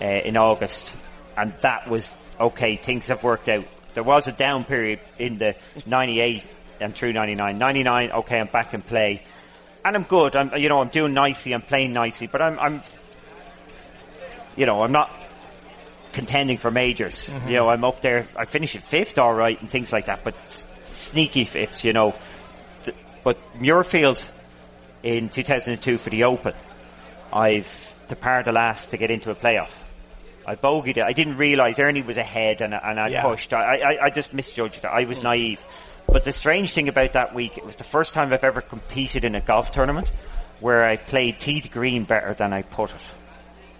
uh, 0.00 0.04
in 0.04 0.36
August, 0.36 0.92
and 1.36 1.52
that 1.62 1.88
was 1.88 2.16
okay. 2.40 2.76
Things 2.76 3.06
have 3.06 3.22
worked 3.22 3.48
out. 3.48 3.64
There 3.94 4.02
was 4.02 4.26
a 4.26 4.32
down 4.32 4.64
period 4.64 5.00
in 5.18 5.38
the 5.38 5.54
98 5.86 6.44
and 6.80 6.94
through 6.94 7.12
99. 7.12 7.58
99, 7.58 8.10
okay, 8.12 8.38
I'm 8.38 8.46
back 8.46 8.74
in 8.74 8.82
play, 8.82 9.22
and 9.84 9.96
I'm 9.96 10.04
good. 10.04 10.36
I'm, 10.36 10.56
you 10.56 10.68
know, 10.68 10.80
I'm 10.80 10.88
doing 10.88 11.12
nicely. 11.14 11.52
I'm 11.52 11.62
playing 11.62 11.92
nicely, 11.92 12.26
but 12.26 12.40
I'm, 12.42 12.58
I'm 12.58 12.82
you 14.56 14.66
know, 14.66 14.82
I'm 14.82 14.92
not 14.92 15.10
contending 16.12 16.58
for 16.58 16.70
majors. 16.70 17.28
Mm-hmm. 17.28 17.48
You 17.48 17.54
know, 17.54 17.68
I'm 17.68 17.84
up 17.84 18.02
there. 18.02 18.26
I 18.36 18.44
finish 18.44 18.76
at 18.76 18.84
fifth, 18.86 19.18
all 19.18 19.34
right, 19.34 19.60
and 19.60 19.70
things 19.70 19.92
like 19.92 20.06
that. 20.06 20.24
But 20.24 20.36
s- 20.46 20.66
sneaky 20.84 21.44
fifths, 21.44 21.84
you 21.84 21.92
know. 21.92 22.14
But 23.24 23.38
Muirfield 23.58 24.24
in 25.02 25.28
2002 25.28 25.98
for 25.98 26.10
the 26.10 26.24
Open, 26.24 26.54
I've 27.32 27.94
to 28.08 28.16
par 28.16 28.42
the 28.42 28.52
last 28.52 28.90
to 28.90 28.96
get 28.96 29.10
into 29.10 29.30
a 29.30 29.34
playoff. 29.34 29.70
I 30.44 30.56
bogeyed 30.56 30.96
it. 30.96 31.02
I 31.04 31.12
didn't 31.12 31.36
realise 31.36 31.78
Ernie 31.78 32.02
was 32.02 32.16
ahead, 32.16 32.60
and, 32.60 32.74
I- 32.74 32.90
and 32.90 33.00
I 33.00 33.08
Yeah. 33.08 33.22
pushed. 33.22 33.52
I, 33.52 33.76
I, 33.78 34.04
I 34.04 34.10
just 34.10 34.32
misjudged 34.34 34.78
it. 34.78 34.84
I 34.86 35.04
was 35.04 35.18
hmm. 35.18 35.24
naive. 35.24 35.60
But 36.12 36.24
the 36.24 36.32
strange 36.32 36.74
thing 36.74 36.88
about 36.88 37.14
that 37.14 37.34
week, 37.34 37.56
it 37.56 37.64
was 37.64 37.76
the 37.76 37.84
first 37.84 38.12
time 38.12 38.32
I've 38.32 38.44
ever 38.44 38.60
competed 38.60 39.24
in 39.24 39.34
a 39.34 39.40
golf 39.40 39.70
tournament 39.72 40.10
where 40.60 40.84
I 40.84 40.96
played 40.96 41.40
tee 41.40 41.60
to 41.62 41.68
green 41.68 42.04
better 42.04 42.34
than 42.34 42.52
I 42.52 42.62
put 42.62 42.90
it 42.90 42.96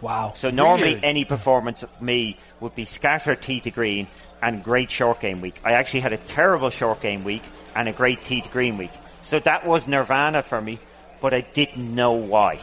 Wow. 0.01 0.33
So 0.35 0.51
normally 0.51 0.92
Weird. 0.95 1.05
any 1.05 1.25
performance 1.25 1.85
of 1.85 2.03
me 2.03 2.37
would 2.59 2.75
be 2.75 2.85
scattered 2.87 3.40
tee 3.40 3.61
to 3.61 3.71
green 3.71 4.09
and 4.42 4.64
great 4.64 4.90
short 4.90 5.21
game 5.21 5.40
week. 5.40 5.61
I 5.62 5.75
actually 5.75 6.01
had 6.01 6.12
a 6.12 6.16
terrible 6.16 6.71
short 6.71 7.01
game 7.01 7.23
week 7.23 7.42
and 7.77 7.88
a 7.88 7.92
great 7.92 8.21
tee 8.23 8.40
to 8.40 8.49
green 8.49 8.79
week. 8.79 8.90
So 9.23 9.38
that 9.38 9.64
was 9.64 9.87
nirvana 9.87 10.42
for 10.42 10.61
me, 10.61 10.81
but 11.21 11.33
I 11.33 11.42
didn't 11.42 11.95
know 11.95 12.12
why. 12.14 12.59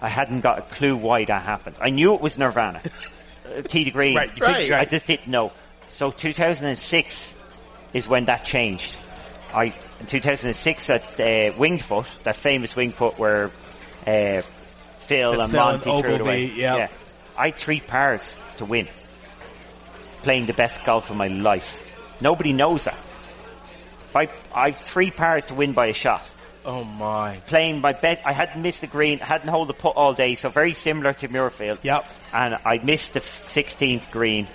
I 0.00 0.08
hadn't 0.08 0.40
got 0.40 0.58
a 0.58 0.62
clue 0.62 0.96
why 0.96 1.24
that 1.26 1.42
happened. 1.42 1.76
I 1.80 1.90
knew 1.90 2.14
it 2.14 2.20
was 2.20 2.36
nirvana. 2.38 2.82
Uh, 3.44 3.60
tee 3.60 3.82
to 3.84 3.90
green. 3.90 4.14
Right, 4.16 4.30
you 4.36 4.46
think- 4.46 4.72
I 4.72 4.84
just 4.84 5.08
didn't 5.08 5.26
know. 5.26 5.50
So 5.90 6.12
2006 6.12 7.34
is 7.92 8.08
when 8.08 8.26
that 8.26 8.44
changed. 8.44 8.96
I 9.54 9.74
in 10.00 10.06
2006 10.06 10.90
at 10.90 11.20
uh, 11.20 11.52
Winged 11.58 11.82
Foot, 11.82 12.06
that 12.24 12.36
famous 12.36 12.74
Winged 12.74 12.94
Foot 12.94 13.18
where 13.18 13.46
uh, 14.06 14.42
Phil 14.42 14.42
Phil 15.06 15.40
and 15.40 15.52
Monty 15.52 15.90
and 15.90 16.00
threw 16.02 16.14
it 16.14 16.20
away. 16.20 16.44
Ogilvy, 16.44 16.60
yeah. 16.60 16.88
I 17.36 17.46
had 17.48 17.56
three 17.56 17.80
pars 17.80 18.36
to 18.58 18.64
win, 18.64 18.88
playing 20.22 20.46
the 20.46 20.52
best 20.52 20.84
golf 20.84 21.10
of 21.10 21.16
my 21.16 21.28
life. 21.28 21.80
Nobody 22.20 22.52
knows 22.52 22.84
that. 22.84 22.96
I 24.14 24.28
I 24.54 24.70
have 24.70 24.80
three 24.80 25.10
pars 25.10 25.44
to 25.46 25.54
win 25.54 25.72
by 25.72 25.86
a 25.86 25.92
shot. 25.92 26.22
Oh 26.64 26.84
my. 26.84 27.38
Playing 27.46 27.80
my 27.80 27.92
best. 27.92 28.20
I 28.24 28.32
hadn't 28.32 28.62
missed 28.62 28.82
the 28.82 28.86
green, 28.86 29.18
hadn't 29.18 29.48
holed 29.48 29.68
the 29.68 29.74
putt 29.74 29.94
all 29.96 30.14
day, 30.14 30.36
so 30.36 30.48
very 30.48 30.74
similar 30.74 31.12
to 31.14 31.28
Muirfield 31.28 31.78
Yep. 31.82 32.06
and 32.32 32.56
I 32.64 32.78
missed 32.78 33.14
the 33.14 33.20
16th 33.20 34.10
green, 34.12 34.46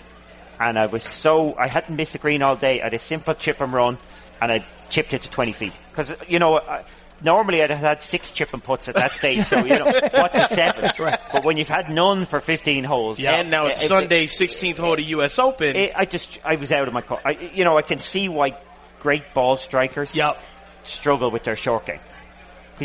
and 0.60 0.78
I 0.78 0.86
was 0.88 1.04
so 1.04 1.56
I 1.58 1.67
hadn't 1.67 1.96
missed 1.96 2.13
the 2.13 2.20
green 2.20 2.41
all 2.41 2.56
day. 2.56 2.82
I 2.82 2.86
had 2.86 2.93
a 2.93 3.00
simple 3.00 3.34
chip 3.34 3.62
and 3.62 3.72
run, 3.74 3.98
and 4.41 4.52
I 4.52 4.65
chipped 4.89 5.13
it 5.13 5.22
to 5.24 5.30
20 5.30 5.52
feet 5.54 5.74
because 5.91 6.13
you 6.28 6.39
know. 6.39 6.58
I, 6.60 6.84
Normally 7.20 7.63
I'd 7.63 7.72
have 7.72 7.80
had 7.80 8.04
six 8.04 8.30
chip 8.32 8.54
and 8.54 8.63
puts 8.63 8.88
at 8.89 8.93
that 8.93 9.12
stage, 9.12 9.48
so 9.48 9.58
you 9.65 9.80
know, 9.80 9.86
what's 10.12 10.38
a 10.38 10.48
seven? 10.50 10.88
But 11.00 11.43
when 11.43 11.58
you've 11.58 11.67
had 11.67 11.89
none 11.89 12.28
for 12.28 12.39
15 12.39 12.84
holes, 12.84 13.17
yeah. 13.17 13.38
And 13.38 13.50
now 13.50 13.65
it's 13.65 13.82
it- 13.82 13.86
it- 13.86 13.88
Sunday, 13.88 14.26
16th 14.28 14.78
hole 14.78 14.91
of 14.91 14.98
the 15.00 15.04
U.S. 15.06 15.39
Open. 15.39 15.76
it- 15.76 15.93
I 15.96 16.06
just, 16.06 16.38
I 16.46 16.58
was 16.58 16.72
out 16.72 16.88
of 16.88 16.93
my, 16.93 17.02
co- 17.02 17.20
I, 17.26 17.32
you 17.32 17.65
know, 17.65 17.76
I 17.76 17.82
can 17.82 17.98
see 17.98 18.30
why 18.30 18.56
great 19.00 19.34
ball 19.34 19.58
strikers 19.58 20.13
Yep. 20.15 20.38
struggle 20.84 21.32
with 21.32 21.43
their 21.43 21.56
short 21.56 21.88
game. 21.88 22.00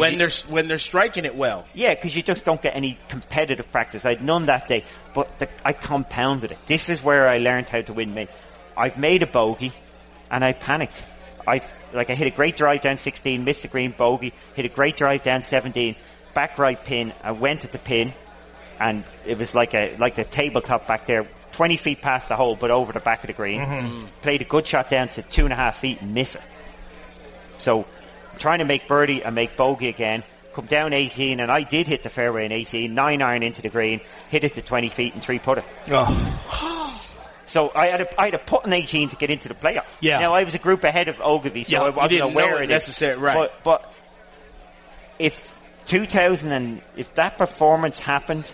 When 0.01 0.13
you- 0.13 0.19
they're 0.19 0.31
when 0.49 0.69
they're 0.69 0.79
striking 0.79 1.25
it 1.25 1.35
well. 1.37 1.67
Yeah, 1.75 1.95
because 1.95 2.15
you 2.17 2.23
just 2.23 2.45
don't 2.45 2.61
get 2.63 2.75
any 2.77 2.99
competitive 3.09 3.71
practice. 3.73 4.05
I 4.05 4.11
had 4.11 4.25
none 4.25 4.47
that 4.47 4.69
day, 4.69 4.85
but 5.15 5.39
the, 5.39 5.49
I 5.65 5.73
compounded 5.73 6.53
it. 6.53 6.59
This 6.67 6.89
is 6.89 7.03
where 7.03 7.29
I 7.29 7.39
learned 7.39 7.69
how 7.69 7.83
to 7.83 7.93
win. 7.93 8.15
Me, 8.15 8.29
I've 8.77 8.97
made 8.97 9.23
a 9.23 9.27
bogey, 9.27 9.73
and 10.31 10.45
I 10.45 10.53
panicked. 10.53 11.05
I 11.47 11.63
like 11.93 12.09
I 12.11 12.15
hit 12.15 12.27
a 12.27 12.31
great 12.31 12.57
drive 12.57 12.81
down 12.83 12.97
16, 12.99 13.45
missed 13.45 13.63
the 13.63 13.69
green 13.69 13.91
bogey, 13.93 14.33
hit 14.55 14.65
a 14.65 14.69
great 14.69 14.97
drive 14.97 15.23
down 15.23 15.43
17, 15.43 15.97
back 16.35 16.59
right 16.59 16.83
pin. 16.83 17.13
I 17.23 17.33
went 17.33 17.65
at 17.65 17.73
the 17.73 17.79
pin, 17.79 18.13
and 18.81 19.05
it 19.27 19.39
was 19.39 19.55
like 19.55 19.75
a 19.75 19.97
like 19.99 20.15
the 20.15 20.25
tabletop 20.25 20.87
back 20.87 21.07
there, 21.07 21.27
20 21.53 21.77
feet 21.77 22.01
past 22.01 22.29
the 22.29 22.37
hole, 22.37 22.57
but 22.57 22.71
over 22.71 22.93
the 22.93 23.01
back 23.01 23.23
of 23.25 23.27
the 23.27 23.33
green. 23.35 23.61
Mm-hmm. 23.61 24.07
Played 24.23 24.41
a 24.41 24.45
good 24.45 24.67
shot 24.67 24.89
down 24.89 25.09
to 25.11 25.23
two 25.23 25.45
and 25.45 25.53
a 25.53 25.57
half 25.57 25.79
feet 25.81 26.01
and 26.01 26.15
miss 26.15 26.35
it. 26.35 26.41
So 27.59 27.85
trying 28.39 28.59
to 28.59 28.65
make 28.65 28.89
birdie 28.89 29.23
and 29.23 29.35
make 29.35 29.57
bogey 29.57 29.89
again. 29.89 30.25
Come 30.55 30.67
down 30.67 30.93
18 30.93 31.41
and 31.41 31.51
I 31.51 31.63
did 31.63 31.87
hit 31.87 32.03
the 32.03 32.11
fairway 32.11 32.45
in 32.45 32.53
18, 32.53 32.95
9 32.95 33.23
iron 33.23 33.43
into 33.43 33.63
the 33.63 33.71
green, 33.71 34.01
hit 34.29 34.45
it 34.45 34.55
to 34.55 34.63
20 34.63 34.89
feet 34.91 35.15
and 35.15 35.23
3 35.23 35.39
putter. 35.39 35.65
Oh. 35.91 36.89
So 37.47 37.71
I 37.75 37.87
had 37.87 38.01
a, 38.03 38.21
I 38.21 38.27
had 38.27 38.35
a 38.35 38.39
putt 38.39 38.67
in 38.67 38.73
18 38.73 39.11
to 39.11 39.17
get 39.17 39.31
into 39.31 39.49
the 39.49 39.55
playoff. 39.55 39.85
Yeah. 40.01 40.19
Now 40.19 40.35
I 40.35 40.45
was 40.45 40.55
a 40.55 40.59
group 40.59 40.85
ahead 40.85 41.09
of 41.09 41.21
Ogilvy, 41.21 41.65
so 41.65 41.73
Yeah, 41.73 41.83
I 41.83 41.91
wasn't 41.91 42.21
aware 42.21 42.57
it 42.57 42.63
of 42.63 42.69
this. 42.69 42.87
necessary- 42.87 43.17
right. 43.19 43.35
But, 43.35 43.65
but 43.65 43.93
if 45.19 45.39
2000 45.87 46.53
and, 46.53 46.83
if 46.97 47.15
that 47.15 47.39
performance 47.39 47.99
happened 47.99 48.51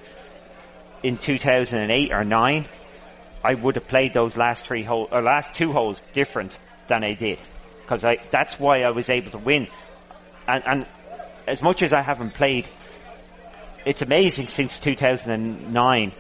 in 1.02 1.16
2008 1.18 2.12
or 2.12 2.24
9, 2.24 2.64
I 3.44 3.54
would 3.54 3.76
have 3.76 3.86
played 3.86 4.12
those 4.14 4.36
last 4.36 4.64
three 4.64 4.82
holes, 4.82 5.10
or 5.12 5.22
last 5.22 5.54
two 5.54 5.72
holes 5.72 6.02
different 6.12 6.56
than 6.88 7.04
I 7.04 7.12
did. 7.12 7.38
Cause 7.88 8.04
that's 8.30 8.60
why 8.60 8.82
I 8.82 8.90
was 8.90 9.08
able 9.08 9.30
to 9.30 9.38
win. 9.38 9.66
And, 10.46 10.62
and 10.66 10.86
as 11.46 11.62
much 11.62 11.82
as 11.82 11.94
I 11.94 12.02
haven't 12.02 12.34
played, 12.34 12.68
it's 13.86 14.02
amazing 14.02 14.48
since 14.48 14.78
2009. 14.78 16.12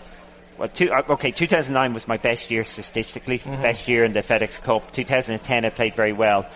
Well, 0.56 0.68
two, 0.70 0.90
uh, 0.90 1.02
okay, 1.10 1.30
2009 1.30 1.92
was 1.92 2.08
my 2.08 2.16
best 2.16 2.50
year 2.50 2.64
statistically, 2.64 3.36
best 3.44 3.86
year 3.86 4.04
in 4.04 4.14
the 4.14 4.22
FedEx 4.22 4.62
Cup. 4.62 4.90
2010 4.92 5.66
I 5.66 5.68
played 5.68 5.94
very 5.94 6.14
well. 6.14 6.46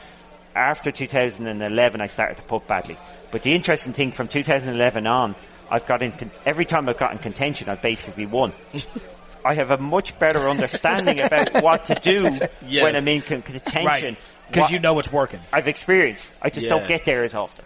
After 0.57 0.91
2011 0.91 2.01
I 2.01 2.07
started 2.07 2.39
to 2.39 2.43
putt 2.45 2.67
badly. 2.67 2.97
But 3.31 3.43
the 3.43 3.53
interesting 3.53 3.93
thing 3.93 4.13
from 4.13 4.29
2011 4.29 5.07
on, 5.07 5.35
I've 5.71 5.87
got 5.87 6.03
in, 6.03 6.15
every 6.47 6.65
time 6.65 6.89
I've 6.89 6.99
got 6.99 7.13
in 7.13 7.19
contention 7.19 7.69
I've 7.69 7.83
basically 7.83 8.25
won. 8.25 8.55
I 9.45 9.55
have 9.55 9.71
a 9.71 9.77
much 9.79 10.19
better 10.19 10.41
understanding 10.41 11.21
about 11.21 11.63
what 11.63 11.87
to 11.87 11.95
do 11.97 12.39
Yes. 12.67 12.85
when 12.85 12.97
I'm 12.97 13.09
in 13.09 13.23
con- 13.23 13.43
contention. 13.43 13.85
Right. 13.87 14.17
Because 14.49 14.65
What 14.65 14.73
you 14.73 14.79
know 14.79 14.95
what's 14.95 15.11
working. 15.13 15.41
I've 15.53 15.69
experienced. 15.69 16.31
I 16.41 16.51
just 16.51 16.65
Yeah. 16.67 16.71
don't 16.71 16.87
get 16.89 17.05
there 17.05 17.25
as 17.25 17.35
often. 17.35 17.65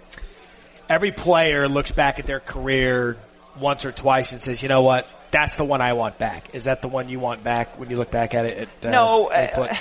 Every 0.89 1.11
player 1.13 1.69
looks 1.69 1.91
back 1.91 2.19
at 2.21 2.27
their 2.27 2.41
career 2.41 3.17
once 3.59 3.85
or 3.85 3.93
twice 3.93 4.33
and 4.33 4.43
says, 4.43 4.63
you 4.63 4.69
know 4.69 4.83
what? 4.83 5.07
That's 5.33 5.57
the 5.57 5.65
one 5.65 5.81
I 5.81 5.95
want 5.95 6.17
back. 6.19 6.55
Is 6.55 6.65
that 6.65 6.81
the 6.83 6.89
one 6.89 7.09
you 7.09 7.19
want 7.19 7.43
back 7.43 7.79
when 7.79 7.91
you 7.91 7.97
look 7.97 8.11
back 8.11 8.35
at 8.35 8.45
it? 8.47 8.69
At, 8.83 8.87
uh, 8.87 8.91
No, 8.91 9.27
uh, 9.29 9.75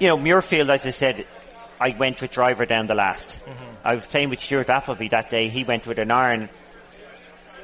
you 0.00 0.08
know, 0.08 0.16
Muirfield, 0.16 0.68
as 0.70 0.84
I 0.84 0.90
said, 0.90 1.26
I 1.80 1.90
went 1.90 2.20
with 2.20 2.30
driver 2.32 2.66
down 2.66 2.86
the 2.86 2.94
last. 2.94 3.28
Mm-hmm. 3.28 3.64
I 3.84 3.94
was 3.94 4.04
playing 4.06 4.30
with 4.30 4.40
Stuart 4.40 4.68
Appleby 4.68 5.08
that 5.08 5.30
day. 5.30 5.48
He 5.48 5.64
went 5.64 5.86
with 5.86 5.98
an 5.98 6.10
iron. 6.10 6.48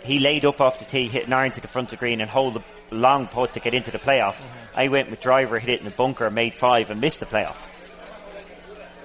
He 0.03 0.19
laid 0.19 0.45
up 0.45 0.61
off 0.61 0.79
the 0.79 0.85
tee, 0.85 1.09
hit 1.09 1.27
an 1.27 1.33
iron 1.33 1.53
to 1.53 1.61
the 1.61 1.69
front 1.69 1.87
of 1.89 1.91
the 1.91 1.97
green, 1.97 2.21
and 2.21 2.31
holed 2.31 2.57
a 2.57 2.65
long 2.95 3.27
putt 3.27 3.55
to 3.55 3.61
get 3.61 3.75
into 3.75 3.91
the 3.91 3.99
playoff. 3.99 4.35
Mm-hmm. 4.35 4.77
I 4.79 4.89
went 4.89 5.11
with 5.11 5.21
driver, 5.21 5.59
hit 5.59 5.71
it 5.71 5.79
in 5.81 5.85
the 5.85 5.91
bunker, 5.91 6.31
made 6.31 6.55
five, 6.55 6.91
and 6.91 7.01
missed 7.01 7.21
the 7.21 7.27
playoff. 7.27 7.57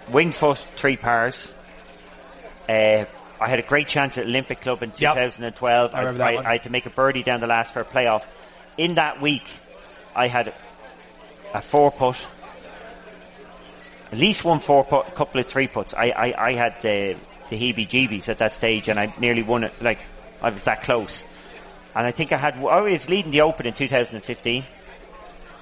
Winged 0.10 0.36
foot, 0.36 0.66
three 0.78 0.98
pars. 0.98 1.52
Uh, 2.70 3.06
I 3.40 3.50
had 3.50 3.60
a 3.60 3.64
great 3.64 3.88
chance 3.88 4.18
at 4.18 4.26
Olympic 4.26 4.62
Club 4.62 4.82
in 4.84 4.90
Yep. 4.96 5.14
2012. 5.16 5.94
I 5.94 6.00
remember 6.00 6.18
that 6.20 6.28
I, 6.30 6.36
one. 6.36 6.46
I 6.46 6.52
had 6.54 6.64
to 6.64 6.70
make 6.70 6.86
a 6.86 6.90
birdie 6.90 7.24
down 7.24 7.40
the 7.42 7.48
last 7.48 7.74
for 7.74 7.82
a 7.82 7.86
playoff. 7.86 8.24
In 8.78 8.96
that 8.96 9.22
week, 9.22 9.44
I 10.16 10.28
had 10.28 10.54
a 11.54 11.62
four 11.62 11.92
putt, 11.92 12.18
at 14.12 14.18
least 14.18 14.44
one 14.46 14.60
four 14.60 14.84
putt, 14.84 15.08
a 15.10 15.12
couple 15.12 15.42
of 15.42 15.48
three 15.48 15.68
putts. 15.68 15.94
I, 15.94 16.06
I, 16.16 16.50
I 16.50 16.54
had 16.54 16.82
the, 16.82 17.16
the 17.50 17.58
heebie-jeebies 17.58 18.30
at 18.30 18.38
that 18.38 18.54
stage 18.54 18.88
and 18.88 19.00
I 19.00 19.14
nearly 19.20 19.44
won 19.44 19.64
it, 19.64 19.74
like, 19.82 20.00
I 20.42 20.50
was 20.50 20.64
that 20.66 20.84
close. 20.84 21.24
And 21.96 22.06
I 22.06 22.12
think 22.12 22.32
I 22.34 22.38
had, 22.38 22.56
oh, 22.60 22.68
I 22.68 22.82
was 22.82 23.08
leading 23.10 23.32
the 23.32 23.42
Open 23.42 23.66
in 23.66 23.74
2015. 23.74 24.66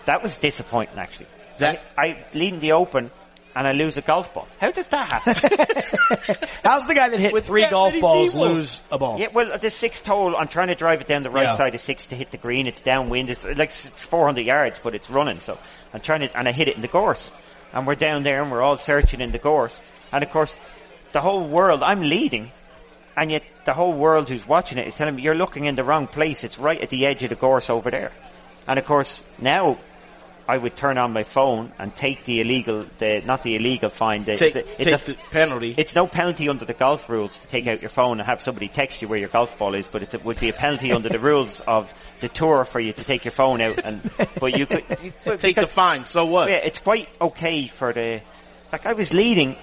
That 0.06 0.24
was 0.24 0.36
disappointing 0.38 0.98
actually. 0.98 1.28
That- 1.60 1.84
I, 1.98 2.06
I 2.08 2.26
leading 2.34 2.60
the 2.60 2.72
Open 2.74 3.12
and 3.56 3.68
I 3.68 3.72
lose 3.74 3.98
a 3.98 4.02
golf 4.02 4.34
ball. 4.34 4.48
How 4.60 4.72
does 4.72 4.88
that 4.88 5.08
happen? 5.08 5.36
How's 6.64 6.88
the 6.88 6.96
guy 6.96 7.10
that 7.10 7.20
hit 7.20 7.34
With 7.34 7.46
three 7.46 7.68
golf 7.70 7.94
balls 8.02 8.34
lose 8.34 8.80
a 8.92 8.98
ball? 8.98 9.20
yeah, 9.20 9.28
well, 9.32 9.56
the 9.60 9.70
sixth 9.70 10.04
hole, 10.08 10.36
I'm 10.36 10.48
trying 10.48 10.70
to 10.70 10.76
drive 10.76 11.02
it 11.02 11.08
down 11.08 11.22
the 11.22 11.30
right 11.30 11.44
Yeah. 11.44 11.56
side 11.56 11.76
of 11.76 11.82
six 11.82 12.08
to 12.08 12.16
hit 12.16 12.32
the 12.32 12.38
green. 12.38 12.66
It's 12.66 12.82
downwind. 12.82 13.30
It's 13.30 13.44
like 13.46 13.70
it's 13.70 14.02
400 14.02 14.42
yards, 14.42 14.80
but 14.84 14.96
it's 14.96 15.08
running. 15.10 15.40
So 15.40 15.60
I'm 15.94 16.02
trying 16.02 16.22
to, 16.22 16.36
and 16.36 16.48
I 16.48 16.52
hit 16.52 16.68
it 16.68 16.76
in 16.76 16.82
the 16.82 16.88
gorse. 16.88 17.32
And 17.74 17.86
we're 17.86 17.94
down 17.96 18.24
there 18.24 18.42
and 18.42 18.52
we're 18.52 18.64
all 18.64 18.78
searching 18.78 19.22
in 19.22 19.32
the 19.32 19.38
gorse. 19.40 19.80
And 20.12 20.24
of 20.24 20.32
course, 20.32 20.56
the 21.12 21.22
whole 21.22 21.48
world, 21.48 21.84
I'm 21.84 22.02
leading. 22.02 22.52
And 23.15 23.30
yet 23.32 23.43
the 23.65 23.73
whole 23.73 23.93
world 23.93 24.28
who's 24.30 24.47
watching 24.47 24.78
it 24.78 24.88
is 24.88 24.95
telling 24.95 25.15
me, 25.15 25.21
you're 25.21 25.36
looking 25.36 25.65
in 25.65 25.76
the 25.76 25.84
wrong 25.84 26.08
place. 26.08 26.43
It's 26.43 26.58
right 26.58 26.82
at 26.82 26.89
the 26.89 27.06
edge 27.06 27.23
of 27.23 27.30
the 27.30 27.36
gorse 27.36 27.69
over 27.69 27.91
there. 27.91 28.12
And 28.67 28.80
of 28.80 28.86
course, 28.86 29.21
now 29.39 29.78
I 30.47 30.58
would 30.58 30.76
turn 30.76 30.97
on 30.97 31.13
my 31.13 31.23
phone 31.23 31.71
and 31.80 31.95
take 31.95 32.26
the 32.26 32.41
illegal, 32.41 32.86
the, 32.97 33.21
not 33.26 33.43
the 33.43 33.56
illegal 33.56 33.89
fine, 33.89 34.23
the, 34.26 34.36
Take, 34.36 34.54
the, 34.54 34.60
it's 34.82 34.86
take 34.86 34.95
a- 34.95 35.12
the 35.12 35.17
penalty. 35.32 35.73
it's 35.78 35.95
no 35.95 36.06
penalty 36.08 36.49
under 36.49 36.65
the 36.65 36.73
golf 36.73 37.08
rules 37.08 37.38
to 37.38 37.47
take 37.47 37.67
out 37.67 37.82
your 37.82 37.89
phone 37.89 38.19
and 38.19 38.28
have 38.28 38.41
somebody 38.41 38.67
text 38.67 39.02
you 39.02 39.08
where 39.08 39.19
your 39.19 39.30
golf 39.30 39.58
ball 39.58 39.73
is, 39.76 39.88
but 39.88 40.02
it's, 40.04 40.13
it 40.13 40.26
would 40.26 40.39
be 40.39 40.49
a 40.49 40.54
penalty 40.54 40.91
under 40.91 41.08
the 41.08 41.19
rules 41.19 41.62
of 41.62 41.93
the 42.19 42.28
tour 42.30 42.65
for 42.65 42.80
you 42.82 42.91
to 42.93 43.04
take 43.06 43.23
your 43.23 43.32
phone 43.32 43.62
out 43.62 43.80
and, 43.86 44.02
but 44.39 44.58
you 44.58 44.65
could, 44.65 44.84
you- 45.02 45.13
Take 45.38 45.56
the 45.56 45.67
fine. 45.67 46.06
So 46.08 46.26
what? 46.26 46.49
yeah, 46.49 46.56
it's 46.58 46.80
quite 46.80 47.08
okay 47.21 47.67
for 47.67 47.93
the, 47.93 48.21
like 48.74 48.86
I 48.88 48.94
was 48.94 49.14
leading 49.14 49.56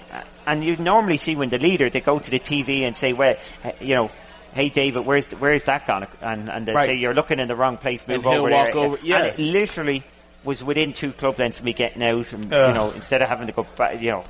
and 0.47 0.63
you 0.63 0.77
normally 0.77 1.17
see 1.17 1.35
when 1.35 1.49
the 1.49 1.59
leader, 1.59 1.89
they 1.89 1.99
go 1.99 2.17
to 2.17 2.31
the 2.31 2.39
TV 2.39 2.81
and 2.83 2.95
say, 2.95 3.11
well, 3.13 3.35
you 3.81 3.93
know, 3.93 4.09
hey 4.53 4.69
David, 4.69 5.05
where's, 5.05 5.27
where's 5.33 5.65
that 5.65 5.85
gone? 5.85 6.07
And, 6.21 6.49
and 6.49 6.65
they 6.65 6.73
Right. 6.73 6.89
say, 6.89 6.95
you're 6.95 7.13
looking 7.13 7.37
in 7.39 7.47
the 7.49 7.55
wrong 7.55 7.77
place, 7.77 8.07
move 8.07 8.25
And 8.25 8.35
over 8.39 8.49
walk 8.49 8.71
there. 8.73 8.77
over- 8.81 8.95
And 8.95 9.05
yes. 9.05 9.37
it 9.37 9.43
literally 9.43 10.03
was 10.45 10.63
within 10.63 10.93
two 10.93 11.11
club 11.11 11.37
lengths 11.39 11.59
of 11.59 11.65
me 11.65 11.73
getting 11.73 12.01
out 12.01 12.31
and, 12.31 12.45
you 12.45 12.49
know, 12.49 12.91
instead 12.95 13.21
of 13.21 13.27
having 13.29 13.47
to 13.47 13.53
go 13.53 13.67
back, 13.75 14.01
you 14.01 14.11
know, 14.11 14.23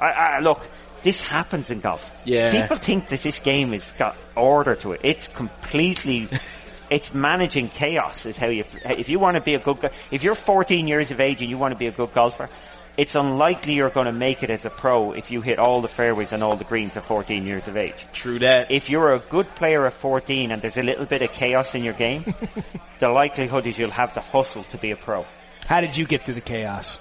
I, 0.00 0.10
I, 0.10 0.40
look, 0.40 0.60
this 1.02 1.20
happens 1.20 1.70
in 1.70 1.78
golf. 1.80 2.04
Yeah. 2.24 2.50
People 2.60 2.76
think 2.76 3.08
that 3.08 3.22
this 3.22 3.38
game 3.38 3.72
has 3.72 3.90
got 3.92 4.16
order 4.36 4.74
to 4.74 4.92
it. 4.92 5.00
It's 5.04 5.28
completely, 5.28 6.28
it's 6.90 7.14
managing 7.14 7.68
chaos 7.68 8.26
is 8.26 8.36
how 8.36 8.48
you, 8.48 8.64
if 8.84 9.08
you 9.08 9.20
want 9.20 9.36
to 9.36 9.40
be 9.42 9.54
a 9.54 9.60
good, 9.60 9.80
go- 9.80 9.90
if 10.10 10.24
you're 10.24 10.34
14 10.34 10.88
years 10.88 11.12
of 11.12 11.20
age 11.20 11.40
and 11.40 11.48
you 11.48 11.56
want 11.56 11.72
to 11.72 11.78
be 11.78 11.86
a 11.86 11.92
good 11.92 12.12
golfer, 12.12 12.50
it's 12.96 13.14
unlikely 13.14 13.74
you're 13.74 13.90
going 13.90 14.06
to 14.06 14.12
make 14.12 14.42
it 14.42 14.50
as 14.50 14.64
a 14.64 14.70
pro 14.70 15.12
if 15.12 15.30
you 15.30 15.40
hit 15.40 15.58
all 15.58 15.80
the 15.80 15.88
fairways 15.88 16.32
and 16.32 16.42
all 16.42 16.56
the 16.56 16.64
greens 16.64 16.96
at 16.96 17.04
14 17.04 17.44
years 17.46 17.66
of 17.68 17.76
age. 17.76 18.06
True 18.12 18.38
that. 18.38 18.70
If 18.70 18.88
you're 18.88 19.14
a 19.14 19.18
good 19.18 19.48
player 19.56 19.84
at 19.86 19.94
14 19.94 20.52
and 20.52 20.62
there's 20.62 20.76
a 20.76 20.82
little 20.82 21.06
bit 21.06 21.22
of 21.22 21.32
chaos 21.32 21.74
in 21.74 21.82
your 21.84 21.94
game, 21.94 22.24
the 23.00 23.08
likelihood 23.08 23.66
is 23.66 23.76
you'll 23.78 23.90
have 23.90 24.14
the 24.14 24.20
hustle 24.20 24.62
to 24.64 24.78
be 24.78 24.90
a 24.92 24.96
pro. 24.96 25.26
How 25.66 25.80
did 25.80 25.96
you 25.96 26.06
get 26.06 26.24
through 26.24 26.34
the 26.34 26.40
chaos? 26.40 26.98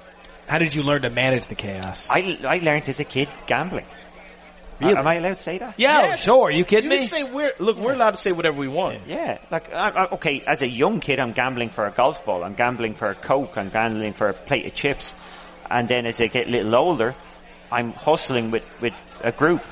How 0.47 0.57
did 0.57 0.73
you 0.73 0.83
learn 0.83 1.03
to 1.03 1.09
manage 1.09 1.45
the 1.45 1.55
chaos? 1.55 2.07
I, 2.09 2.37
I 2.43 2.57
learned 2.57 2.89
as 2.89 2.99
a 2.99 3.03
kid 3.05 3.29
gambling. 3.47 3.85
Really? 4.81 4.95
Am 4.97 5.07
I 5.07 5.15
allowed 5.15 5.37
to 5.37 5.43
say 5.43 5.59
that? 5.59 5.75
Yeah, 5.77 6.01
Yes. 6.01 6.23
sure. 6.23 6.49
You 6.51 6.65
kidding 6.65 6.91
You 6.91 6.97
me? 6.97 7.03
say 7.05 7.23
we're 7.23 7.53
look. 7.59 7.77
We're 7.77 7.93
allowed 7.93 8.11
to 8.11 8.17
say 8.17 8.31
whatever 8.31 8.57
we 8.57 8.67
want. 8.67 8.99
Yeah, 9.07 9.37
like 9.51 9.71
I, 9.71 9.89
I, 9.89 10.05
okay, 10.13 10.41
as 10.45 10.61
a 10.61 10.67
young 10.67 10.99
kid, 10.99 11.19
I'm 11.19 11.31
gambling 11.31 11.69
for 11.69 11.85
a 11.85 11.91
golf 11.91 12.25
ball. 12.25 12.43
I'm 12.43 12.55
gambling 12.55 12.95
for 12.95 13.09
a 13.09 13.15
coke. 13.15 13.57
I'm 13.57 13.69
gambling 13.69 14.13
for 14.13 14.27
a 14.29 14.33
plate 14.33 14.65
of 14.65 14.73
chips. 14.73 15.13
And 15.73 15.87
then 15.89 16.05
as 16.05 16.21
I 16.21 16.27
get 16.27 16.47
a 16.47 16.51
little 16.51 16.75
older, 16.75 17.15
I'm 17.71 17.93
hustling 17.93 18.51
with 18.51 18.63
with 18.79 18.93
a 19.21 19.31
group, 19.31 19.63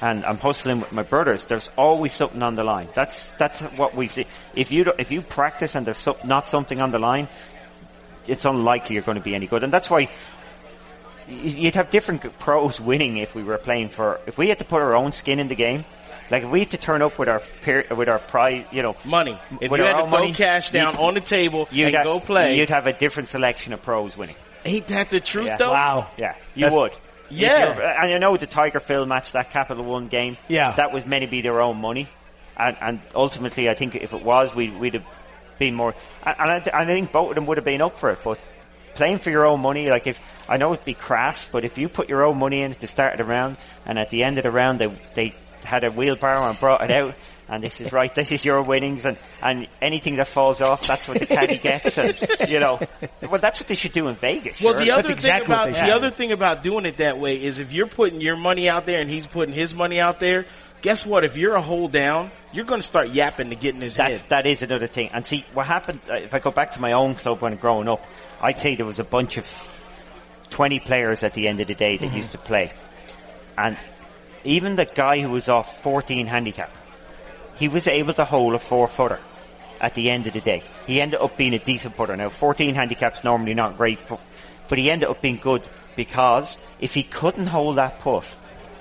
and 0.00 0.24
I'm 0.24 0.38
hustling 0.38 0.80
with 0.80 0.90
my 0.90 1.04
brothers. 1.04 1.44
There's 1.44 1.70
always 1.78 2.12
something 2.12 2.42
on 2.42 2.56
the 2.56 2.64
line. 2.64 2.88
That's 2.94 3.30
that's 3.38 3.60
what 3.78 3.94
we 3.94 4.08
see. 4.08 4.26
If 4.56 4.72
you 4.72 4.92
if 4.98 5.12
you 5.12 5.22
practice 5.22 5.76
and 5.76 5.86
there's 5.86 5.98
so, 5.98 6.16
not 6.24 6.48
something 6.48 6.80
on 6.80 6.90
the 6.90 6.98
line, 6.98 7.28
it's 8.26 8.44
unlikely 8.44 8.94
you're 8.94 9.04
going 9.04 9.18
to 9.18 9.22
be 9.22 9.36
any 9.36 9.46
good. 9.46 9.62
And 9.62 9.72
that's 9.72 9.88
why 9.88 10.08
you'd 11.28 11.76
have 11.76 11.90
different 11.90 12.38
pros 12.40 12.80
winning 12.80 13.18
if 13.18 13.36
we 13.36 13.44
were 13.44 13.58
playing 13.58 13.90
for. 13.90 14.20
If 14.26 14.36
we 14.36 14.48
had 14.48 14.58
to 14.58 14.64
put 14.64 14.82
our 14.82 14.96
own 14.96 15.12
skin 15.12 15.38
in 15.38 15.46
the 15.46 15.54
game. 15.54 15.84
Like 16.28 16.42
if 16.42 16.50
we 16.50 16.58
had 16.58 16.70
to 16.72 16.76
turn 16.76 17.02
up 17.02 17.20
with 17.20 17.28
our 17.28 17.40
peer, 17.62 17.86
with 17.96 18.08
our 18.08 18.18
prize, 18.18 18.64
you 18.72 18.82
know, 18.82 18.96
Money. 19.04 19.38
If 19.60 19.70
you 19.70 19.76
had 19.84 19.92
to 19.92 20.10
throw 20.10 20.18
money, 20.18 20.32
cash 20.32 20.70
down 20.70 20.96
on 20.96 21.14
the 21.14 21.20
table 21.20 21.68
and 21.70 21.94
have, 21.94 22.04
go 22.04 22.18
play, 22.18 22.58
You'd 22.58 22.70
have 22.70 22.88
a 22.88 22.92
different 22.92 23.28
selection 23.28 23.72
of 23.72 23.80
pros 23.80 24.16
winning. 24.16 24.34
Ain't 24.66 24.86
that 24.88 25.10
the 25.10 25.20
truth 25.20 25.46
Yeah. 25.46 25.56
though? 25.56 25.72
Wow. 25.72 26.06
Yeah, 26.16 26.34
you 26.54 26.62
That's- 26.62 26.78
would. 26.78 26.92
Yeah. 27.30 27.74
you're- 27.74 27.84
and 28.00 28.10
you 28.10 28.18
know 28.18 28.32
with 28.32 28.40
the 28.40 28.46
Tiger 28.46 28.80
Phil 28.80 29.04
match, 29.06 29.32
that 29.32 29.50
Capital 29.50 29.84
One 29.84 30.06
game. 30.08 30.36
Yeah. 30.48 30.72
that 30.72 30.92
was 30.92 31.04
meant 31.06 31.22
to 31.22 31.28
be 31.28 31.40
their 31.42 31.60
own 31.60 31.78
money, 31.80 32.08
and 32.56 32.76
and 32.80 33.00
ultimately, 33.14 33.68
I 33.68 33.74
think 33.74 33.94
if 33.96 34.12
it 34.12 34.22
was, 34.22 34.54
we 34.54 34.68
we'd 34.70 34.94
have 34.94 35.04
been 35.58 35.74
more. 35.74 35.94
And 36.24 36.36
and 36.38 36.50
I, 36.50 36.58
th- 36.60 36.74
I 36.74 36.84
think 36.84 37.12
both 37.12 37.30
of 37.30 37.34
them 37.34 37.46
would 37.46 37.56
have 37.56 37.64
been 37.64 37.82
up 37.82 37.98
for 37.98 38.10
it, 38.10 38.18
but. 38.24 38.38
Playing 38.94 39.18
for 39.18 39.28
your 39.28 39.44
own 39.44 39.60
money, 39.60 39.90
like 39.90 40.06
if 40.06 40.18
I 40.48 40.56
know 40.56 40.72
it'd 40.72 40.86
be 40.86 40.94
crass, 40.94 41.46
but 41.52 41.66
if 41.66 41.76
you 41.76 41.86
put 41.86 42.08
your 42.08 42.24
own 42.24 42.38
money 42.38 42.62
in 42.62 42.70
at 42.70 42.80
the 42.80 42.86
start 42.86 43.12
of 43.12 43.18
the 43.18 43.24
round, 43.30 43.58
and 43.84 43.98
at 43.98 44.08
the 44.08 44.24
end 44.24 44.38
of 44.38 44.44
the 44.44 44.50
round 44.50 44.78
they 44.78 44.86
they 45.12 45.34
had 45.64 45.84
a 45.84 45.90
wheelbarrow 45.90 46.48
and 46.48 46.58
brought 46.58 46.82
it 46.82 46.90
out, 46.90 47.14
and 47.48 47.62
this 47.62 47.80
is 47.80 47.92
right, 47.92 48.14
this 48.14 48.32
is 48.32 48.44
your 48.44 48.62
winnings, 48.62 49.04
and 49.04 49.16
and 49.42 49.68
anything 49.80 50.16
that 50.16 50.28
falls 50.28 50.60
off, 50.60 50.86
that's 50.86 51.06
what 51.08 51.18
the 51.18 51.26
caddy 51.26 51.58
gets, 51.58 51.98
and 51.98 52.16
you 52.48 52.60
know, 52.60 52.80
well 53.22 53.40
that's 53.40 53.60
what 53.60 53.68
they 53.68 53.74
should 53.74 53.92
do 53.92 54.08
in 54.08 54.14
Vegas. 54.16 54.60
Well, 54.60 54.74
sure. 54.74 54.84
the 54.84 54.90
other 54.92 55.12
exactly 55.12 55.46
thing 55.46 55.54
about 55.54 55.74
the 55.74 55.94
other 55.94 56.10
thing 56.10 56.32
about 56.32 56.62
doing 56.62 56.86
it 56.86 56.98
that 56.98 57.18
way 57.18 57.42
is 57.42 57.58
if 57.58 57.72
you're 57.72 57.86
putting 57.86 58.20
your 58.20 58.36
money 58.36 58.68
out 58.68 58.86
there 58.86 59.00
and 59.00 59.10
he's 59.10 59.26
putting 59.26 59.54
his 59.54 59.74
money 59.74 60.00
out 60.00 60.20
there, 60.20 60.46
guess 60.82 61.04
what? 61.04 61.24
If 61.24 61.36
you're 61.36 61.54
a 61.54 61.60
hold 61.60 61.92
down, 61.92 62.30
you're 62.52 62.64
going 62.64 62.80
to 62.80 62.86
start 62.86 63.08
yapping 63.08 63.50
to 63.50 63.56
get 63.56 63.74
in 63.74 63.80
his 63.80 63.96
That's, 63.96 64.20
head. 64.20 64.30
that 64.30 64.46
is 64.46 64.62
another 64.62 64.86
thing. 64.86 65.10
And 65.12 65.26
see, 65.26 65.44
what 65.52 65.66
happened, 65.66 66.00
uh, 66.08 66.14
if 66.14 66.34
I 66.34 66.38
go 66.38 66.50
back 66.50 66.72
to 66.72 66.80
my 66.80 66.92
own 66.92 67.14
club 67.14 67.42
when 67.42 67.56
growing 67.56 67.88
up, 67.88 68.04
I'd 68.40 68.58
say 68.58 68.76
there 68.76 68.86
was 68.86 68.98
a 68.98 69.04
bunch 69.04 69.36
of 69.36 69.46
20 70.50 70.80
players 70.80 71.22
at 71.22 71.34
the 71.34 71.48
end 71.48 71.60
of 71.60 71.66
the 71.66 71.74
day 71.74 71.96
that 71.96 72.12
used 72.12 72.32
to 72.32 72.38
play. 72.38 72.72
And 73.58 73.76
even 74.46 74.76
the 74.76 74.84
guy 74.84 75.20
who 75.20 75.30
was 75.30 75.48
off 75.48 75.82
14 75.82 76.26
handicap, 76.26 76.70
he 77.56 77.68
was 77.68 77.86
able 77.86 78.14
to 78.14 78.24
hold 78.24 78.54
a 78.54 78.58
four 78.58 78.88
footer 78.88 79.20
at 79.80 79.94
the 79.94 80.10
end 80.10 80.26
of 80.26 80.32
the 80.32 80.40
day. 80.40 80.62
He 80.86 81.00
ended 81.00 81.20
up 81.20 81.36
being 81.36 81.54
a 81.54 81.58
decent 81.58 81.96
putter. 81.96 82.16
Now, 82.16 82.28
14 82.28 82.74
handicap's 82.74 83.24
normally 83.24 83.54
not 83.54 83.76
great, 83.76 83.98
but, 84.08 84.20
but 84.68 84.78
he 84.78 84.90
ended 84.90 85.08
up 85.08 85.20
being 85.20 85.36
good 85.36 85.62
because 85.96 86.56
if 86.80 86.94
he 86.94 87.02
couldn't 87.02 87.46
hold 87.46 87.76
that 87.76 88.00
putt, 88.00 88.26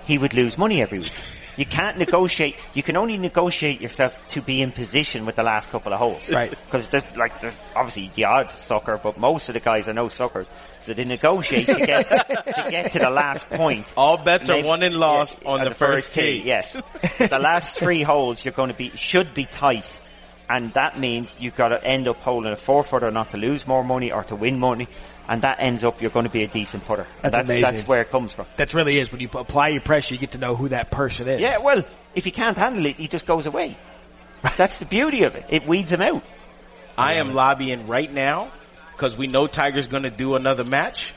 he 0.06 0.18
would 0.18 0.34
lose 0.34 0.58
money 0.58 0.82
every 0.82 1.00
week. 1.00 1.14
You 1.58 1.66
can't 1.66 1.98
negotiate. 1.98 2.56
You 2.74 2.84
can 2.84 2.98
only 2.98 3.18
negotiate 3.18 3.82
yourself 3.82 4.18
to 4.30 4.42
be 4.42 4.62
in 4.62 4.72
position 4.72 5.26
with 5.26 5.36
the 5.36 5.44
last 5.44 5.70
couple 5.70 5.94
of 5.94 6.00
holes. 6.00 6.30
Right. 6.30 6.54
Because 6.66 6.88
there's 6.88 7.16
like 7.16 7.40
there's 7.42 7.58
obviously 7.76 8.12
the 8.16 8.26
odd 8.26 8.52
sucker, 8.52 9.00
but 9.02 9.18
most 9.18 9.48
of 9.50 9.54
the 9.54 9.60
guys 9.60 9.88
are 9.88 9.94
no 9.94 10.10
suckers. 10.10 10.50
So 10.82 10.94
they 10.94 11.06
negotiate 11.06 11.68
to 11.68 11.76
get 11.76 12.10
to 12.10 12.68
get 12.70 12.92
to 12.94 13.00
the 13.00 13.10
last 13.10 13.50
point. 13.50 13.92
All 13.98 14.18
bets 14.18 14.50
are 14.50 14.62
won 14.62 14.84
and 14.84 14.96
lost 14.96 15.38
yeah, 15.42 15.50
on 15.50 15.64
the, 15.64 15.74
first 15.74 16.14
tee. 16.14 16.42
Yes, 16.44 16.74
the 17.18 17.40
last 17.40 17.78
three 17.78 18.02
holes 18.02 18.44
you're 18.44 18.52
going 18.52 18.70
to 18.70 18.76
be 18.76 18.92
should 18.96 19.34
be 19.34 19.46
tight, 19.46 19.90
and 20.50 20.74
that 20.74 21.00
means 21.00 21.34
you've 21.40 21.56
got 21.56 21.70
to 21.70 21.84
end 21.84 22.08
up 22.08 22.18
holding 22.18 22.52
a 22.52 22.56
four 22.56 22.84
footer 22.84 23.12
not 23.12 23.32
to 23.32 23.38
lose 23.38 23.66
more 23.66 23.84
money 23.84 24.12
or 24.12 24.24
to 24.26 24.36
win 24.36 24.60
money, 24.60 24.88
and 25.28 25.42
that 25.42 25.60
ends 25.60 25.84
up 25.84 26.02
you're 26.02 26.12
going 26.12 26.26
to 26.26 26.32
be 26.32 26.44
a 26.44 26.48
decent 26.48 26.86
putter. 26.86 27.06
And 27.24 27.34
That's 27.34 27.38
that's 27.38 27.50
amazing. 27.50 27.62
that's 27.62 27.88
where 27.88 28.02
it 28.02 28.10
comes 28.12 28.34
from. 28.34 28.46
That 28.58 28.74
really 28.74 28.98
is 29.00 29.12
when 29.12 29.22
you 29.22 29.30
apply 29.34 29.70
your 29.70 29.82
pressure, 29.82 30.14
you 30.14 30.20
get 30.20 30.32
to 30.32 30.38
know 30.38 30.56
who 30.56 30.70
that 30.70 30.92
person 30.92 31.28
is. 31.28 31.40
Yeah, 31.42 31.60
well, 31.60 31.84
if 32.14 32.24
he 32.24 32.32
can't 32.32 32.58
handle 32.58 32.86
it, 32.86 32.96
he 32.98 33.08
just 33.08 33.26
goes 33.26 33.46
away. 33.46 33.76
That's 34.58 34.78
the 34.80 34.86
beauty 34.86 35.24
of 35.24 35.36
it. 35.36 35.46
It 35.50 35.66
weeds 35.68 35.92
him 35.92 36.02
out. 36.02 36.24
I 36.98 37.14
am 37.14 37.34
lobbying 37.34 37.88
right 37.88 38.12
now 38.12 38.52
because 38.92 39.18
we 39.18 39.28
know 39.28 39.48
Tiger's 39.48 39.88
going 39.88 40.04
to 40.04 40.10
do 40.12 40.36
another 40.36 40.64
match. 40.64 41.14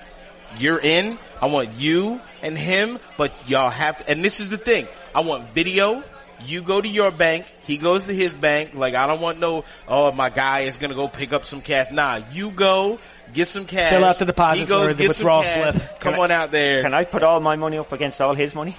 You're 0.59 0.79
in. 0.81 1.19
I 1.41 1.47
want 1.47 1.75
you 1.75 2.21
and 2.43 2.57
him, 2.57 2.99
but 3.17 3.49
y'all 3.49 3.71
have 3.71 3.99
to, 3.99 4.11
and 4.11 4.25
this 4.25 4.41
is 4.41 4.49
the 4.49 4.57
thing. 4.57 4.89
I 5.15 5.21
want 5.21 5.51
video. 5.51 6.03
You 6.45 6.63
go 6.63 6.81
to 6.81 6.89
your 6.89 7.11
bank. 7.11 7.47
He 7.65 7.77
goes 7.77 8.05
to 8.05 8.15
his 8.15 8.35
bank. 8.35 8.75
Like, 8.75 8.95
I 8.95 9.07
don't 9.07 9.21
want 9.21 9.41
no, 9.41 9.65
oh, 9.87 10.13
my 10.13 10.31
guy 10.31 10.61
is 10.61 10.79
going 10.79 10.91
to 10.91 10.97
go 10.97 11.09
pick 11.09 11.33
up 11.33 11.45
some 11.45 11.61
cash. 11.61 11.91
Nah, 11.91 12.21
you 12.33 12.51
go, 12.51 12.99
get 13.33 13.49
some 13.49 13.65
cash. 13.65 13.91
Fill 13.93 14.05
out 14.05 14.19
the 14.19 14.25
deposits 14.25 14.61
He 14.61 14.67
goes, 14.67 14.91
or 14.91 14.95
the 14.95 15.03
get 15.03 15.09
withdrawal 15.09 15.43
some 15.43 15.53
cash. 15.53 15.73
slip. 15.75 16.01
Come 16.01 16.15
I- 16.15 16.19
on 16.19 16.31
out 16.31 16.51
there. 16.51 16.83
Can 16.83 16.95
I 16.95 17.05
put 17.05 17.23
all 17.23 17.41
my 17.41 17.57
money 17.57 17.79
up 17.79 17.93
against 17.93 18.21
all 18.21 18.35
his 18.35 18.55
money? 18.55 18.77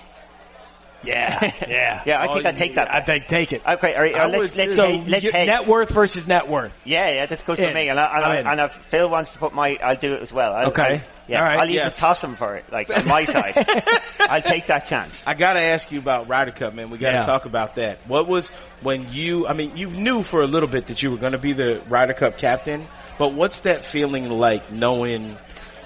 Yeah. 1.03 1.51
Yeah. 1.69 2.03
Yeah, 2.05 2.21
I 2.21 2.27
Oh, 2.27 2.33
think 2.33 2.45
I 2.45 2.51
take 2.51 2.75
that. 2.75 2.93
I 2.93 3.01
think 3.01 3.27
take 3.27 3.53
it. 3.53 3.61
Okay, 3.67 3.93
all 3.95 4.01
right, 4.01 4.15
I 4.15 4.19
uh, 4.23 4.27
let's 4.29 4.41
would 4.41 4.55
let's 4.57 4.71
too. 4.71 4.75
So 4.75 4.87
head, 4.87 5.07
let's 5.09 5.29
head. 5.29 5.47
net 5.47 5.67
worth 5.67 5.89
versus 5.89 6.27
net 6.27 6.47
worth. 6.49 6.77
Yeah, 6.83 7.09
yeah, 7.09 7.25
that's 7.25 7.43
good 7.43 7.57
for 7.57 7.67
In. 7.67 7.73
me. 7.73 7.89
And, 7.89 7.99
I, 7.99 8.15
and, 8.17 8.25
I'm 8.25 8.37
in. 8.39 8.47
and 8.47 8.59
if 8.61 8.73
Phil 8.87 9.09
wants 9.09 9.33
to 9.33 9.39
put 9.39 9.53
my, 9.53 9.77
I'll 9.83 9.95
do 9.95 10.13
it 10.13 10.21
as 10.21 10.33
well. 10.33 10.53
I'll, 10.53 10.67
Okay. 10.67 10.83
I'll- 10.95 11.01
yeah, 11.27 11.37
All 11.41 11.45
right. 11.45 11.59
I'll 11.59 11.65
even 11.65 11.75
Yes. 11.75 11.95
toss 11.97 12.23
him 12.23 12.35
for 12.35 12.55
it, 12.55 12.65
like 12.71 12.89
on 12.89 13.07
my 13.07 13.23
side. 13.25 13.53
I'll 14.19 14.41
take 14.41 14.65
that 14.65 14.87
chance. 14.87 15.21
I 15.27 15.35
gotta 15.35 15.61
ask 15.61 15.91
you 15.91 15.99
about 15.99 16.27
Ryder 16.27 16.51
Cup, 16.51 16.73
man. 16.73 16.89
We 16.89 16.97
gotta 16.97 17.17
Yeah. 17.17 17.23
talk 17.23 17.45
about 17.45 17.75
that. 17.75 17.99
What 18.07 18.27
was 18.27 18.47
when 18.81 19.11
you? 19.13 19.45
I 19.47 19.53
mean, 19.53 19.77
you 19.77 19.89
knew 19.91 20.23
for 20.23 20.41
a 20.41 20.47
little 20.47 20.69
bit 20.69 20.87
that 20.87 21.03
you 21.03 21.11
were 21.11 21.17
going 21.17 21.33
to 21.33 21.37
be 21.37 21.53
the 21.53 21.81
Ryder 21.87 22.13
Cup 22.13 22.39
captain, 22.39 22.87
but 23.19 23.33
what's 23.33 23.59
that 23.59 23.85
feeling 23.85 24.29
like 24.31 24.71
knowing 24.71 25.37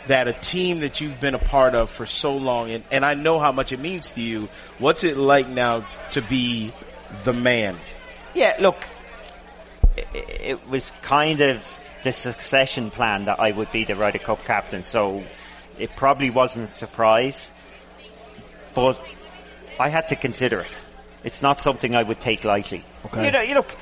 that 0.07 0.27
a 0.27 0.33
team 0.33 0.79
that 0.81 0.99
you've 1.01 1.19
been 1.19 1.33
a 1.35 1.39
part 1.39 1.75
of 1.75 1.89
for 1.89 2.05
so 2.05 2.35
long, 2.35 2.71
and, 2.71 2.83
and 2.91 3.05
I 3.05 3.13
know 3.13 3.39
how 3.39 3.51
much 3.51 3.71
it 3.71 3.79
means 3.79 4.11
to 4.11 4.21
you. 4.21 4.49
What's 4.79 5.03
it 5.03 5.15
like 5.17 5.47
now 5.47 5.85
to 6.11 6.21
be 6.21 6.73
the 7.23 7.33
man? 7.33 7.77
Yeah, 8.33 8.55
look, 8.59 8.77
it, 9.95 10.07
it 10.13 10.67
was 10.69 10.91
kind 11.01 11.41
of 11.41 11.61
the 12.03 12.11
succession 12.11 12.91
plan 12.91 13.25
that 13.25 13.39
I 13.39 13.51
would 13.51 13.71
be 13.71 13.85
the 13.85 13.95
Ryder 13.95 14.19
Cup 14.19 14.43
captain, 14.43 14.83
so 14.83 15.23
it 15.79 15.95
probably 15.95 16.29
wasn't 16.29 16.69
a 16.69 16.71
surprise, 16.73 17.49
but 18.73 18.99
I 19.79 19.89
had 19.89 20.09
to 20.09 20.15
consider 20.15 20.59
it. 20.61 20.71
It's 21.23 21.41
not 21.41 21.59
something 21.59 21.95
I 21.95 22.03
would 22.03 22.19
take 22.19 22.43
lightly. 22.43 22.83
Okay. 23.05 23.25
You 23.25 23.31
know, 23.31 23.41
you 23.41 23.55
look, 23.55 23.73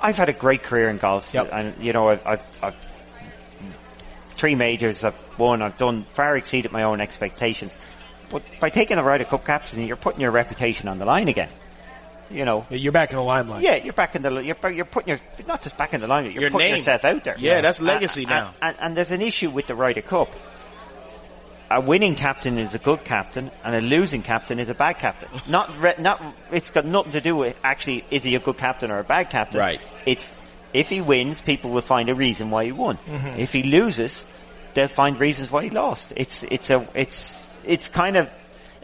I've 0.00 0.16
had 0.16 0.28
a 0.28 0.32
great 0.32 0.64
career 0.64 0.88
in 0.90 0.98
golf, 0.98 1.32
Yep. 1.32 1.50
and 1.52 1.76
you 1.82 1.92
know, 1.92 2.08
I've, 2.08 2.26
I've, 2.26 2.42
I've 2.62 2.91
three 4.36 4.54
majors 4.54 5.04
I've 5.04 5.38
won, 5.38 5.62
I've 5.62 5.78
done 5.78 6.04
far 6.14 6.36
exceeded 6.36 6.72
my 6.72 6.82
own 6.84 7.00
expectations. 7.00 7.74
But 8.30 8.42
by 8.60 8.70
taking 8.70 8.98
a 8.98 9.02
Ryder 9.02 9.24
Cup 9.24 9.44
captaincy, 9.44 9.84
you're 9.86 9.96
putting 9.96 10.20
your 10.20 10.30
reputation 10.30 10.88
on 10.88 10.98
the 10.98 11.04
line 11.04 11.28
again. 11.28 11.48
You 12.30 12.46
know, 12.46 12.66
You're 12.70 12.92
back 12.92 13.10
in 13.10 13.16
the 13.16 13.22
limelight. 13.22 13.62
yeah, 13.62 13.76
you're 13.76 13.92
back 13.92 14.16
in 14.16 14.22
the 14.22 14.30
you're 14.42 14.56
you're 14.70 14.86
putting 14.86 15.10
your 15.10 15.18
not 15.46 15.60
just 15.60 15.76
back 15.76 15.92
in 15.92 16.00
the 16.00 16.06
line, 16.06 16.24
you're 16.32 16.40
Your 16.42 16.50
putting 16.50 16.68
name. 16.68 16.76
yourself 16.76 17.04
out 17.04 17.24
there. 17.24 17.36
Yeah, 17.38 17.60
that's 17.60 17.78
legacy 17.78 18.22
and, 18.22 18.30
now. 18.30 18.54
And, 18.62 18.76
and 18.80 18.96
there's 18.96 19.10
an 19.10 19.20
issue 19.20 19.50
with 19.50 19.66
the 19.66 19.74
Ryder 19.74 20.00
Cup. 20.00 20.30
A 21.70 21.80
winning 21.80 22.14
captain 22.14 22.56
is 22.58 22.74
a 22.74 22.78
good 22.78 23.02
captain, 23.04 23.50
and 23.64 23.74
a 23.74 23.80
losing 23.82 24.22
captain 24.22 24.58
is 24.58 24.68
a 24.70 24.74
bad 24.74 24.98
captain. 24.98 25.28
Not 25.48 25.78
re- 25.78 25.94
not 25.98 26.22
it's 26.50 26.70
got 26.70 26.84
nothing 26.86 27.12
to 27.12 27.20
do 27.20 27.36
with 27.36 27.58
actually 27.62 28.04
is 28.10 28.22
he 28.24 28.34
a 28.34 28.40
good 28.40 28.56
captain 28.58 28.90
or 28.90 28.98
a 28.98 29.04
bad 29.04 29.28
captain. 29.30 29.58
Right. 29.60 29.80
It's 30.06 30.24
if 30.72 30.88
he 30.88 31.00
wins, 31.00 31.40
people 31.40 31.70
will 31.70 31.82
find 31.82 32.08
a 32.08 32.14
reason 32.14 32.50
why 32.50 32.64
he 32.64 32.72
won. 32.72 32.96
Mm-hmm. 32.98 33.40
If 33.40 33.52
he 33.52 33.62
loses, 33.62 34.24
they'll 34.74 34.88
find 34.88 35.18
reasons 35.20 35.50
why 35.50 35.64
he 35.64 35.70
lost. 35.70 36.12
It's 36.16 36.42
it's 36.44 36.70
a 36.70 36.86
it's 36.94 37.44
it's 37.64 37.88
kind 37.88 38.16
of 38.16 38.30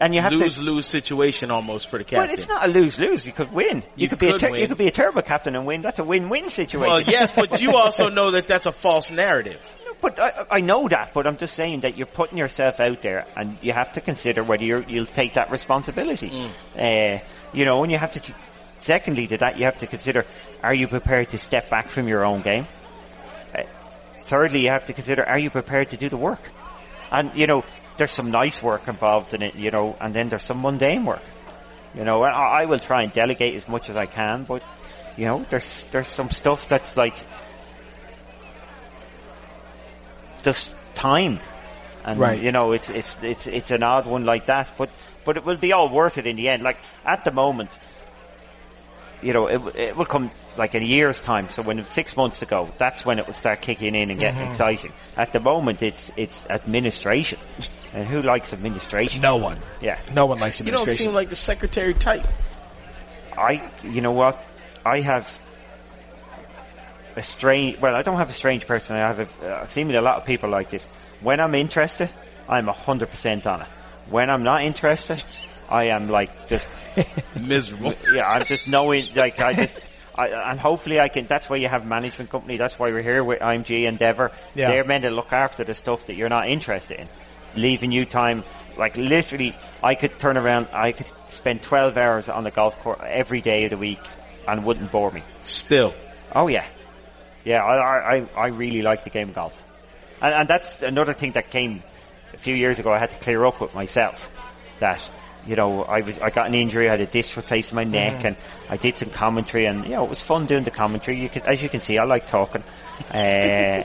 and 0.01 0.14
you 0.14 0.20
have 0.20 0.30
to 0.30 0.39
Lose 0.39 0.61
lose 0.61 0.86
situation 0.86 1.51
almost 1.51 1.89
for 1.91 1.99
the 1.99 2.05
but 2.05 2.11
captain. 2.11 2.39
it's 2.39 2.47
not 2.49 2.64
a 2.64 2.68
lose 2.68 3.01
lose. 3.01 3.26
You 3.26 3.32
could 3.32 3.51
win. 3.53 3.78
You, 3.97 4.05
You 4.05 4.09
could, 4.09 4.18
be 4.20 4.28
a 4.28 4.39
ter- 4.39 4.55
you 4.57 4.68
could 4.68 4.78
be 4.78 4.86
a 4.86 4.93
terrible 4.93 5.22
captain 5.22 5.57
and 5.57 5.66
win. 5.66 5.82
That's 5.82 5.99
a 5.99 6.05
win 6.05 6.28
win 6.28 6.49
situation. 6.51 6.86
well, 6.89 7.01
yes, 7.01 7.32
but 7.32 7.61
you 7.61 7.74
also 7.76 8.09
know 8.09 8.30
that 8.32 8.47
that's 8.47 8.66
a 8.66 8.72
false 8.72 9.11
narrative. 9.11 9.61
But 10.01 10.20
I, 10.20 10.47
I 10.53 10.61
know 10.61 10.86
that. 10.89 11.12
But 11.12 11.26
I'm 11.26 11.36
just 11.36 11.57
saying 11.57 11.80
that 11.80 11.97
you're 11.97 12.07
putting 12.07 12.39
yourself 12.39 12.78
out 12.78 13.03
there, 13.03 13.26
and 13.36 13.59
you 13.61 13.72
have 13.72 13.91
to 13.95 14.01
consider 14.01 14.45
whether 14.45 14.62
you're, 14.62 14.82
you'll 14.82 15.07
take 15.07 15.34
that 15.34 15.51
responsibility. 15.51 16.30
Uh, 16.78 17.18
you 17.53 17.64
know, 17.64 17.82
and 17.82 17.91
you 17.91 17.99
have 17.99 18.12
to. 18.12 18.20
t- 18.20 18.32
Secondly, 18.81 19.26
to 19.26 19.39
that, 19.39 19.59
you 19.59 19.64
have 19.64 19.79
to 19.79 19.87
consider: 19.87 20.24
Are 20.62 20.74
you 20.74 20.89
prepared 20.89 21.31
to 21.31 21.39
step 21.39 21.68
back 21.68 21.89
from 21.89 22.09
your 22.09 22.24
own 22.24 22.43
game? 22.43 22.66
Uh, 23.55 23.62
thirdly, 24.24 24.61
you 24.61 24.70
have 24.70 24.85
to 24.87 24.93
consider: 24.93 25.24
Are 25.24 25.39
you 25.39 25.51
prepared 25.51 25.91
to 25.91 25.97
do 25.97 26.09
the 26.09 26.16
work? 26.16 26.41
And, 27.11 27.35
you 27.35 27.47
know, 27.47 27.64
there's 27.97 28.11
some 28.11 28.31
nice 28.31 28.62
work 28.62 28.87
involved 28.87 29.35
in 29.35 29.43
it, 29.43 29.55
you 29.57 29.70
know, 29.70 29.97
and 30.01 30.14
then 30.14 30.29
there's 30.29 30.43
some 30.43 30.62
mundane 30.62 31.05
work. 31.05 31.22
You 31.95 32.05
know, 32.05 32.22
and 32.24 32.35
I, 32.35 32.62
I 32.62 32.64
will 32.66 32.79
try 32.79 33.03
and 33.03 33.12
delegate 33.12 33.55
as 33.55 33.66
much 33.66 33.89
as 33.91 33.97
I 33.97 34.07
can, 34.07 34.45
but, 34.45 34.62
you 35.16 35.24
know, 35.24 35.45
there's, 35.51 35.85
there's 35.91 36.07
some 36.07 36.31
stuff 36.31 36.68
that's 36.68 36.97
like, 36.97 37.14
just 40.43 40.70
time. 40.95 41.41
And, 42.05 42.20
Right. 42.20 42.41
you 42.41 42.53
know, 42.53 42.72
it's, 42.72 42.89
it's, 42.91 43.16
it's, 43.22 43.47
it's 43.47 43.70
an 43.70 43.83
odd 43.83 44.07
one 44.07 44.24
like 44.24 44.47
that, 44.47 44.68
but, 44.79 44.91
but 45.24 45.37
it 45.37 45.45
will 45.45 45.57
be 45.57 45.72
all 45.72 45.89
worth 45.89 46.18
it 46.18 46.26
in 46.26 46.37
the 46.37 46.49
end. 46.49 46.62
Like, 46.62 46.79
at 47.05 47.24
the 47.24 47.33
moment, 47.33 47.70
you 49.22 49.32
know, 49.32 49.46
it, 49.46 49.76
it 49.76 49.96
will 49.96 50.06
come 50.06 50.30
like 50.56 50.74
in 50.74 50.82
a 50.82 50.86
year's 50.86 51.20
time. 51.20 51.48
So 51.50 51.62
when 51.62 51.78
it's 51.78 51.92
six 51.92 52.16
months 52.16 52.40
to 52.40 52.46
go, 52.46 52.68
that's 52.78 53.04
when 53.04 53.18
it 53.18 53.26
will 53.26 53.34
start 53.34 53.60
kicking 53.60 53.94
in 53.94 54.10
and 54.10 54.20
getting 54.20 54.40
mm-hmm. 54.40 54.52
exciting. 54.52 54.92
At 55.16 55.32
the 55.32 55.40
moment, 55.40 55.82
it's 55.82 56.10
it's 56.16 56.46
administration, 56.48 57.38
and 57.94 58.06
who 58.06 58.22
likes 58.22 58.52
administration? 58.52 59.20
No 59.20 59.36
one. 59.36 59.58
Yeah, 59.80 59.98
No 60.14 60.26
one 60.26 60.38
likes 60.38 60.60
administration. 60.60 60.92
You 60.92 60.96
don't 60.96 61.04
seem 61.10 61.14
like 61.14 61.28
the 61.30 61.36
secretary 61.36 61.94
type. 61.94 62.26
I. 63.36 63.70
You 63.82 64.00
know 64.00 64.12
what? 64.12 64.44
I 64.84 65.00
have 65.00 65.32
a 67.16 67.22
strange. 67.22 67.80
Well, 67.80 67.94
I 67.94 68.02
don't 68.02 68.16
have 68.16 68.30
a 68.30 68.34
strange 68.34 68.66
person. 68.66 68.96
I 68.96 69.00
have. 69.00 69.20
A, 69.42 69.60
I've 69.62 69.72
seen 69.72 69.88
with 69.88 69.96
a 69.96 70.00
lot 70.00 70.16
of 70.16 70.24
people 70.24 70.48
like 70.50 70.70
this. 70.70 70.84
When 71.20 71.40
I'm 71.40 71.54
interested, 71.54 72.10
I'm 72.48 72.66
hundred 72.68 73.10
percent 73.10 73.46
on 73.46 73.62
it. 73.62 73.68
When 74.08 74.30
I'm 74.30 74.42
not 74.42 74.62
interested, 74.62 75.22
I 75.68 75.86
am 75.88 76.08
like 76.08 76.48
just 76.48 76.66
Miserable. 77.40 77.94
yeah, 78.12 78.28
I'm 78.28 78.44
just 78.44 78.66
knowing, 78.68 79.08
like, 79.14 79.40
I 79.40 79.54
just, 79.54 79.78
I, 80.14 80.28
and 80.28 80.58
hopefully 80.58 81.00
I 81.00 81.08
can, 81.08 81.26
that's 81.26 81.48
why 81.48 81.56
you 81.56 81.68
have 81.68 81.86
management 81.86 82.30
company, 82.30 82.56
that's 82.56 82.78
why 82.78 82.90
we're 82.90 83.02
here 83.02 83.22
with 83.22 83.40
IMG 83.40 83.84
Endeavor. 83.86 84.32
Yeah. 84.54 84.70
They're 84.70 84.84
meant 84.84 85.04
to 85.04 85.10
look 85.10 85.32
after 85.32 85.64
the 85.64 85.74
stuff 85.74 86.06
that 86.06 86.16
you're 86.16 86.28
not 86.28 86.48
interested 86.48 87.00
in. 87.00 87.08
Leaving 87.56 87.92
you 87.92 88.04
time, 88.04 88.44
like 88.76 88.96
literally, 88.96 89.54
I 89.82 89.94
could 89.94 90.18
turn 90.18 90.36
around, 90.36 90.68
I 90.72 90.92
could 90.92 91.06
spend 91.28 91.62
12 91.62 91.96
hours 91.96 92.28
on 92.28 92.44
the 92.44 92.50
golf 92.50 92.78
course 92.80 93.00
every 93.04 93.40
day 93.40 93.64
of 93.64 93.70
the 93.70 93.76
week 93.76 94.00
and 94.46 94.64
wouldn't 94.64 94.92
bore 94.92 95.10
me. 95.10 95.22
Still. 95.44 95.94
Oh 96.34 96.48
yeah. 96.48 96.66
Yeah, 97.44 97.64
I, 97.64 98.16
I, 98.18 98.26
I 98.36 98.46
really 98.48 98.82
like 98.82 99.04
the 99.04 99.10
game 99.10 99.30
of 99.30 99.34
golf. 99.34 99.62
And, 100.20 100.34
and 100.34 100.48
that's 100.48 100.82
another 100.82 101.14
thing 101.14 101.32
that 101.32 101.50
came 101.50 101.82
a 102.34 102.36
few 102.36 102.54
years 102.54 102.78
ago 102.78 102.92
I 102.92 102.98
had 102.98 103.10
to 103.10 103.16
clear 103.18 103.44
up 103.46 103.60
with 103.60 103.74
myself. 103.74 104.30
That, 104.80 105.00
you 105.49 105.57
know, 105.57 105.82
I 105.82 106.01
was, 106.03 106.18
I 106.18 106.30
got 106.30 106.46
an 106.46 106.55
injury, 106.55 106.88
I 106.88 106.92
had 106.92 107.01
a 107.01 107.07
disc 107.07 107.36
replaced 107.36 107.70
in 107.70 107.76
my 107.76 107.84
neck 107.84 108.24
and 108.24 108.36
I 108.68 108.76
did 108.76 108.96
some 108.96 109.11
commentary 109.11 109.64
and, 109.64 109.84
you 109.84 109.92
know, 109.92 110.05
it 110.05 110.11
was 110.11 110.22
fun 110.22 110.46
doing 110.46 110.64
the 110.64 110.70
commentary. 110.70 111.18
You 111.20 111.28
could, 111.28 111.42
as 111.44 111.62
you 111.62 111.68
can 111.68 111.80
see, 111.80 111.99
I 111.99 112.05
like 112.05 112.26
talking. 112.28 112.62
Uh, 113.14 113.84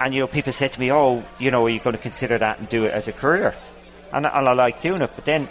and, 0.00 0.14
you 0.14 0.20
know, 0.20 0.26
people 0.26 0.52
said 0.52 0.70
to 0.72 0.80
me, 0.80 0.92
oh, 0.92 1.24
you 1.38 1.50
know, 1.50 1.64
are 1.66 1.70
you 1.70 1.80
going 1.80 1.96
to 1.96 2.02
consider 2.02 2.36
that 2.38 2.58
and 2.60 2.68
do 2.68 2.84
it 2.84 2.92
as 2.92 3.08
a 3.08 3.12
career? 3.12 3.54
And, 4.12 4.26
I- 4.26 4.38
and 4.38 4.48
I 4.48 4.52
like 4.52 4.80
doing 4.82 5.02
it, 5.02 5.10
but 5.14 5.24
then 5.24 5.48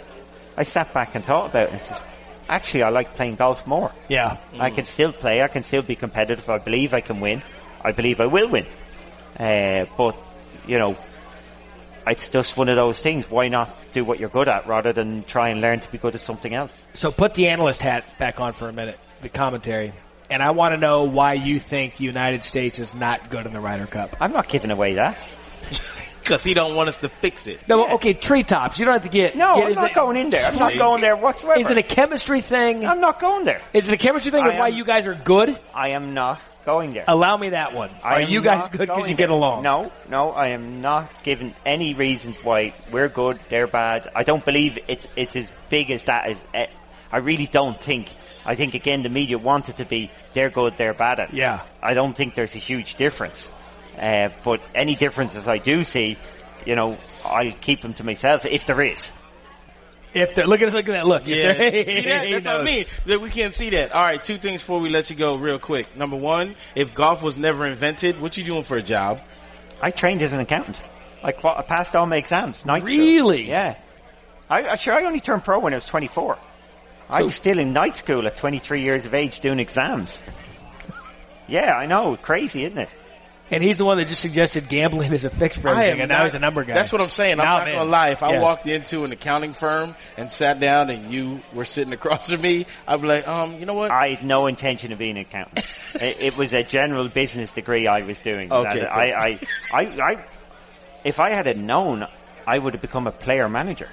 I 0.56 0.62
sat 0.62 0.94
back 0.94 1.14
and 1.14 1.24
thought 1.24 1.50
about 1.50 1.64
it 1.64 1.72
and 1.72 1.80
said, 1.80 2.00
actually 2.48 2.84
I 2.84 2.88
like 2.90 3.14
playing 3.14 3.34
golf 3.36 3.66
more. 3.66 3.92
yeah. 4.08 4.38
I 4.58 4.70
can 4.70 4.84
still 4.84 5.12
play. 5.12 5.42
I 5.42 5.48
can 5.48 5.62
still 5.64 5.82
be 5.82 5.96
competitive. 5.96 6.48
I 6.48 6.58
believe 6.58 6.94
I 6.94 7.00
can 7.00 7.20
win. 7.20 7.42
I 7.84 7.92
believe 7.92 8.20
I 8.20 8.26
will 8.26 8.48
win. 8.48 8.66
Uh, 9.38 9.84
but 9.96 10.16
you 10.66 10.78
know, 10.78 10.96
it's 12.10 12.28
just 12.28 12.56
one 12.56 12.68
of 12.68 12.76
those 12.76 13.00
things. 13.00 13.30
Why 13.30 13.48
not 13.48 13.76
do 13.92 14.04
what 14.04 14.18
you're 14.20 14.28
good 14.28 14.48
at 14.48 14.66
rather 14.66 14.92
than 14.92 15.24
try 15.24 15.48
and 15.50 15.60
learn 15.60 15.80
to 15.80 15.92
be 15.92 15.98
good 15.98 16.14
at 16.14 16.20
something 16.20 16.54
else? 16.54 16.72
So 16.94 17.10
put 17.10 17.34
the 17.34 17.48
analyst 17.48 17.82
hat 17.82 18.04
back 18.18 18.40
on 18.40 18.52
for 18.52 18.68
a 18.68 18.72
minute, 18.72 18.98
the 19.22 19.28
commentary. 19.28 19.92
And 20.30 20.42
I 20.42 20.50
want 20.50 20.74
to 20.74 20.80
know 20.80 21.04
why 21.04 21.34
you 21.34 21.58
think 21.58 21.96
the 21.96 22.04
United 22.04 22.42
States 22.42 22.78
is 22.78 22.94
not 22.94 23.30
good 23.30 23.46
in 23.46 23.52
the 23.52 23.60
Ryder 23.60 23.86
Cup. 23.86 24.16
I'm 24.20 24.32
not 24.32 24.48
giving 24.48 24.70
away 24.70 24.94
that. 24.94 25.18
Cause 26.28 26.44
he 26.44 26.54
don't 26.54 26.76
want 26.76 26.88
us 26.90 26.96
to 26.98 27.08
fix 27.08 27.46
it. 27.46 27.66
No, 27.68 27.94
okay, 27.94 28.12
treetops. 28.12 28.78
You 28.78 28.84
don't 28.84 28.94
have 28.94 29.02
to 29.04 29.08
get. 29.08 29.36
No, 29.36 29.54
get, 29.54 29.66
I'm 29.66 29.74
not 29.74 29.90
it- 29.90 29.94
going 29.94 30.16
in 30.16 30.30
there. 30.30 30.46
I'm 30.46 30.58
not 30.58 30.74
going 30.74 31.00
there 31.00 31.16
whatsoever. 31.16 31.60
Is 31.60 31.70
it 31.70 31.78
a 31.78 31.82
chemistry 31.82 32.40
thing? 32.40 32.84
I'm 32.84 33.00
not 33.00 33.18
going 33.20 33.44
there. 33.44 33.62
Is 33.72 33.88
it 33.88 33.94
a 33.94 33.96
chemistry 33.96 34.30
thing 34.30 34.46
of 34.46 34.54
why 34.54 34.68
you 34.68 34.84
guys 34.84 35.06
are 35.06 35.14
good? 35.14 35.58
I 35.74 35.90
am 35.90 36.14
not 36.14 36.40
going 36.68 36.92
there. 36.92 37.04
Allow 37.08 37.38
me 37.38 37.50
that 37.50 37.72
one. 37.72 37.90
I 38.04 38.16
Are 38.16 38.20
you 38.20 38.42
guys 38.42 38.68
good 38.68 38.80
because 38.80 38.98
going 38.98 39.10
you 39.10 39.16
get 39.16 39.30
along? 39.30 39.62
No, 39.62 39.90
no, 40.10 40.32
I 40.32 40.48
am 40.48 40.82
not 40.82 41.24
giving 41.24 41.54
any 41.64 41.94
reasons 41.94 42.36
why 42.44 42.74
we're 42.92 43.08
good, 43.08 43.40
they're 43.48 43.66
bad. 43.66 44.10
I 44.14 44.22
don't 44.22 44.44
believe 44.44 44.78
it's 44.86 45.06
it's 45.16 45.34
as 45.34 45.50
big 45.70 45.90
as 45.90 46.04
that. 46.04 46.28
As 46.28 46.38
eh, 46.52 46.66
I 47.10 47.18
really 47.18 47.46
don't 47.46 47.80
think. 47.80 48.12
I 48.44 48.54
think 48.54 48.74
again 48.74 49.02
the 49.02 49.08
media 49.08 49.38
want 49.38 49.70
it 49.70 49.76
to 49.76 49.86
be 49.86 50.10
they're 50.34 50.50
good, 50.50 50.76
they're 50.76 50.92
bad 50.94 51.20
at. 51.20 51.30
it. 51.30 51.36
Yeah. 51.36 51.62
I 51.82 51.94
don't 51.94 52.14
think 52.14 52.34
there's 52.34 52.54
a 52.54 52.58
huge 52.58 52.96
difference. 52.96 53.50
Uh, 53.98 54.30
but 54.44 54.60
any 54.74 54.94
differences 54.94 55.48
I 55.48 55.58
do 55.58 55.84
see, 55.84 56.16
you 56.64 56.76
know, 56.76 56.96
I'll 57.24 57.50
keep 57.52 57.82
them 57.82 57.94
to 57.94 58.04
myself 58.04 58.46
if 58.46 58.66
there 58.66 58.80
is. 58.80 59.08
If 60.14 60.34
they're 60.34 60.46
look 60.46 60.62
at 60.62 60.72
look 60.72 60.88
at 60.88 60.92
that 60.92 61.06
look. 61.06 61.22
If 61.22 61.28
Yeah, 61.28 61.52
see 62.02 62.08
that? 62.08 62.26
he 62.26 62.32
That's 62.32 62.46
what 62.46 62.60
I 62.62 62.64
mean. 62.64 62.86
That 63.06 63.20
we 63.20 63.28
can't 63.28 63.54
see 63.54 63.70
that. 63.70 63.92
All 63.92 64.02
right, 64.02 64.22
two 64.22 64.38
things 64.38 64.62
before 64.62 64.80
we 64.80 64.88
let 64.88 65.10
you 65.10 65.16
go, 65.16 65.36
real 65.36 65.58
quick. 65.58 65.96
Number 65.96 66.16
one, 66.16 66.54
if 66.74 66.94
golf 66.94 67.22
was 67.22 67.36
never 67.36 67.66
invented, 67.66 68.20
what 68.20 68.36
you 68.36 68.44
doing 68.44 68.62
for 68.64 68.76
a 68.76 68.82
job? 68.82 69.20
I 69.82 69.90
trained 69.90 70.22
as 70.22 70.32
an 70.32 70.40
accountant. 70.40 70.80
I, 71.22 71.32
qua- 71.32 71.56
I 71.58 71.62
passed 71.62 71.94
all 71.94 72.06
my 72.06 72.16
exams. 72.16 72.64
Night 72.64 72.84
school. 72.84 72.96
Really? 72.96 73.48
Yeah. 73.48 73.76
I, 74.48 74.66
I 74.68 74.76
sure 74.76 74.94
I 74.94 75.04
only 75.04 75.20
turned 75.20 75.44
pro 75.44 75.58
when 75.58 75.72
I 75.74 75.76
was 75.76 75.84
24. 75.84 76.38
I 77.10 77.22
was 77.22 77.34
still 77.34 77.58
in 77.58 77.72
night 77.72 77.96
school 77.96 78.26
at 78.26 78.36
23 78.36 78.80
years 78.82 79.04
of 79.04 79.14
age 79.14 79.40
doing 79.40 79.58
exams. 79.60 80.16
Yeah, 81.50 81.74
I 81.74 81.86
know. 81.86 82.14
Crazy, 82.20 82.64
isn't 82.64 82.76
it? 82.76 82.90
And 83.50 83.62
he's 83.62 83.78
the 83.78 83.84
one 83.84 83.96
that 83.98 84.08
just 84.08 84.20
suggested 84.20 84.68
gambling 84.68 85.12
is 85.12 85.24
a 85.24 85.30
fix 85.30 85.56
for 85.56 85.68
everything, 85.68 86.00
and 86.00 86.10
now 86.10 86.24
he's 86.24 86.34
a 86.34 86.38
number 86.38 86.64
guy. 86.64 86.74
That's 86.74 86.92
what 86.92 87.00
I'm 87.00 87.08
saying. 87.08 87.38
Now 87.38 87.44
I'm 87.44 87.58
not 87.60 87.68
I'm 87.68 87.74
gonna 87.76 87.90
lie. 87.90 88.08
If 88.10 88.22
I 88.22 88.32
Yeah. 88.32 88.40
walked 88.42 88.66
into 88.66 89.04
an 89.04 89.12
accounting 89.12 89.54
firm 89.54 89.94
and 90.18 90.30
sat 90.30 90.60
down 90.60 90.90
and 90.90 91.10
you 91.12 91.40
were 91.54 91.64
sitting 91.64 91.92
across 91.94 92.30
from 92.30 92.42
me, 92.42 92.66
I'd 92.86 93.00
be 93.00 93.06
like, 93.08 93.26
um, 93.26 93.56
you 93.58 93.64
know 93.64 93.74
what? 93.74 93.90
I 93.90 94.10
had 94.10 94.24
no 94.24 94.46
intention 94.48 94.92
of 94.92 94.98
being 94.98 95.16
an 95.16 95.22
accountant. 95.22 95.64
it, 95.94 96.16
it 96.20 96.36
was 96.36 96.52
a 96.52 96.62
general 96.62 97.08
business 97.08 97.50
degree 97.52 97.86
I 97.86 98.02
was 98.02 98.20
doing. 98.20 98.52
Okay, 98.52 98.84
I, 98.84 99.04
I, 99.04 99.40
I, 99.72 99.80
I, 99.82 100.24
if 101.04 101.18
I 101.18 101.30
had 101.30 101.46
have 101.46 101.56
known, 101.56 102.06
I 102.46 102.58
would 102.58 102.74
have 102.74 102.82
become 102.82 103.06
a 103.06 103.12
player 103.12 103.48
manager. 103.48 103.88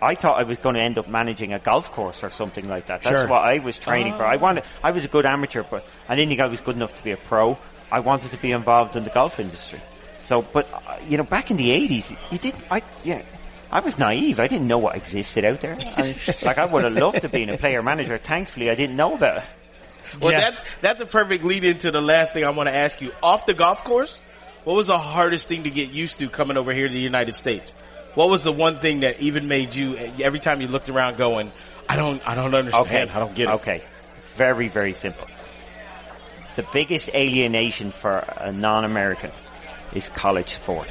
I 0.00 0.14
thought 0.14 0.38
I 0.38 0.42
was 0.42 0.58
going 0.58 0.74
to 0.74 0.82
end 0.82 0.98
up 0.98 1.08
managing 1.08 1.52
a 1.54 1.58
golf 1.58 1.90
course 1.92 2.22
or 2.22 2.30
something 2.30 2.68
like 2.68 2.86
that. 2.86 3.02
That's 3.02 3.20
Sure. 3.20 3.28
what 3.28 3.42
I 3.42 3.58
was 3.58 3.76
training 3.78 4.14
for. 4.14 4.24
I 4.24 4.36
wanted, 4.36 4.64
I 4.82 4.90
was 4.90 5.04
a 5.04 5.08
good 5.08 5.24
amateur, 5.24 5.62
but 5.62 5.84
I 6.08 6.14
didn't 6.14 6.28
think 6.28 6.40
I 6.40 6.46
was 6.46 6.60
good 6.60 6.76
enough 6.76 6.94
to 6.96 7.04
be 7.04 7.12
a 7.12 7.16
pro. 7.16 7.56
I 7.90 8.00
wanted 8.00 8.30
to 8.32 8.36
be 8.38 8.50
involved 8.52 8.96
in 8.96 9.04
the 9.04 9.10
golf 9.10 9.38
industry. 9.40 9.80
So, 10.24 10.42
but 10.42 10.66
uh, 10.72 10.98
you 11.08 11.16
know, 11.16 11.24
back 11.24 11.50
in 11.50 11.56
the 11.56 11.70
eighties, 11.70 12.10
you 12.30 12.38
didn't. 12.38 12.64
I 12.70 12.82
yeah. 13.02 13.22
I 13.70 13.80
was 13.80 13.98
naive. 13.98 14.38
I 14.38 14.46
didn't 14.46 14.68
know 14.68 14.78
what 14.78 14.94
existed 14.94 15.44
out 15.44 15.60
there. 15.60 15.76
I, 15.80 16.14
like 16.42 16.58
I 16.58 16.64
would 16.64 16.84
have 16.84 16.92
loved 16.92 17.22
to 17.22 17.28
be 17.28 17.42
a 17.44 17.56
player 17.58 17.82
manager. 17.82 18.18
Thankfully, 18.18 18.70
I 18.70 18.76
didn't 18.76 18.94
know 18.94 19.14
about 19.14 19.38
it. 19.38 19.44
Well, 20.20 20.32
Yeah. 20.32 20.40
that's 20.50 20.60
that's 20.80 21.00
a 21.00 21.06
perfect 21.06 21.42
lead 21.44 21.64
into 21.64 21.90
the 21.90 22.00
last 22.00 22.32
thing 22.32 22.44
I 22.44 22.50
want 22.50 22.68
to 22.68 22.74
ask 22.74 23.00
you. 23.00 23.12
Off 23.22 23.46
the 23.46 23.54
golf 23.54 23.82
course, 23.82 24.20
what 24.62 24.76
was 24.76 24.86
the 24.86 24.98
hardest 24.98 25.48
thing 25.48 25.64
to 25.64 25.70
get 25.70 25.90
used 25.90 26.18
to 26.20 26.28
coming 26.28 26.56
over 26.56 26.72
here 26.72 26.86
to 26.86 26.92
the 26.94 27.00
United 27.00 27.34
States? 27.34 27.72
What 28.14 28.30
was 28.30 28.44
the 28.44 28.52
one 28.52 28.78
thing 28.78 29.00
that 29.00 29.20
even 29.20 29.48
made 29.48 29.74
you 29.74 29.96
every 30.22 30.38
time 30.38 30.60
you 30.60 30.68
looked 30.68 30.88
around 30.88 31.16
going, 31.16 31.50
I 31.88 31.96
don't, 31.96 32.26
I 32.26 32.36
don't 32.36 32.54
understand. 32.54 32.86
Okay. 32.86 33.12
I 33.12 33.18
don't 33.18 33.34
get 33.34 33.48
it. 33.48 33.54
Okay. 33.54 33.82
Very, 34.36 34.68
very 34.68 34.92
simple. 34.92 35.26
The 36.56 36.64
biggest 36.72 37.08
alienation 37.14 37.90
for 37.90 38.18
a 38.18 38.52
non-American 38.52 39.32
is 39.94 40.08
college 40.08 40.54
sport. 40.54 40.88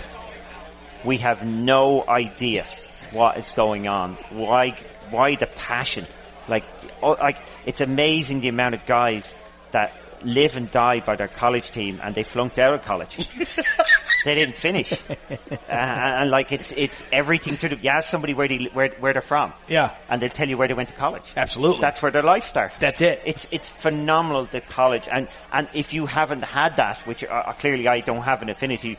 We 1.04 1.18
have 1.18 1.46
no 1.46 2.04
idea 2.08 2.66
what 3.12 3.38
is 3.38 3.50
going 3.52 3.88
on. 3.88 4.16
Why, 4.32 4.76
why 5.10 5.36
the 5.36 5.48
passion? 5.48 6.08
Like, 6.48 6.64
oh, 7.02 7.12
like, 7.12 7.38
it's 7.66 7.82
amazing 7.82 8.42
the 8.42 8.50
amount 8.50 8.76
of 8.76 8.86
guys 8.86 9.24
that 9.72 9.94
live 10.24 10.58
and 10.58 10.70
die 10.72 11.00
by 11.00 11.16
their 11.16 11.28
college 11.28 11.72
team 11.72 12.00
and 12.04 12.16
they 12.16 12.24
flunked 12.24 12.60
out 12.60 12.74
of 12.74 12.82
college. 12.82 13.28
they 14.24 14.36
didn't 14.36 14.56
finish. 14.56 14.94
uh, 15.10 15.56
and 15.70 16.30
like, 16.30 16.52
it's, 16.52 16.72
it's 16.72 17.04
everything 17.12 17.58
to 17.58 17.70
do. 17.70 17.78
You 17.82 17.90
ask 17.90 18.10
somebody 18.10 18.34
where 18.34 18.48
they, 18.48 18.66
where, 18.74 18.90
where 19.00 19.14
they're 19.14 19.22
from. 19.22 19.54
Yeah. 19.68 19.96
And 20.10 20.22
they'll 20.22 20.30
tell 20.30 20.50
you 20.50 20.58
where 20.58 20.68
they 20.68 20.74
went 20.74 20.90
to 20.90 20.96
college. 20.96 21.24
Absolutely. 21.36 21.82
That's 21.82 22.02
where 22.02 22.12
their 22.12 22.22
life 22.22 22.46
started. 22.46 22.76
That's 22.80 23.02
it. 23.02 23.22
It's 23.26 23.48
it's 23.52 23.70
phenomenal 23.70 24.46
the 24.46 24.62
college, 24.62 25.08
and 25.12 25.28
and 25.52 25.68
if 25.74 25.94
you 25.94 26.06
haven't 26.06 26.44
had 26.44 26.78
that, 26.78 26.98
which 27.00 27.24
uh, 27.24 27.54
clearly 27.54 27.88
I 27.88 28.00
don't 28.02 28.24
have 28.24 28.42
an 28.42 28.50
affinity, 28.50 28.98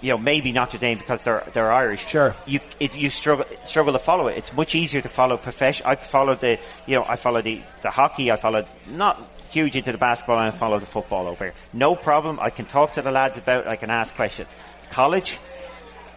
you 0.00 0.10
know, 0.10 0.18
maybe 0.18 0.52
Notre 0.52 0.78
Dame 0.78 0.98
because 0.98 1.22
they're 1.22 1.44
they're 1.52 1.72
Irish. 1.72 2.06
Sure. 2.06 2.34
You 2.46 2.60
if 2.80 2.96
you 2.96 3.10
struggle 3.10 3.46
struggle 3.64 3.92
to 3.92 3.98
follow 3.98 4.28
it, 4.28 4.38
it's 4.38 4.52
much 4.52 4.74
easier 4.74 5.00
to 5.00 5.08
follow 5.08 5.36
profession. 5.36 5.86
I 5.86 5.96
follow 5.96 6.34
the 6.34 6.58
you 6.86 6.94
know 6.94 7.04
I 7.06 7.16
follow 7.16 7.42
the 7.42 7.62
the 7.82 7.90
hockey. 7.90 8.30
I 8.30 8.36
follow 8.36 8.64
not 8.86 9.20
huge 9.50 9.76
into 9.76 9.92
the 9.92 9.98
basketball, 9.98 10.38
and 10.38 10.48
I 10.48 10.56
follow 10.56 10.78
the 10.78 10.86
football 10.86 11.26
over 11.28 11.44
here. 11.44 11.54
No 11.72 11.94
problem. 11.94 12.38
I 12.40 12.50
can 12.50 12.66
talk 12.66 12.94
to 12.94 13.02
the 13.02 13.10
lads 13.10 13.36
about. 13.36 13.66
I 13.66 13.76
can 13.76 13.90
ask 13.90 14.14
questions. 14.14 14.48
College. 14.90 15.38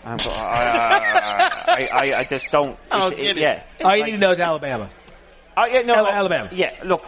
Um, 0.06 0.14
I'm 0.14 0.20
I, 0.30 1.68
I, 1.68 1.90
I, 2.14 2.20
I 2.20 2.24
just 2.24 2.50
don't. 2.52 2.78
I 2.92 3.00
don't 3.00 3.02
oh, 3.02 3.08
it's- 3.12 3.28
get 3.28 3.38
it. 3.38 3.42
Yeah. 3.42 3.64
All 3.86 3.96
you 3.98 4.06
need 4.06 4.12
to 4.12 4.18
know 4.18 4.32
is 4.32 4.40
Alabama. 4.40 4.90
Oh, 5.58 5.66
yeah, 5.66 5.82
no, 5.82 5.94
Al- 5.96 6.08
Alabama. 6.08 6.50
Yeah, 6.54 6.74
look, 6.86 7.06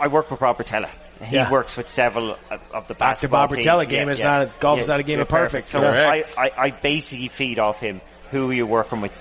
I 0.00 0.08
work 0.08 0.30
with 0.30 0.40
Bob 0.40 0.58
Rotella. 0.58 0.90
He 1.22 1.36
Yeah. 1.36 1.50
works 1.50 1.76
with 1.76 1.88
several 1.88 2.32
of, 2.50 2.60
of 2.74 2.88
the 2.88 2.94
Dr. 2.94 2.98
basketball 2.98 3.46
Bob 3.46 3.56
Rotella 3.56 3.80
teams. 3.82 3.88
game 3.90 4.08
is 4.10 4.20
not 4.22 4.42
a- 4.42 4.52
golf 4.58 4.80
is 4.80 4.88
not 4.88 4.98
a 5.00 5.04
game 5.04 5.20
of 5.20 5.28
perfect. 5.28 5.68
So 5.68 5.80
I, 5.82 6.24
I, 6.36 6.50
I 6.58 6.70
basically 6.70 7.28
feed 7.28 7.58
off 7.60 7.78
him 7.80 8.00
who 8.32 8.50
are 8.50 8.52
you're 8.52 8.66
working 8.66 9.00
with, 9.00 9.12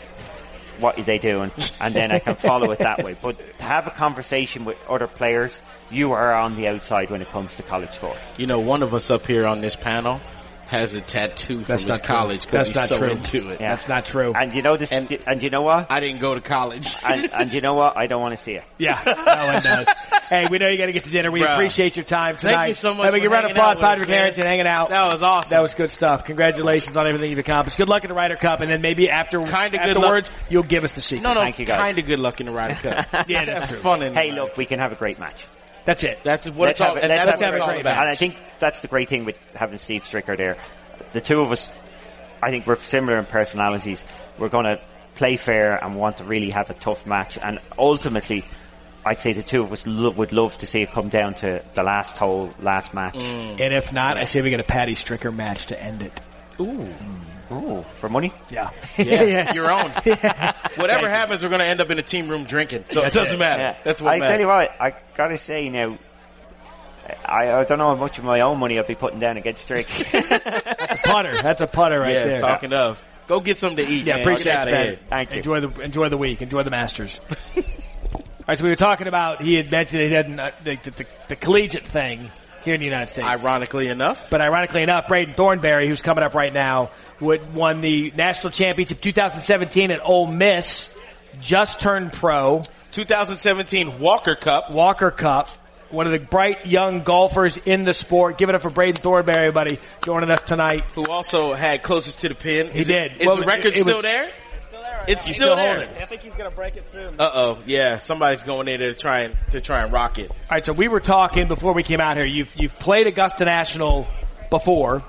what 0.79 0.99
are 0.99 1.03
they 1.03 1.17
doing, 1.17 1.51
and 1.79 1.93
then 1.93 2.11
I 2.11 2.19
can 2.19 2.35
follow 2.35 2.71
it 2.71 2.79
that 2.79 3.03
way. 3.03 3.15
But 3.21 3.37
to 3.57 3.63
have 3.63 3.87
a 3.87 3.91
conversation 3.91 4.65
with 4.65 4.77
other 4.87 5.07
players, 5.07 5.61
you 5.89 6.11
are 6.11 6.33
on 6.33 6.55
the 6.55 6.67
outside 6.67 7.09
when 7.09 7.21
it 7.21 7.29
comes 7.29 7.55
to 7.55 7.63
college 7.63 7.91
sport. 7.91 8.17
You 8.37 8.45
know, 8.45 8.59
one 8.59 8.83
of 8.83 8.93
us 8.93 9.09
up 9.09 9.25
here 9.25 9.45
on 9.47 9.61
this 9.61 9.75
panel 9.75 10.19
has 10.67 10.93
a 10.95 11.01
tattoo 11.01 11.57
That's 11.59 11.83
from 11.83 11.91
his 11.91 11.99
true. 11.99 12.07
college 12.07 12.45
because 12.45 12.67
he's 12.67 12.75
not 12.75 12.87
so 12.87 12.97
true. 12.97 13.09
into 13.09 13.49
it. 13.49 13.61
Yeah. 13.61 13.75
That's 13.75 13.87
not 13.87 14.05
true. 14.05 14.33
And 14.33 14.53
you 14.53 14.61
know 14.61 14.77
this, 14.77 14.91
And- 14.91 15.09
and, 15.27 15.43
you 15.43 15.49
know 15.49 15.61
what? 15.61 15.91
I 15.91 15.99
didn't 15.99 16.19
go 16.19 16.33
to 16.35 16.41
college. 16.41 16.95
and, 17.03 17.31
and 17.33 17.53
you 17.53 17.61
know 17.61 17.75
what? 17.75 17.97
I 17.97 18.07
don't 18.07 18.21
want 18.21 18.35
to 18.37 18.43
see 18.43 18.53
it. 18.53 18.63
Yeah, 18.77 18.99
no 19.05 19.53
one 19.53 19.63
does. 19.63 19.87
hey, 20.29 20.47
we 20.49 20.57
know 20.57 20.67
you 20.67 20.77
got 20.77 20.87
to 20.87 20.91
get 20.93 21.03
to 21.05 21.09
dinner. 21.11 21.31
We 21.31 21.41
Bruh. 21.41 21.53
appreciate 21.53 21.95
your 21.95 22.03
time 22.05 22.37
tonight. 22.37 22.53
Thank 22.55 22.67
you 22.69 22.73
so 22.73 22.93
much 22.93 23.05
Hey, 23.05 23.11
we 23.13 23.19
for 23.19 23.23
can 23.23 23.31
round 23.31 23.45
of 23.45 23.51
hanging 23.51 23.61
out 23.63 23.75
applause, 23.77 23.91
Patrick. 23.99 24.09
Harrington, 24.09 24.45
hanging 24.45 24.67
out. 24.67 24.89
that 24.89 25.13
was 25.13 25.23
awesome. 25.23 25.49
That 25.51 25.61
was 25.61 25.73
good 25.73 25.91
stuff. 25.91 26.25
Congratulations 26.25 26.97
on 26.97 27.07
everything 27.07 27.29
you've 27.29 27.39
accomplished. 27.39 27.77
Good 27.77 27.89
luck 27.89 28.03
in 28.03 28.09
the 28.09 28.15
Ryder 28.15 28.35
Cup, 28.37 28.61
and 28.61 28.71
then 28.71 28.81
maybe 28.81 29.09
after 29.09 29.39
Kinda 29.43 29.69
good 29.69 29.79
afterwards, 29.79 30.31
you'll 30.49 30.63
give 30.63 30.83
us 30.83 30.93
the 30.93 31.01
secret. 31.01 31.23
no, 31.23 31.33
no, 31.33 31.41
Thank 31.41 31.59
you, 31.59 31.65
guys. 31.65 31.79
kind 31.79 31.97
of 31.97 32.05
good 32.05 32.19
luck 32.19 32.39
in 32.39 32.47
the 32.47 32.51
Ryder 32.53 32.75
Cup. 32.75 33.05
Yeah, 33.29 33.45
that's 33.45 33.59
Have 33.61 33.69
true. 33.69 33.77
fun 33.79 34.01
in 34.03 34.13
Hey, 34.13 34.31
the 34.31 34.37
look, 34.37 34.57
we 34.57 34.65
can 34.65 34.79
have 34.79 34.91
a 34.91 34.95
great 34.95 35.19
match. 35.19 35.45
That's 35.85 36.03
it. 36.03 36.19
That's 36.23 36.49
what 36.49 36.67
Let's 36.67 36.81
it's 36.81 36.81
all, 36.89 36.95
it- 36.97 37.03
and 37.03 37.09
let's 37.09 37.25
that's 37.25 37.41
have 37.41 37.49
what 37.51 37.57
it's 37.59 37.67
all 37.67 37.79
about. 37.79 37.97
And 37.99 38.09
I 38.09 38.15
think 38.15 38.35
that's 38.59 38.81
the 38.81 38.87
great 38.87 39.07
thing 39.09 39.25
with 39.25 39.37
having 39.53 39.77
Steve 39.77 40.03
Stricker 40.03 40.35
there. 40.35 40.57
The 41.13 41.21
two 41.21 41.41
of 41.41 41.51
us, 41.51 41.69
I 42.41 42.49
think 42.49 42.65
we're 42.67 42.79
similar 42.79 43.17
in 43.19 43.25
personalities. 43.25 44.01
We're 44.39 44.49
going 44.49 44.65
to 44.65 44.79
play 45.15 45.35
fair 45.37 45.81
and 45.83 45.95
want 45.95 46.17
to 46.17 46.23
really 46.23 46.49
have 46.49 46.69
a 46.69 46.73
tough 46.73 47.05
match. 47.05 47.37
And 47.41 47.59
ultimately, 47.77 48.43
I'd 49.05 49.19
say 49.19 49.33
the 49.33 49.43
two 49.43 49.61
of 49.61 49.71
us 49.71 49.85
lo- 49.85 50.09
would 50.11 50.33
love 50.33 50.57
to 50.57 50.65
see 50.65 50.81
it 50.81 50.91
come 50.91 51.09
down 51.09 51.35
to 51.35 51.63
the 51.75 51.83
last 51.83 52.17
hole, 52.17 52.51
last 52.59 52.93
match. 52.93 53.13
Mm. 53.15 53.59
And 53.61 53.73
if 53.73 53.93
not, 53.93 54.17
I 54.17 54.23
say 54.23 54.41
we 54.41 54.49
get 54.49 54.59
a 54.59 54.63
Patty 54.63 54.95
Stricker 54.95 55.33
match 55.33 55.67
to 55.67 55.81
end 55.81 56.01
it. 56.01 56.19
Mm. 56.57 56.91
Oh, 57.51 57.83
for 57.99 58.09
money? 58.09 58.33
Yeah. 58.49 58.69
Yeah, 58.97 59.53
your 59.53 59.71
own. 59.71 59.91
Thank 60.01 60.77
Whatever 60.77 61.03
you. 61.03 61.09
happens, 61.09 61.43
we're 61.43 61.49
going 61.49 61.59
to 61.59 61.65
end 61.67 61.81
up 61.81 61.89
in 61.89 61.99
a 61.99 62.03
team 62.03 62.27
room 62.27 62.45
drinking. 62.45 62.85
So 62.89 63.01
That's 63.01 63.15
it 63.15 63.19
doesn't 63.19 63.35
it. 63.35 63.39
matter. 63.39 63.61
Yeah. 63.61 63.77
That's 63.83 64.01
what 64.01 64.13
I 64.13 64.19
matters. 64.19 64.31
tell 64.31 64.39
you 64.39 64.47
what, 64.47 64.71
I 64.79 64.93
gotta 65.15 65.37
say 65.37 65.69
now, 65.69 65.97
I, 67.25 67.51
I 67.51 67.63
don't 67.65 67.77
know 67.77 67.89
how 67.89 67.95
much 67.95 68.17
of 68.17 68.23
my 68.23 68.41
own 68.41 68.57
money 68.59 68.77
I'll 68.79 68.85
be 68.85 68.95
putting 68.95 69.19
down 69.19 69.37
against 69.37 69.67
Drake. 69.67 69.87
putter. 71.03 71.41
That's 71.41 71.61
a 71.61 71.67
putter 71.67 71.99
right 71.99 72.13
yeah, 72.13 72.25
there. 72.25 72.39
talking 72.39 72.73
of. 72.73 73.03
Go 73.27 73.39
get 73.39 73.59
something 73.59 73.85
to 73.85 73.91
eat. 73.91 74.05
Yeah, 74.05 74.15
man. 74.15 74.21
appreciate 74.21 74.53
it, 74.53 74.57
outta 74.57 74.71
man. 74.71 74.85
here. 74.85 74.99
Thank 75.09 75.31
you. 75.31 75.37
Enjoy 75.37 75.59
the 75.59 75.81
enjoy 75.81 76.09
the 76.09 76.17
week. 76.17 76.41
Enjoy 76.41 76.63
the 76.63 76.69
Masters. 76.69 77.19
All 77.27 77.63
right, 78.47 78.57
so 78.57 78.63
we 78.63 78.69
were 78.69 78.75
talking 78.75 79.07
about 79.07 79.41
he 79.41 79.55
had 79.55 79.71
mentioned 79.71 80.01
he 80.03 80.11
hadn't 80.11 80.39
uh, 80.39 80.51
the, 80.63 80.75
the, 80.75 80.91
the, 80.91 81.05
the 81.29 81.35
collegiate 81.35 81.85
thing 81.87 82.29
here 82.63 82.75
in 82.75 82.79
the 82.79 82.85
United 82.85 83.07
States. 83.07 83.27
Ironically 83.27 83.87
enough, 83.87 84.29
But 84.29 84.41
ironically 84.41 84.83
enough, 84.83 85.07
Braden 85.07 85.35
Thornberry, 85.35 85.87
who's 85.87 86.01
coming 86.01 86.23
up 86.23 86.33
right 86.33 86.53
now, 86.53 86.89
would 87.19 87.53
won 87.53 87.81
the 87.81 88.11
national 88.15 88.51
championship 88.51 89.01
2017 89.01 89.91
at 89.91 90.01
Ole 90.03 90.27
Miss. 90.27 90.89
Just 91.41 91.79
turned 91.79 92.13
pro. 92.13 92.63
2017 92.91 93.99
Walker 93.99 94.35
Cup. 94.35 94.71
Walker 94.71 95.11
Cup. 95.11 95.49
One 95.89 96.07
of 96.07 96.11
the 96.13 96.19
bright 96.19 96.65
young 96.65 97.03
golfers 97.03 97.57
in 97.57 97.83
the 97.85 97.93
sport. 97.93 98.37
Give 98.37 98.49
it 98.49 98.55
up 98.55 98.61
for 98.61 98.69
Braden 98.69 99.01
Thornberry, 99.01 99.37
everybody, 99.47 99.79
joining 100.03 100.31
us 100.31 100.41
tonight. 100.41 100.83
Who 100.95 101.05
also 101.05 101.53
had 101.53 101.83
closest 101.83 102.19
to 102.19 102.29
the 102.29 102.35
pin. 102.35 102.71
He 102.71 102.79
Is 102.79 102.89
it- 102.89 103.09
did. 103.13 103.21
Is 103.21 103.27
Well, 103.27 103.37
the 103.37 103.45
record 103.45 103.67
it- 103.67 103.77
it 103.77 103.81
still 103.81 103.95
was- 103.97 104.01
there? 104.03 104.29
It's 104.55 104.65
still 104.65 104.81
there 104.81 104.97
right 104.97 105.09
It's 105.09 105.23
still, 105.23 105.35
still 105.35 105.55
there. 105.55 105.75
holding. 105.85 106.01
I 106.01 106.05
think 106.05 106.21
he's 106.21 106.35
gonna 106.35 106.49
break 106.51 106.75
it 106.75 106.87
soon. 106.91 107.15
Uh 107.19 107.31
oh, 107.33 107.57
yeah. 107.65 107.99
Somebody's 107.99 108.43
going 108.43 108.67
in 108.67 108.79
there 108.79 108.93
to 108.93 108.99
try 108.99 109.21
and 109.21 109.35
to 109.51 109.61
try 109.61 109.83
and 109.83 109.91
rock 109.93 110.17
it. 110.17 110.29
All 110.31 110.35
right, 110.51 110.65
so 110.65 110.73
we 110.73 110.87
were 110.87 110.99
talking 110.99 111.47
before 111.47 111.73
we 111.73 111.83
came 111.83 112.01
out 112.01 112.17
here. 112.17 112.25
You've 112.25 112.51
you've 112.55 112.77
played 112.79 113.07
Augusta 113.07 113.45
National 113.45 114.07
before, 114.49 115.03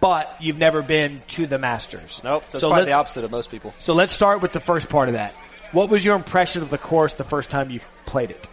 but 0.00 0.36
you've 0.40 0.58
never 0.58 0.82
been 0.82 1.22
to 1.28 1.46
the 1.46 1.58
Masters. 1.58 2.20
Nope. 2.22 2.44
So 2.44 2.56
it's 2.56 2.60
So 2.60 2.68
probably 2.68 2.86
the 2.86 2.92
opposite 2.92 3.24
of 3.24 3.30
most 3.30 3.50
people. 3.50 3.74
So 3.78 3.94
let's 3.94 4.12
start 4.12 4.42
with 4.42 4.52
the 4.52 4.60
first 4.60 4.88
part 4.88 5.08
of 5.08 5.14
that. 5.14 5.32
What 5.72 5.88
was 5.88 6.04
your 6.04 6.14
impression 6.14 6.62
of 6.62 6.70
the 6.70 6.78
course 6.78 7.14
the 7.14 7.24
first 7.24 7.50
time 7.50 7.70
you 7.70 7.80
played 8.06 8.30
it? 8.30 8.46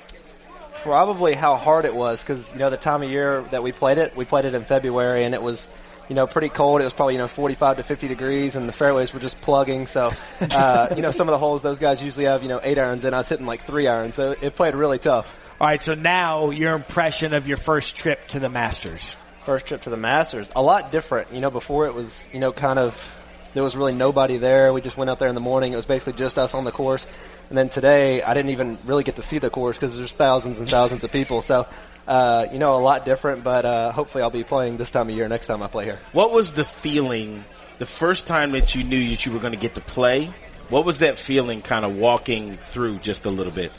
Probably 0.84 1.34
how 1.36 1.58
hard 1.58 1.86
it 1.86 1.94
was 1.94 2.22
because 2.22 2.52
you 2.54 2.58
know 2.58 2.72
the 2.72 2.78
time 2.78 3.04
of 3.04 3.10
year 3.12 3.44
that 3.52 3.62
we 3.62 3.72
played 3.72 4.00
it, 4.00 4.16
we 4.16 4.26
played 4.26 4.46
it 4.46 4.56
in 4.56 4.64
February 4.64 5.24
and 5.24 5.36
it 5.36 5.42
was. 5.42 5.68
You 6.10 6.16
know, 6.16 6.28
pretty 6.28 6.50
cold. 6.50 6.82
It 6.82 6.84
was 6.84 6.92
probably 6.92 7.14
you 7.14 7.20
know 7.20 7.30
45 7.30 7.78
to 7.78 7.84
50 7.84 8.10
degrees, 8.10 8.58
and 8.58 8.68
the 8.68 8.74
fairways 8.74 9.14
were 9.14 9.22
just 9.22 9.40
plugging. 9.40 9.88
So, 9.88 10.12
uh, 10.42 10.94
you 10.94 11.02
know, 11.02 11.12
some 11.12 11.30
of 11.30 11.32
the 11.32 11.38
holes 11.38 11.62
those 11.62 11.80
guys 11.80 12.02
usually 12.02 12.26
have 12.26 12.44
you 12.44 12.50
know 12.50 12.60
eight 12.62 12.78
irons, 12.78 13.06
and 13.06 13.16
I 13.16 13.20
was 13.20 13.30
hitting 13.30 13.46
like 13.46 13.64
three 13.64 13.88
irons. 13.88 14.16
So 14.16 14.36
it 14.42 14.56
played 14.58 14.76
really 14.76 15.00
tough. 15.00 15.34
All 15.62 15.68
right, 15.68 15.82
so 15.82 15.94
now 15.94 16.50
your 16.50 16.74
impression 16.74 17.34
of 17.34 17.48
your 17.48 17.56
first 17.56 17.96
trip 17.96 18.28
to 18.30 18.40
the 18.40 18.50
Masters. 18.50 19.16
First 19.46 19.66
trip 19.66 19.82
to 19.84 19.90
the 19.90 19.98
Masters. 19.98 20.52
A 20.56 20.62
lot 20.62 20.92
different. 20.92 21.34
You 21.34 21.42
know, 21.42 21.52
before 21.52 21.88
it 21.88 21.94
was, 21.94 22.28
you 22.32 22.40
know, 22.40 22.52
kind 22.52 22.80
of, 22.80 23.16
there 23.54 23.64
was 23.64 23.76
really 23.76 23.94
nobody 23.94 24.38
there. 24.38 24.72
We 24.72 24.82
just 24.82 24.98
went 24.98 25.10
out 25.10 25.20
there 25.20 25.28
in 25.28 25.36
the 25.36 25.42
morning. 25.42 25.74
It 25.74 25.76
was 25.76 25.86
basically 25.86 26.14
just 26.14 26.38
us 26.38 26.54
on 26.54 26.64
the 26.64 26.72
course. 26.72 27.06
And 27.50 27.58
then 27.58 27.70
today, 27.70 28.22
I 28.22 28.34
didn't 28.34 28.52
even 28.52 28.78
really 28.86 29.04
get 29.04 29.18
to 29.18 29.22
see 29.22 29.40
the 29.40 29.50
course 29.50 29.78
because 29.78 29.98
there's 29.98 30.14
thousands 30.14 30.58
and 30.58 30.70
thousands 30.70 31.04
of 31.04 31.12
people. 31.12 31.42
So, 31.42 31.68
uh, 32.08 32.48
you 32.52 32.60
know, 32.60 32.76
a 32.76 32.80
lot 32.80 33.04
different, 33.04 33.44
but, 33.44 33.66
uh, 33.66 33.92
hopefully 33.92 34.22
I'll 34.22 34.30
be 34.30 34.44
playing 34.44 34.78
this 34.78 34.90
time 34.90 35.10
of 35.10 35.16
year 35.16 35.28
next 35.28 35.48
time 35.48 35.62
I 35.62 35.68
play 35.68 35.86
here. 35.86 36.00
What 36.14 36.32
was 36.32 36.54
the 36.54 36.64
feeling 36.64 37.44
the 37.78 37.86
first 37.86 38.26
time 38.26 38.52
that 38.52 38.74
you 38.74 38.84
knew 38.84 39.10
that 39.10 39.26
you 39.26 39.34
were 39.34 39.40
going 39.40 39.54
to 39.54 39.60
get 39.60 39.76
to 39.76 39.82
play? 39.82 40.32
What 40.70 40.86
was 40.86 41.00
that 41.00 41.18
feeling 41.18 41.62
kind 41.62 41.84
of 41.84 41.98
walking 41.98 42.56
through 42.56 43.00
just 43.00 43.26
a 43.26 43.30
little 43.30 43.52
bit? 43.52 43.74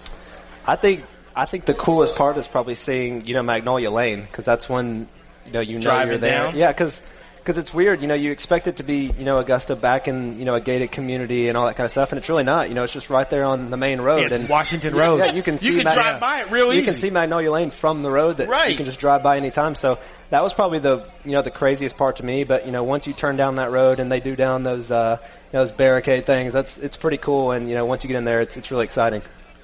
I 0.67 0.77
think, 0.77 1.05
I 1.35 1.47
think 1.47 1.65
the 1.65 1.73
coolest 1.73 2.15
part 2.15 2.37
is 2.37 2.47
probably 2.47 2.75
seeing, 2.75 3.27
you 3.27 3.33
know, 3.33 3.43
Magnolia 3.43 3.91
Lane 3.91 4.21
because 4.21 4.45
that's 4.45 4.69
when, 4.69 5.09
you 5.47 5.53
know, 5.53 5.61
you 5.61 5.79
know 5.79 6.03
you're 6.05 6.19
there. 6.19 6.39
down? 6.45 6.57
Yeah, 6.57 6.69
because 6.69 7.01
because 7.39 7.59
it's 7.59 7.75
weird. 7.75 8.01
You 8.01 8.07
know, 8.07 8.15
you 8.15 8.31
expect 8.31 8.69
it 8.69 8.77
to 8.77 8.85
be, 8.85 9.07
you 9.19 9.25
know, 9.25 9.39
Augusta 9.39 9.75
back 9.75 10.07
in, 10.07 10.39
you 10.39 10.45
know, 10.45 10.55
a 10.55 10.61
gated 10.61 10.93
community 10.93 11.49
and 11.49 11.57
all 11.57 11.67
that 11.67 11.75
kind 11.75 11.85
of 11.85 11.91
stuff, 11.91 12.13
and 12.13 12.19
it's 12.21 12.29
really 12.29 12.45
not. 12.45 12.69
You 12.69 12.77
know, 12.77 12.85
it's 12.85 12.93
just 12.93 13.11
right 13.11 13.29
there 13.29 13.43
on 13.45 13.69
the 13.71 13.77
main 13.77 14.01
road. 14.01 14.21
Yeah, 14.21 14.27
it's 14.27 14.37
and 14.37 14.49
Washington 14.49 14.95
Road. 14.95 15.17
Yeah, 15.19 15.33
you 15.33 15.43
can 15.43 15.59
see. 15.59 15.67
You 15.71 15.75
can 15.79 15.85
Mag- 15.85 15.95
drive 15.95 16.21
by 16.21 16.43
it 16.43 16.53
real 16.53 16.73
You 16.73 16.83
can 16.83 16.93
easy. 16.93 17.01
see 17.09 17.11
Magnolia 17.11 17.51
Lane 17.51 17.73
from 17.73 18.03
the 18.03 18.11
road 18.13 18.37
that 18.37 18.49
Right. 18.49 18.71
you 18.71 18.77
can 18.77 18.87
just 18.87 19.01
drive 19.01 19.25
by 19.25 19.39
anytime. 19.39 19.75
So 19.75 19.99
that 20.31 20.45
was 20.45 20.55
probably 20.55 20.79
the, 20.79 21.05
you 21.25 21.33
know, 21.33 21.43
the 21.43 21.51
craziest 21.51 21.97
part 21.97 22.17
to 22.17 22.25
me. 22.25 22.45
But 22.45 22.65
you 22.67 22.71
know, 22.71 22.85
once 22.85 23.09
you 23.09 23.13
turn 23.13 23.37
down 23.37 23.57
that 23.57 23.73
road 23.73 23.99
and 23.99 24.11
they 24.13 24.21
do 24.21 24.37
down 24.37 24.63
those, 24.63 24.89
uh, 24.93 25.19
those 25.51 25.73
barricade 25.73 26.27
things, 26.27 26.53
that's 26.53 26.79
it's 26.79 26.97
pretty 26.97 27.19
cool. 27.19 27.51
And 27.51 27.69
you 27.69 27.75
know, 27.75 27.85
once 27.87 28.05
you 28.05 28.09
get 28.09 28.17
in 28.19 28.25
there, 28.25 28.41
it's 28.41 28.57
it's 28.57 28.71
really 28.71 28.85
exciting. 28.85 29.21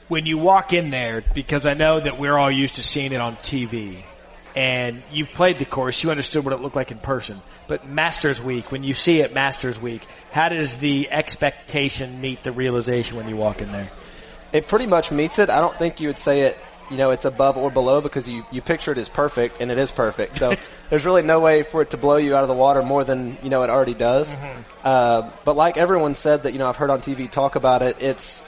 When 0.08 0.26
you 0.26 0.36
walk 0.38 0.72
in 0.72 0.90
there, 0.90 1.22
because 1.32 1.64
I 1.64 1.74
know 1.74 2.00
that 2.00 2.18
we're 2.18 2.36
all 2.36 2.50
used 2.50 2.74
to 2.76 2.82
seeing 2.82 3.12
it 3.12 3.20
on 3.20 3.36
TV, 3.36 4.02
and 4.56 5.02
you've 5.12 5.32
played 5.32 5.58
the 5.58 5.64
course, 5.64 6.02
you 6.02 6.10
understood 6.10 6.44
what 6.44 6.54
it 6.54 6.60
looked 6.60 6.76
like 6.76 6.90
in 6.90 6.98
person. 6.98 7.40
But 7.66 7.86
Masters 7.86 8.40
Week, 8.40 8.70
when 8.72 8.82
you 8.82 8.94
see 8.94 9.20
it 9.20 9.34
Masters 9.34 9.80
Week, 9.80 10.02
how 10.32 10.48
does 10.48 10.76
the 10.76 11.10
expectation 11.10 12.20
meet 12.20 12.42
the 12.42 12.52
realization 12.52 13.16
when 13.16 13.28
you 13.28 13.36
walk 13.36 13.60
in 13.60 13.68
there? 13.68 13.90
It 14.52 14.66
pretty 14.66 14.86
much 14.86 15.10
meets 15.10 15.38
it. 15.38 15.50
I 15.50 15.60
don't 15.60 15.76
think 15.76 16.00
you 16.00 16.08
would 16.08 16.18
say 16.18 16.42
it, 16.42 16.58
you 16.90 16.96
know, 16.96 17.10
it's 17.10 17.26
above 17.26 17.58
or 17.58 17.70
below 17.70 18.00
because 18.00 18.28
you, 18.28 18.46
you 18.50 18.62
picture 18.62 18.92
it 18.92 18.98
as 18.98 19.08
perfect 19.08 19.60
and 19.60 19.70
it 19.70 19.76
is 19.76 19.90
perfect. 19.90 20.36
So 20.36 20.54
there's 20.90 21.04
really 21.04 21.22
no 21.22 21.40
way 21.40 21.62
for 21.62 21.82
it 21.82 21.90
to 21.90 21.98
blow 21.98 22.16
you 22.16 22.34
out 22.34 22.42
of 22.42 22.48
the 22.48 22.54
water 22.54 22.82
more 22.82 23.04
than, 23.04 23.36
you 23.42 23.50
know, 23.50 23.62
it 23.62 23.70
already 23.70 23.94
does. 23.94 24.30
Uh, 24.82 25.30
but 25.44 25.56
like 25.56 25.76
everyone 25.76 26.14
said 26.14 26.44
that, 26.44 26.52
you 26.52 26.58
know, 26.58 26.68
I've 26.68 26.76
heard 26.76 26.90
on 26.90 27.02
TV 27.02 27.30
talk 27.30 27.56
about 27.56 27.82
it, 27.82 27.96
it's, 28.00 28.42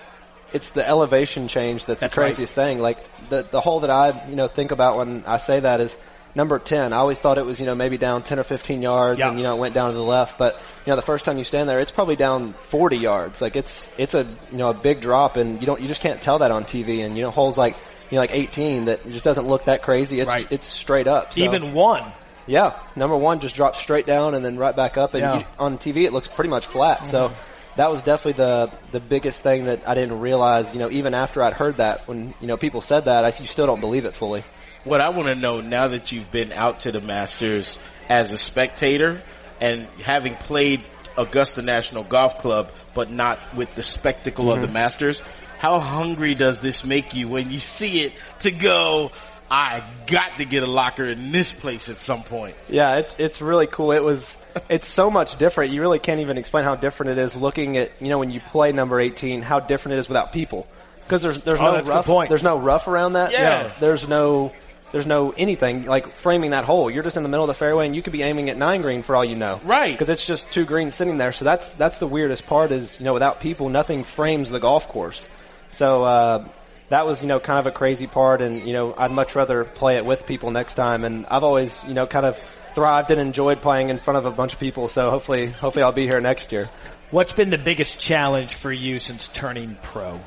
it's 0.53 0.71
the 0.71 0.87
elevation 0.87 1.49
change 1.49 1.85
that's, 1.85 2.01
That's 2.01 2.15
the 2.15 2.21
craziest 2.21 2.55
thing. 2.55 2.79
Like 2.79 2.99
the, 3.29 3.43
the 3.43 3.61
hole 3.61 3.81
that 3.81 3.91
I, 3.91 4.29
you 4.29 4.37
know, 4.37 4.47
think 4.49 4.71
about 4.73 4.97
when 4.97 5.25
I 5.27 5.37
say 5.39 5.61
that 5.61 5.81
is 5.81 5.97
number 6.35 6.59
10. 6.59 6.93
I 6.93 6.97
always 6.97 7.19
thought 7.19 7.39
it 7.39 7.45
was, 7.45 7.59
you 7.59 7.67
know, 7.67 7.75
maybe 7.75 7.99
down 7.99 8.23
10 8.23 8.39
or 8.39 8.45
15 8.45 8.83
yards 8.83 9.19
Yeah. 9.19 9.29
and, 9.31 9.39
you 9.39 9.43
know, 9.43 9.57
it 9.57 9.59
went 9.59 9.75
down 9.75 9.91
to 9.91 9.97
the 9.97 10.03
left. 10.03 10.39
But, 10.39 10.55
you 10.87 10.91
know, 10.91 10.97
the 10.97 11.03
first 11.03 11.25
time 11.25 11.39
you 11.39 11.45
stand 11.45 11.69
there, 11.69 11.81
it's 11.81 11.91
probably 11.91 12.17
down 12.17 12.55
40 12.69 12.97
yards. 12.99 13.41
Like 13.41 13.57
it's, 13.57 13.85
it's 13.99 14.15
a, 14.15 14.25
you 14.53 14.59
know, 14.59 14.71
a 14.71 14.75
big 14.75 15.01
drop 15.01 15.37
and 15.37 15.61
you 15.61 15.67
don't, 15.67 15.81
you 15.81 15.89
just 15.89 16.01
can't 16.01 16.21
tell 16.23 16.39
that 16.39 16.51
on 16.51 16.65
TV. 16.65 17.05
And, 17.05 17.17
you 17.17 17.23
know, 17.23 17.31
holes 17.31 17.59
like, 17.59 17.77
you 18.11 18.17
know, 18.17 18.21
like 18.21 18.33
18 18.33 18.87
that 18.87 19.09
just 19.11 19.25
doesn't 19.25 19.47
look 19.47 19.65
that 19.65 19.83
crazy. 19.83 20.21
It's, 20.21 20.29
Right. 20.33 20.47
it's 20.51 20.67
straight 20.67 21.07
up. 21.09 21.33
So, 21.33 21.43
Even 21.43 21.73
one. 21.75 22.05
yeah, 22.47 22.79
number 22.97 23.17
one 23.17 23.41
just 23.41 23.55
drops 23.55 23.79
straight 23.81 24.07
down 24.07 24.35
and 24.35 24.45
then 24.45 24.57
right 24.57 24.75
back 24.75 24.97
up. 24.97 25.15
And 25.15 25.21
Yeah. 25.21 25.39
you, 25.39 25.45
on 25.59 25.79
TV, 25.79 26.05
it 26.07 26.13
looks 26.13 26.29
pretty 26.29 26.51
much 26.51 26.67
flat. 26.67 27.07
So 27.09 27.29
mm-hmm. 27.29 27.35
That 27.81 27.91
was 27.91 28.03
definitely 28.03 28.45
the 28.45 28.71
the 28.93 29.01
biggest 29.01 29.41
thing 29.41 29.65
that 29.65 29.89
I 29.89 29.95
didn't 29.95 30.21
realize. 30.21 30.75
You 30.75 30.81
know, 30.81 30.91
even 30.91 31.15
after 31.15 31.43
I'd 31.43 31.55
heard 31.55 31.79
that, 31.79 32.07
when 32.07 32.35
you 32.39 32.47
know 32.47 32.59
people 32.59 32.83
said 32.83 33.07
that, 33.07 33.25
I, 33.25 33.33
you 33.39 33.47
still 33.47 33.67
don't 33.67 33.81
believe 33.81 34.05
it 34.05 34.15
fully. 34.15 34.45
What 34.85 35.01
I 35.01 35.09
want 35.09 35.29
to 35.29 35.35
know 35.35 35.63
now 35.63 35.89
that 35.89 36.13
you've 36.13 36.31
been 36.31 36.53
out 36.53 36.81
to 36.81 36.93
the 36.93 37.01
Masters 37.01 37.79
as 38.11 38.33
a 38.33 38.39
spectator 38.39 39.23
and 39.63 39.87
having 40.05 40.35
played 40.35 40.83
Augusta 41.17 41.63
National 41.63 42.05
Golf 42.05 42.39
Club, 42.39 42.71
but 42.93 43.11
not 43.11 43.39
with 43.55 43.75
the 43.75 43.83
spectacle 43.83 44.53
of 44.53 44.61
the 44.61 44.67
mm-hmm. 44.67 44.75
Masters, 44.75 45.23
how 45.59 45.79
hungry 45.79 46.35
does 46.35 46.61
this 46.61 46.85
make 46.85 47.15
you 47.15 47.29
when 47.29 47.51
you 47.51 47.61
see 47.61 48.03
it 48.03 48.13
to 48.41 48.51
go, 48.51 49.11
I 49.51 49.83
got 50.07 50.39
to 50.39 50.45
get 50.45 50.63
a 50.63 50.67
locker 50.67 51.05
in 51.07 51.33
this 51.33 51.51
place 51.53 51.89
at 51.89 51.99
some 51.99 52.23
point? 52.23 52.55
Yeah, 52.69 52.97
it's 52.99 53.17
it's 53.19 53.41
really 53.41 53.67
cool. 53.67 53.93
It 53.93 54.03
was 54.05 54.37
it's 54.69 54.87
so 54.87 55.11
much 55.11 55.37
different. 55.39 55.73
You 55.73 55.81
really 55.81 55.99
can't 55.99 56.21
even 56.21 56.39
explain 56.39 56.65
how 56.65 56.77
different 56.77 57.11
it 57.13 57.19
is 57.19 57.35
looking 57.37 57.77
at 57.77 57.91
you 58.01 58.09
know 58.09 58.19
when 58.19 58.31
you 58.31 58.41
play 58.41 58.71
number 58.73 59.01
eighteen, 59.01 59.43
how 59.43 59.59
different 59.61 59.97
it 59.97 59.99
is 59.99 60.09
without 60.09 60.33
people. 60.33 60.69
Because 61.03 61.23
there's 61.23 61.43
there's 61.43 61.59
Oh, 61.59 61.65
no 61.65 61.73
that's 61.73 61.89
a 61.89 61.91
good 61.91 61.97
rough 61.97 62.07
point. 62.07 62.29
there's 62.29 62.45
no 62.45 62.59
rough 62.61 62.87
around 62.87 63.15
that. 63.15 63.33
Yeah. 63.33 63.73
There's 63.81 64.07
no 64.07 64.53
there's 64.93 65.07
no 65.07 65.31
anything 65.37 65.87
like 65.87 66.15
framing 66.17 66.51
that 66.53 66.65
hole. 66.65 66.89
You're 66.91 67.03
just 67.03 67.17
in 67.17 67.25
the 67.25 67.29
middle 67.29 67.45
of 67.45 67.49
the 67.49 67.55
fairway 67.55 67.87
and 67.87 67.97
you 67.97 68.03
could 68.03 68.13
be 68.13 68.23
aiming 68.23 68.51
at 68.51 68.57
nine 68.57 68.83
green 68.83 69.03
for 69.03 69.17
all 69.17 69.25
you 69.25 69.35
know. 69.37 69.61
Right. 69.65 69.93
Because 69.93 70.09
it's 70.09 70.25
just 70.27 70.53
two 70.53 70.65
greens 70.65 70.95
sitting 70.95 71.17
there. 71.19 71.33
So 71.33 71.45
that's, 71.45 71.71
that's 71.71 71.99
the 71.99 72.09
weirdest 72.09 72.45
part 72.47 72.73
is, 72.73 72.99
you 72.99 73.05
know, 73.05 73.13
without 73.15 73.41
people, 73.41 73.69
nothing 73.69 74.03
frames 74.03 74.51
the 74.51 74.59
golf 74.59 74.89
course. 74.89 75.27
So, 75.71 76.03
uh, 76.03 76.49
that 76.91 77.07
was, 77.07 77.23
you 77.23 77.29
know, 77.29 77.41
kind 77.41 77.59
of 77.59 77.67
a 77.67 77.71
crazy 77.71 78.07
part 78.07 78.43
and, 78.43 78.67
you 78.67 78.73
know, 78.73 78.95
I'd 78.97 79.13
much 79.13 79.35
rather 79.35 79.65
play 79.65 79.97
it 79.97 80.05
with 80.05 80.27
people 80.27 80.51
next 80.51 80.75
time. 80.75 81.05
And 81.05 81.25
I've 81.27 81.45
always, 81.45 81.83
you 81.85 81.95
know, 81.95 82.07
kind 82.07 82.27
of 82.27 82.39
thrived 82.75 83.11
and 83.11 83.21
enjoyed 83.21 83.63
playing 83.63 83.91
in 83.91 83.99
front 83.99 84.19
of 84.19 84.27
a 84.27 84.31
bunch 84.31 84.53
of 84.53 84.61
people. 84.61 84.89
So 84.89 85.09
hopefully, 85.09 85.47
hopefully 85.47 85.85
I'll 85.85 85.93
be 85.93 86.07
here 86.07 86.21
next 86.21 86.53
year. 86.53 86.69
What's 87.11 87.33
been 87.33 87.51
the 87.51 87.59
biggest 87.59 87.99
challenge 87.99 88.55
for 88.55 88.73
you 88.73 88.99
since 88.99 89.29
turning 89.29 89.77
pro? 89.83 90.21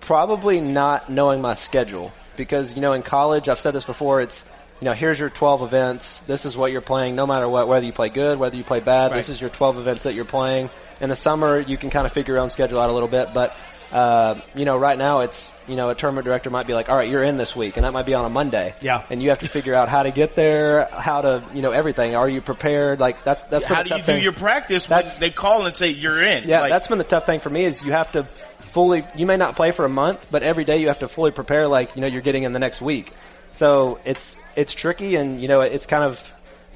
Probably 0.00 0.60
not 0.60 1.10
knowing 1.10 1.40
my 1.40 1.54
schedule 1.54 2.12
because, 2.36 2.74
you 2.74 2.80
know, 2.80 2.92
in 2.92 3.02
college, 3.02 3.48
I've 3.48 3.60
said 3.60 3.74
this 3.74 3.84
before, 3.84 4.20
it's, 4.20 4.44
you 4.80 4.86
know, 4.86 4.92
here's 4.92 5.20
your 5.20 5.30
12 5.30 5.62
events. 5.62 6.18
This 6.26 6.44
is 6.44 6.56
what 6.56 6.72
you're 6.72 6.80
playing 6.80 7.14
no 7.14 7.26
matter 7.26 7.48
what, 7.48 7.68
whether 7.68 7.86
you 7.86 7.92
play 7.92 8.08
good, 8.08 8.38
whether 8.38 8.56
you 8.56 8.64
play 8.64 8.80
bad. 8.80 9.12
Right. 9.12 9.16
This 9.16 9.28
is 9.28 9.40
your 9.40 9.50
12 9.50 9.78
events 9.78 10.02
that 10.02 10.14
you're 10.14 10.24
playing. 10.24 10.68
In 11.00 11.08
the 11.08 11.16
summer, 11.16 11.60
you 11.60 11.76
can 11.76 11.90
kind 11.90 12.06
of 12.06 12.12
figure 12.12 12.34
your 12.34 12.42
own 12.42 12.50
schedule 12.50 12.80
out 12.80 12.90
a 12.90 12.92
little 12.92 13.08
bit, 13.08 13.28
but, 13.32 13.56
uh, 13.94 14.40
you 14.56 14.64
know, 14.64 14.76
right 14.76 14.98
now 14.98 15.20
it's, 15.20 15.52
you 15.68 15.76
know, 15.76 15.88
a 15.88 15.94
tournament 15.94 16.24
director 16.24 16.50
might 16.50 16.66
be 16.66 16.74
like, 16.74 16.88
all 16.88 16.96
right, 16.96 17.08
you're 17.08 17.22
in 17.22 17.38
this 17.38 17.54
week, 17.54 17.76
and 17.76 17.84
that 17.84 17.92
might 17.92 18.06
be 18.06 18.14
on 18.14 18.24
a 18.24 18.28
Monday. 18.28 18.74
Yeah. 18.80 19.04
And 19.08 19.22
you 19.22 19.28
have 19.28 19.38
to 19.38 19.48
figure 19.48 19.72
out 19.72 19.88
how 19.88 20.02
to 20.02 20.10
get 20.10 20.34
there, 20.34 20.86
how 20.86 21.20
to, 21.20 21.44
you 21.54 21.62
know, 21.62 21.70
everything. 21.70 22.16
Are 22.16 22.28
you 22.28 22.40
prepared? 22.40 22.98
Like, 22.98 23.22
that's, 23.22 23.44
that's 23.44 23.64
How 23.64 23.84
do 23.84 23.90
you 23.94 23.98
tough 24.02 24.06
do 24.06 24.20
your 24.20 24.32
practice 24.32 24.88
when 24.88 25.04
they 25.20 25.30
call 25.30 25.64
and 25.64 25.76
say 25.76 25.90
you're 25.90 26.20
in? 26.20 26.48
yeah, 26.48 26.62
Like, 26.62 26.70
that's 26.70 26.88
been 26.88 26.98
the 26.98 27.04
tough 27.04 27.24
thing 27.24 27.38
for 27.38 27.50
me 27.50 27.64
is 27.64 27.82
you 27.82 27.92
have 27.92 28.10
to 28.12 28.24
fully, 28.72 29.04
you 29.14 29.26
may 29.26 29.36
not 29.36 29.54
play 29.54 29.70
for 29.70 29.84
a 29.84 29.88
month, 29.88 30.26
but 30.28 30.42
every 30.42 30.64
day 30.64 30.78
you 30.78 30.88
have 30.88 30.98
to 30.98 31.08
fully 31.08 31.30
prepare 31.30 31.68
like, 31.68 31.94
you 31.94 32.00
know, 32.00 32.08
you're 32.08 32.20
getting 32.20 32.42
in 32.42 32.52
the 32.52 32.58
next 32.58 32.82
week. 32.82 33.12
So 33.52 34.00
it's, 34.04 34.36
it's 34.56 34.74
tricky 34.74 35.14
and, 35.14 35.40
you 35.40 35.46
know, 35.46 35.60
it's 35.60 35.86
kind 35.86 36.02
of 36.02 36.20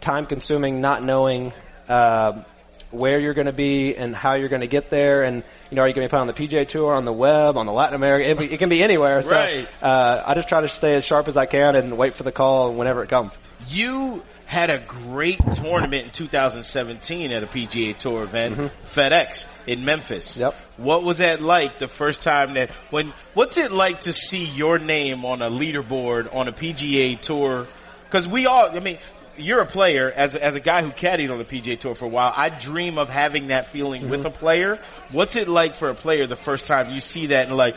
time 0.01 0.25
consuming 0.25 0.81
not 0.81 1.03
knowing, 1.03 1.53
um 1.89 2.45
where 2.91 3.19
you're 3.19 3.35
going 3.35 3.47
to 3.47 3.53
be 3.53 3.95
and 3.97 4.17
how 4.17 4.35
you're 4.35 4.49
going 4.49 4.63
to 4.63 4.67
get 4.67 4.89
there 4.91 5.23
and, 5.23 5.43
you 5.71 5.77
know, 5.77 5.83
are 5.83 5.89
you 5.89 5.95
going 5.95 6.09
to 6.09 6.15
be 6.15 6.19
on 6.19 6.27
the 6.27 6.33
PGA 6.33 6.67
tour, 6.67 6.95
on 6.95 7.05
the 7.05 7.13
web, 7.13 7.57
on 7.57 7.67
the 7.67 7.73
Latin 7.73 7.95
America? 7.95 8.31
It, 8.45 8.53
it 8.55 8.59
can 8.59 8.69
be 8.71 8.83
anywhere. 8.83 9.21
So, 9.23 9.31
Right. 9.33 9.69
uh, 9.83 10.23
I 10.27 10.35
just 10.35 10.49
try 10.49 10.61
to 10.63 10.69
stay 10.69 10.95
as 10.95 11.05
sharp 11.05 11.29
as 11.29 11.37
I 11.37 11.47
can 11.47 11.77
and 11.77 11.99
wait 11.99 12.15
for 12.15 12.23
the 12.23 12.33
call 12.33 12.73
whenever 12.73 13.03
it 13.03 13.09
comes. 13.11 13.37
you 13.69 14.23
had 14.47 14.71
a 14.71 14.79
great 14.79 15.39
tournament 15.53 16.07
in 16.07 16.11
2017 16.11 17.33
at 17.33 17.43
a 17.43 17.47
PGA 17.47 17.95
Tour 17.95 18.23
event, 18.23 18.73
FedEx 18.87 19.47
in 19.67 19.85
Memphis. 19.85 20.33
Mm-hmm. 20.33 20.41
Yep. 20.41 20.55
What 20.79 21.03
was 21.05 21.19
that 21.19 21.43
like 21.43 21.79
the 21.79 21.87
first 21.89 22.23
time 22.23 22.55
that 22.55 22.71
when? 22.89 23.13
What's 23.35 23.59
it 23.59 23.73
like 23.73 24.01
to 24.03 24.15
see 24.15 24.47
your 24.47 24.79
name 24.79 25.27
on 25.27 25.43
a 25.43 25.51
leaderboard 25.51 26.35
on 26.35 26.49
a 26.49 26.53
PGA 26.53 27.21
Tour? 27.21 27.67
Because 28.07 28.27
we 28.27 28.47
all, 28.47 28.71
I 28.75 28.81
mean, 28.81 28.97
you're 29.39 29.61
a 29.61 29.67
player 29.67 30.13
as 30.15 30.35
as 30.37 30.55
a 30.55 30.61
guy 30.61 30.83
who 30.83 30.91
caddied 30.91 31.31
on 31.31 31.39
the 31.39 31.45
PGA 31.45 31.79
Tour 31.79 31.95
for 31.95 32.05
a 32.05 32.09
while. 32.09 32.33
I 32.37 32.49
dream 32.49 32.99
of 32.99 33.09
having 33.09 33.49
that 33.49 33.69
feeling 33.69 34.09
with 34.11 34.21
Mm-hmm. 34.21 34.27
a 34.29 34.31
player. 34.31 34.79
What's 35.13 35.37
it 35.37 35.49
like 35.49 35.75
for 35.75 35.89
a 35.91 35.95
player 35.95 36.27
the 36.27 36.37
first 36.37 36.67
time 36.67 36.91
you 36.95 37.01
see 37.01 37.27
that 37.29 37.47
and 37.49 37.57
like, 37.57 37.77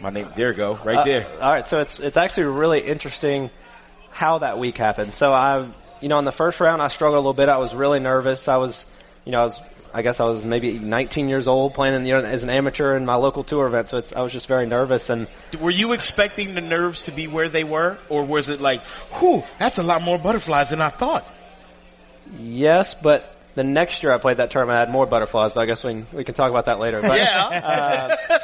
my 0.00 0.10
name? 0.10 0.28
There 0.36 0.48
you 0.50 0.54
go, 0.56 0.74
right 0.84 1.04
there. 1.04 1.26
Uh, 1.26 1.44
all 1.44 1.52
right, 1.52 1.66
so 1.66 1.80
it's 1.80 2.00
it's 2.00 2.16
actually 2.16 2.44
really 2.44 2.80
interesting 2.80 3.50
how 4.10 4.38
that 4.38 4.58
week 4.58 4.76
happened. 4.78 5.14
So 5.14 5.32
I, 5.32 5.68
you 6.00 6.08
know, 6.08 6.18
in 6.18 6.24
the 6.24 6.32
first 6.32 6.60
round, 6.60 6.82
I 6.82 6.88
struggled 6.88 7.16
a 7.16 7.20
little 7.20 7.32
bit. 7.34 7.48
I 7.48 7.58
was 7.58 7.74
really 7.74 8.00
nervous. 8.00 8.48
I 8.48 8.56
was, 8.56 8.84
you 9.24 9.32
know, 9.32 9.40
I 9.40 9.44
was, 9.44 9.60
I 9.92 10.02
guess 10.02 10.20
I 10.20 10.24
was 10.26 10.44
maybe 10.44 10.78
19 10.78 11.28
years 11.28 11.48
old 11.48 11.74
playing, 11.74 11.94
in, 11.94 12.06
you 12.06 12.12
know, 12.12 12.24
as 12.24 12.42
an 12.42 12.50
amateur 12.50 12.94
in 12.96 13.06
my 13.06 13.14
local 13.14 13.42
tour 13.42 13.66
event. 13.66 13.88
So 13.88 13.96
it's, 13.96 14.12
I 14.12 14.20
was 14.20 14.32
just 14.32 14.46
very 14.46 14.66
nervous 14.66 15.10
and. 15.10 15.28
Were 15.60 15.70
you 15.70 15.92
expecting 15.92 16.54
the 16.54 16.60
nerves 16.60 17.04
to 17.04 17.10
be 17.10 17.26
where 17.26 17.48
they 17.48 17.64
were, 17.64 17.98
or 18.08 18.24
was 18.24 18.48
it 18.48 18.60
like, 18.60 18.82
"Whew, 19.18 19.44
that's 19.58 19.78
a 19.78 19.82
lot 19.82 20.02
more 20.02 20.18
butterflies 20.18 20.70
than 20.70 20.80
I 20.80 20.90
thought"? 20.90 21.26
Yes, 22.38 22.94
but 22.94 23.34
the 23.54 23.64
next 23.64 24.02
year 24.02 24.12
I 24.12 24.18
played 24.18 24.36
that 24.36 24.50
tournament, 24.50 24.76
I 24.76 24.80
had 24.80 24.90
more 24.90 25.06
butterflies. 25.06 25.52
But 25.52 25.62
I 25.62 25.66
guess 25.66 25.82
we 25.84 25.92
can, 25.92 26.06
we 26.12 26.24
can 26.24 26.34
talk 26.34 26.50
about 26.50 26.66
that 26.66 26.78
later. 26.78 27.00
But, 27.02 27.18
Yeah, 27.18 28.16
uh, 28.30 28.38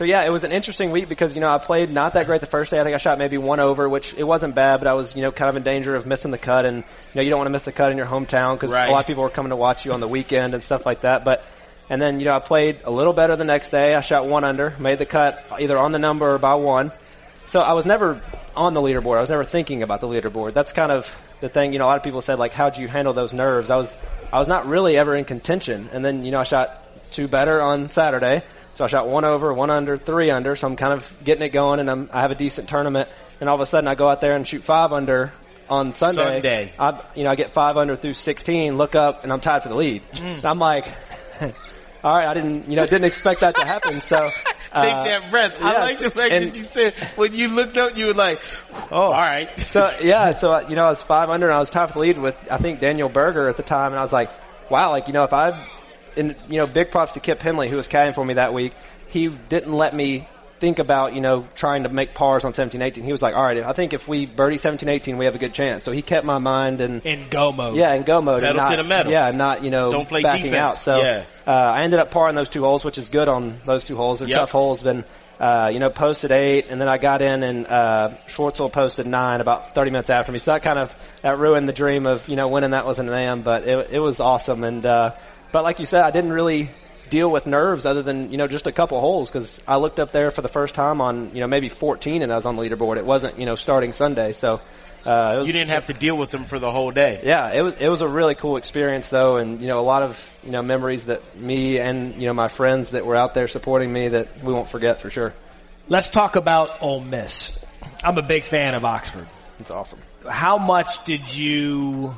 So 0.00 0.06
yeah, 0.06 0.24
it 0.24 0.32
was 0.32 0.44
an 0.44 0.52
interesting 0.52 0.92
week 0.92 1.10
because 1.10 1.34
you 1.34 1.42
know 1.42 1.50
I 1.50 1.58
played 1.58 1.90
not 1.90 2.14
that 2.14 2.24
great 2.24 2.40
the 2.40 2.46
first 2.46 2.70
day. 2.70 2.80
I 2.80 2.84
think 2.84 2.94
I 2.94 2.96
shot 2.96 3.18
maybe 3.18 3.36
one 3.36 3.60
over, 3.60 3.86
which 3.86 4.14
it 4.14 4.24
wasn't 4.24 4.54
bad, 4.54 4.80
but 4.80 4.86
I 4.86 4.94
was 4.94 5.14
you 5.14 5.20
know 5.20 5.30
kind 5.30 5.50
of 5.50 5.56
in 5.56 5.62
danger 5.62 5.94
of 5.94 6.06
missing 6.06 6.30
the 6.30 6.38
cut, 6.38 6.64
and 6.64 6.78
you 6.78 6.84
know 7.16 7.20
you 7.20 7.28
don't 7.28 7.38
want 7.38 7.48
to 7.48 7.52
miss 7.52 7.64
the 7.64 7.72
cut 7.72 7.92
in 7.92 7.98
your 7.98 8.06
hometown 8.06 8.54
because 8.54 8.70
Right. 8.70 8.88
a 8.88 8.92
lot 8.92 9.00
of 9.00 9.06
people 9.06 9.24
were 9.24 9.28
coming 9.28 9.50
to 9.50 9.56
watch 9.56 9.84
you 9.84 9.92
on 9.92 10.00
the 10.00 10.08
weekend 10.08 10.54
and 10.54 10.62
stuff 10.62 10.86
like 10.86 11.02
that. 11.02 11.22
But 11.22 11.44
and 11.90 12.00
then 12.00 12.18
you 12.18 12.24
know 12.24 12.32
I 12.32 12.38
played 12.38 12.78
a 12.84 12.90
little 12.90 13.12
better 13.12 13.36
the 13.36 13.44
next 13.44 13.68
day. 13.68 13.94
I 13.94 14.00
shot 14.00 14.26
one 14.26 14.42
under, 14.42 14.72
made 14.78 14.98
the 14.98 15.04
cut 15.04 15.44
either 15.58 15.76
on 15.76 15.92
the 15.92 15.98
number 15.98 16.34
or 16.34 16.38
by 16.38 16.54
one. 16.54 16.92
So 17.44 17.60
I 17.60 17.74
was 17.74 17.84
never 17.84 18.22
on 18.56 18.72
the 18.72 18.80
leaderboard. 18.80 19.18
I 19.18 19.20
was 19.20 19.28
never 19.28 19.44
thinking 19.44 19.82
about 19.82 20.00
the 20.00 20.08
leaderboard. 20.08 20.54
That's 20.54 20.72
kind 20.72 20.90
of 20.90 21.14
the 21.42 21.50
thing. 21.50 21.74
You 21.74 21.78
know, 21.78 21.84
a 21.84 21.88
lot 21.92 21.98
of 21.98 22.04
people 22.04 22.22
said 22.22 22.38
like, 22.38 22.52
"How'd 22.52 22.78
you 22.78 22.88
handle 22.88 23.12
those 23.12 23.34
nerves?" 23.34 23.68
I 23.68 23.76
was 23.76 23.94
I 24.32 24.38
was 24.38 24.48
not 24.48 24.66
really 24.66 24.96
ever 24.96 25.14
in 25.14 25.26
contention, 25.26 25.90
and 25.92 26.02
then 26.02 26.24
you 26.24 26.30
know 26.30 26.40
I 26.40 26.44
shot 26.44 26.86
two 27.10 27.28
better 27.28 27.60
on 27.60 27.90
Saturday. 27.90 28.44
So 28.74 28.84
I 28.84 28.86
shot 28.86 29.08
one 29.08 29.24
over, 29.24 29.52
one 29.52 29.70
under, 29.70 29.96
three 29.96 30.30
under. 30.30 30.56
So 30.56 30.66
I'm 30.66 30.76
kind 30.76 30.92
of 30.92 31.12
getting 31.24 31.42
it 31.42 31.50
going, 31.50 31.80
and 31.80 31.90
I'm, 31.90 32.10
I 32.12 32.22
have 32.22 32.30
a 32.30 32.34
decent 32.34 32.68
tournament. 32.68 33.08
And 33.40 33.48
all 33.48 33.54
of 33.54 33.60
a 33.60 33.66
sudden, 33.66 33.88
I 33.88 33.94
go 33.94 34.08
out 34.08 34.20
there 34.20 34.36
and 34.36 34.46
shoot 34.46 34.62
five 34.62 34.92
under 34.92 35.32
on 35.68 35.92
Sunday. 35.92 36.24
Sunday. 36.24 36.72
I, 36.78 37.02
you 37.14 37.24
know, 37.24 37.30
I 37.30 37.36
get 37.36 37.50
five 37.50 37.76
under 37.76 37.96
through 37.96 38.14
16. 38.14 38.76
Look 38.76 38.94
up, 38.94 39.22
and 39.22 39.32
I'm 39.32 39.40
tied 39.40 39.62
for 39.62 39.68
the 39.68 39.76
lead. 39.76 40.02
And 40.20 40.44
I'm 40.44 40.58
like, 40.58 40.86
all 42.04 42.16
right, 42.16 42.26
I 42.28 42.34
didn't, 42.34 42.68
you 42.68 42.76
know, 42.76 42.84
didn't 42.84 43.04
expect 43.04 43.40
that 43.40 43.56
to 43.56 43.64
happen. 43.64 44.00
So 44.00 44.20
take 44.20 44.92
uh, 44.94 45.04
that 45.04 45.30
breath. 45.30 45.54
I 45.60 45.78
like 45.78 45.98
the 45.98 46.10
fact 46.10 46.32
and- 46.32 46.52
that 46.52 46.56
you 46.56 46.64
said 46.64 46.94
when 47.16 47.34
you 47.34 47.48
looked 47.48 47.76
up, 47.76 47.96
you 47.96 48.06
were 48.06 48.14
like, 48.14 48.40
"Oh, 48.90 49.02
all 49.02 49.12
right." 49.12 49.48
so 49.60 49.94
yeah, 50.02 50.34
so 50.34 50.66
you 50.68 50.76
know, 50.76 50.86
I 50.86 50.90
was 50.90 51.02
five 51.02 51.28
under, 51.28 51.46
and 51.46 51.54
I 51.54 51.60
was 51.60 51.70
tied 51.70 51.88
for 51.88 51.94
the 51.94 52.00
lead 52.00 52.18
with 52.18 52.50
I 52.50 52.58
think 52.58 52.80
Daniel 52.80 53.08
Berger 53.08 53.48
at 53.48 53.56
the 53.56 53.62
time, 53.62 53.92
and 53.92 53.98
I 53.98 54.02
was 54.02 54.12
like, 54.12 54.30
wow, 54.70 54.90
like 54.90 55.06
you 55.06 55.12
know, 55.12 55.24
if 55.24 55.32
I, 55.32 55.66
and 56.16 56.36
you 56.48 56.56
know, 56.58 56.66
big 56.66 56.90
props 56.90 57.12
to 57.12 57.20
Kip 57.20 57.40
Henley 57.40 57.68
who 57.68 57.76
was 57.76 57.88
caddying 57.88 58.14
for 58.14 58.24
me 58.24 58.34
that 58.34 58.52
week. 58.54 58.72
He 59.08 59.28
didn't 59.28 59.72
let 59.72 59.94
me 59.94 60.28
think 60.60 60.78
about 60.78 61.14
you 61.14 61.20
know 61.22 61.46
trying 61.54 61.84
to 61.84 61.88
make 61.88 62.12
pars 62.14 62.44
on 62.44 62.52
17, 62.52 62.82
18. 62.82 63.02
He 63.02 63.12
was 63.12 63.22
like, 63.22 63.34
all 63.34 63.42
right, 63.42 63.58
I 63.62 63.72
think 63.72 63.92
if 63.94 64.06
we 64.06 64.26
birdie 64.26 64.58
17, 64.58 64.88
18, 64.88 65.16
we 65.18 65.24
have 65.24 65.34
a 65.34 65.38
good 65.38 65.54
chance. 65.54 65.84
So 65.84 65.90
he 65.92 66.02
kept 66.02 66.26
my 66.26 66.38
mind 66.38 66.80
and 66.80 67.04
In 67.04 67.28
go 67.30 67.50
mode. 67.50 67.76
yeah, 67.76 67.94
in 67.94 68.02
go 68.02 68.20
mode. 68.20 68.42
and 68.44 68.56
Pedal 68.56 68.70
to 68.70 68.76
the 68.76 68.84
metal. 68.88 69.10
Yeah, 69.12 69.30
not 69.30 69.64
you 69.64 69.70
know 69.70 69.90
Don't 69.90 70.08
play 70.08 70.22
backing 70.22 70.44
defense. 70.44 70.60
out. 70.60 70.76
So 70.76 70.98
Yeah. 71.02 71.24
uh, 71.46 71.50
I 71.50 71.82
ended 71.82 71.98
up 71.98 72.10
parring 72.10 72.34
those 72.34 72.48
two 72.50 72.62
holes, 72.62 72.84
which 72.84 72.98
is 72.98 73.08
good 73.08 73.28
on 73.28 73.54
those 73.64 73.84
two 73.86 73.96
holes. 73.96 74.18
They're 74.18 74.28
Yep. 74.28 74.38
tough 74.38 74.50
holes. 74.50 74.82
Been 74.82 75.04
uh, 75.40 75.70
you 75.72 75.78
know 75.78 75.88
posted 75.88 76.30
eight, 76.30 76.66
and 76.68 76.78
then 76.78 76.88
I 76.88 76.98
got 76.98 77.22
in 77.22 77.42
and 77.42 77.66
uh, 77.66 78.10
Schwartzel 78.28 78.70
posted 78.70 79.06
nine 79.06 79.40
about 79.40 79.74
30 79.74 79.90
minutes 79.90 80.10
after 80.10 80.30
me. 80.30 80.38
So 80.38 80.52
that 80.52 80.62
kind 80.62 80.78
of 80.78 80.94
that 81.22 81.38
ruined 81.38 81.66
the 81.66 81.72
dream 81.72 82.04
of 82.04 82.28
you 82.28 82.36
know 82.36 82.48
winning 82.48 82.72
that 82.72 82.84
was 82.84 82.98
an 82.98 83.08
AM, 83.08 83.40
but 83.40 83.66
it, 83.66 83.88
it 83.92 83.98
was 84.00 84.20
awesome. 84.20 84.62
And 84.62 84.84
uh, 84.84 85.12
but 85.52 85.64
like 85.64 85.78
you 85.78 85.86
said, 85.86 86.02
I 86.02 86.10
didn't 86.10 86.32
really 86.32 86.70
deal 87.08 87.30
with 87.30 87.44
nerves 87.44 87.86
other 87.86 88.02
than 88.02 88.30
you 88.30 88.38
know 88.38 88.46
just 88.46 88.66
a 88.68 88.72
couple 88.72 89.00
holes 89.00 89.30
because 89.30 89.58
I 89.66 89.76
looked 89.78 89.98
up 89.98 90.12
there 90.12 90.30
for 90.30 90.42
the 90.42 90.48
first 90.48 90.74
time 90.76 91.00
on 91.00 91.34
you 91.34 91.40
know 91.40 91.48
maybe 91.48 91.68
14 91.68 92.22
and 92.22 92.32
I 92.32 92.36
was 92.36 92.46
on 92.46 92.56
the 92.56 92.62
leaderboard. 92.62 92.96
It 92.98 93.04
wasn't 93.04 93.38
you 93.38 93.46
know 93.46 93.56
starting 93.56 93.92
Sunday, 93.92 94.32
so. 94.32 94.60
Uh, 95.02 95.32
it 95.34 95.38
was, 95.38 95.46
You 95.46 95.54
didn't 95.54 95.70
have 95.70 95.86
to 95.86 95.94
deal 95.94 96.14
with 96.14 96.28
them 96.30 96.44
for 96.44 96.58
the 96.58 96.70
whole 96.70 96.90
day. 96.90 97.22
yeah, 97.24 97.54
it 97.54 97.62
was 97.62 97.74
it 97.80 97.88
was 97.88 98.02
a 98.02 98.06
really 98.08 98.34
cool 98.34 98.58
experience 98.58 99.08
though, 99.08 99.38
and 99.38 99.62
you 99.62 99.66
know 99.66 99.78
a 99.78 99.80
lot 99.80 100.02
of 100.02 100.22
you 100.44 100.50
know 100.50 100.60
memories 100.60 101.06
that 101.06 101.38
me 101.38 101.78
and 101.78 102.16
you 102.16 102.26
know 102.26 102.34
my 102.34 102.48
friends 102.48 102.90
that 102.90 103.06
were 103.06 103.16
out 103.16 103.32
there 103.32 103.48
supporting 103.48 103.90
me 103.90 104.08
that 104.08 104.44
we 104.44 104.52
won't 104.52 104.68
forget 104.68 105.00
for 105.00 105.08
sure. 105.08 105.32
Let's 105.88 106.10
talk 106.10 106.36
about 106.36 106.82
Ole 106.82 107.00
Miss. 107.00 107.58
I'm 108.04 108.18
a 108.18 108.22
big 108.22 108.44
fan 108.44 108.74
of 108.74 108.84
Oxford. 108.84 109.26
It's 109.58 109.70
awesome. 109.70 110.00
How 110.28 110.58
much 110.58 111.02
did 111.06 111.34
you 111.34 112.14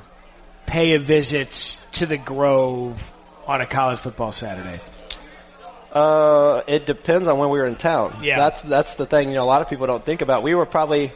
pay 0.66 0.94
a 0.94 0.98
visit 0.98 1.76
to 1.92 2.06
the 2.06 2.16
Grove 2.16 3.11
on 3.52 3.60
a 3.60 3.66
college 3.66 3.98
football 3.98 4.32
Saturday? 4.32 4.80
Uh, 5.92 6.62
it 6.66 6.86
depends 6.86 7.28
on 7.28 7.38
when 7.38 7.50
we 7.50 7.58
were 7.58 7.66
in 7.66 7.76
town. 7.76 8.20
Yeah. 8.22 8.38
that's 8.38 8.62
that's 8.62 8.94
the 8.94 9.04
thing. 9.04 9.28
You 9.28 9.34
know, 9.34 9.44
a 9.44 9.50
lot 9.52 9.60
of 9.60 9.68
people 9.68 9.86
don't 9.86 10.04
think 10.04 10.22
about. 10.22 10.42
We 10.42 10.54
were 10.54 10.64
probably, 10.64 11.02
you 11.02 11.12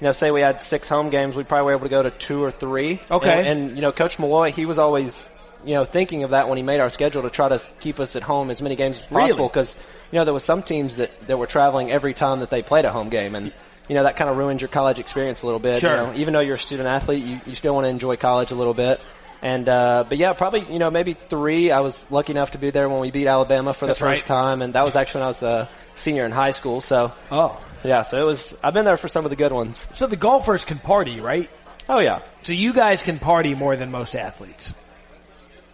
know, 0.00 0.12
say 0.12 0.32
we 0.32 0.40
had 0.40 0.60
six 0.60 0.88
home 0.88 1.10
games, 1.10 1.36
we 1.36 1.44
probably 1.44 1.66
were 1.66 1.72
able 1.72 1.84
to 1.84 1.88
go 1.88 2.02
to 2.02 2.10
two 2.10 2.42
or 2.42 2.50
three. 2.50 3.00
Okay. 3.10 3.38
and, 3.38 3.46
and 3.46 3.76
you 3.76 3.80
know, 3.80 3.92
Coach 3.92 4.18
Malloy, 4.18 4.50
he 4.50 4.66
was 4.66 4.78
always, 4.78 5.28
you 5.64 5.74
know, 5.74 5.84
thinking 5.84 6.24
of 6.24 6.30
that 6.30 6.48
when 6.48 6.56
he 6.56 6.64
made 6.64 6.80
our 6.80 6.90
schedule 6.90 7.22
to 7.22 7.30
try 7.30 7.48
to 7.48 7.62
keep 7.78 8.00
us 8.00 8.16
at 8.16 8.22
home 8.24 8.50
as 8.50 8.60
many 8.60 8.74
games 8.74 8.98
as 8.98 9.06
possible. 9.06 9.36
Really? 9.36 9.48
Because 9.48 9.76
you 10.10 10.18
know 10.18 10.24
there 10.24 10.34
was 10.34 10.44
some 10.44 10.62
teams 10.62 10.96
that 10.96 11.10
that 11.26 11.38
were 11.38 11.46
traveling 11.46 11.90
every 11.92 12.14
time 12.14 12.40
that 12.40 12.50
they 12.50 12.62
played 12.62 12.84
a 12.84 12.92
home 12.92 13.10
game, 13.10 13.34
and 13.34 13.52
you 13.88 13.94
know 13.94 14.02
that 14.02 14.16
kind 14.16 14.30
of 14.30 14.36
ruins 14.36 14.60
your 14.60 14.68
college 14.68 14.98
experience 14.98 15.42
a 15.42 15.46
little 15.46 15.60
bit. 15.60 15.80
Sure. 15.80 15.90
You 15.90 15.96
know, 15.96 16.14
even 16.16 16.34
though 16.34 16.40
you're 16.40 16.54
a 16.54 16.58
student 16.58 16.88
athlete, 16.88 17.24
you, 17.24 17.40
you 17.46 17.54
still 17.54 17.74
want 17.74 17.84
to 17.84 17.88
enjoy 17.88 18.16
college 18.16 18.50
a 18.50 18.54
little 18.54 18.74
bit. 18.74 19.00
And 19.42 19.68
uh, 19.68 20.04
but 20.08 20.18
yeah, 20.18 20.32
probably 20.32 20.66
you 20.72 20.78
know 20.78 20.90
maybe 20.90 21.12
three. 21.14 21.70
I 21.70 21.80
was 21.80 22.04
lucky 22.10 22.32
enough 22.32 22.52
to 22.52 22.58
be 22.58 22.70
there 22.70 22.88
when 22.88 22.98
we 23.00 23.10
beat 23.12 23.26
Alabama 23.28 23.72
for 23.72 23.86
That's 23.86 23.98
the 23.98 24.04
first 24.06 24.22
right. 24.22 24.26
time, 24.26 24.62
and 24.62 24.74
that 24.74 24.84
was 24.84 24.96
actually 24.96 25.20
when 25.20 25.24
I 25.26 25.28
was 25.28 25.42
a 25.42 25.68
senior 25.96 26.24
in 26.24 26.32
high 26.32 26.50
school. 26.50 26.80
So 26.80 27.12
Oh. 27.30 27.56
yeah, 27.84 28.02
so 28.02 28.20
it 28.20 28.24
was. 28.26 28.54
I've 28.64 28.74
been 28.74 28.84
there 28.84 28.96
for 28.96 29.06
some 29.08 29.24
of 29.24 29.30
the 29.30 29.36
good 29.36 29.52
ones. 29.52 29.84
So 29.94 30.06
the 30.08 30.16
golfers 30.16 30.64
can 30.64 30.78
party, 30.78 31.20
right? 31.20 31.48
Oh 31.88 32.00
yeah, 32.00 32.20
So 32.42 32.52
you 32.52 32.72
guys 32.74 33.02
can 33.02 33.18
party 33.18 33.54
more 33.54 33.74
than 33.76 33.90
most 33.90 34.14
athletes. 34.16 34.72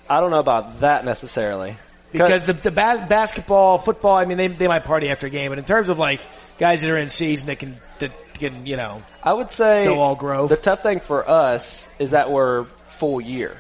I 0.09 0.21
don't 0.21 0.31
know 0.31 0.39
about 0.39 0.81
that 0.81 1.05
necessarily 1.05 1.77
Because 2.13 2.45
the, 2.45 2.53
the 2.53 2.71
ba- 2.71 3.07
basketball, 3.09 3.79
football, 3.79 4.15
I 4.15 4.25
mean, 4.27 4.37
they, 4.39 4.49
they 4.49 4.69
might 4.69 4.85
party 4.85 5.09
after 5.09 5.27
a 5.27 5.31
game, 5.31 5.51
but 5.51 5.59
in 5.59 5.65
terms 5.65 5.91
of 5.91 5.99
like 5.99 6.21
guys 6.59 6.83
that 6.83 6.91
are 6.91 6.99
in 6.99 7.11
season 7.11 7.47
that 7.49 7.59
can, 7.59 7.79
that 7.99 8.13
can, 8.35 8.67
you 8.67 8.77
know, 8.77 9.03
I 9.25 9.33
would 9.33 9.51
say 9.51 9.87
Go 9.87 9.99
all 10.01 10.15
Grove. 10.15 10.51
the 10.51 10.57
tough 10.57 10.83
thing 10.85 11.01
for 11.01 11.29
us 11.29 11.89
is 11.99 12.11
that 12.11 12.31
we're 12.31 12.67
full 12.95 13.21
year. 13.21 13.57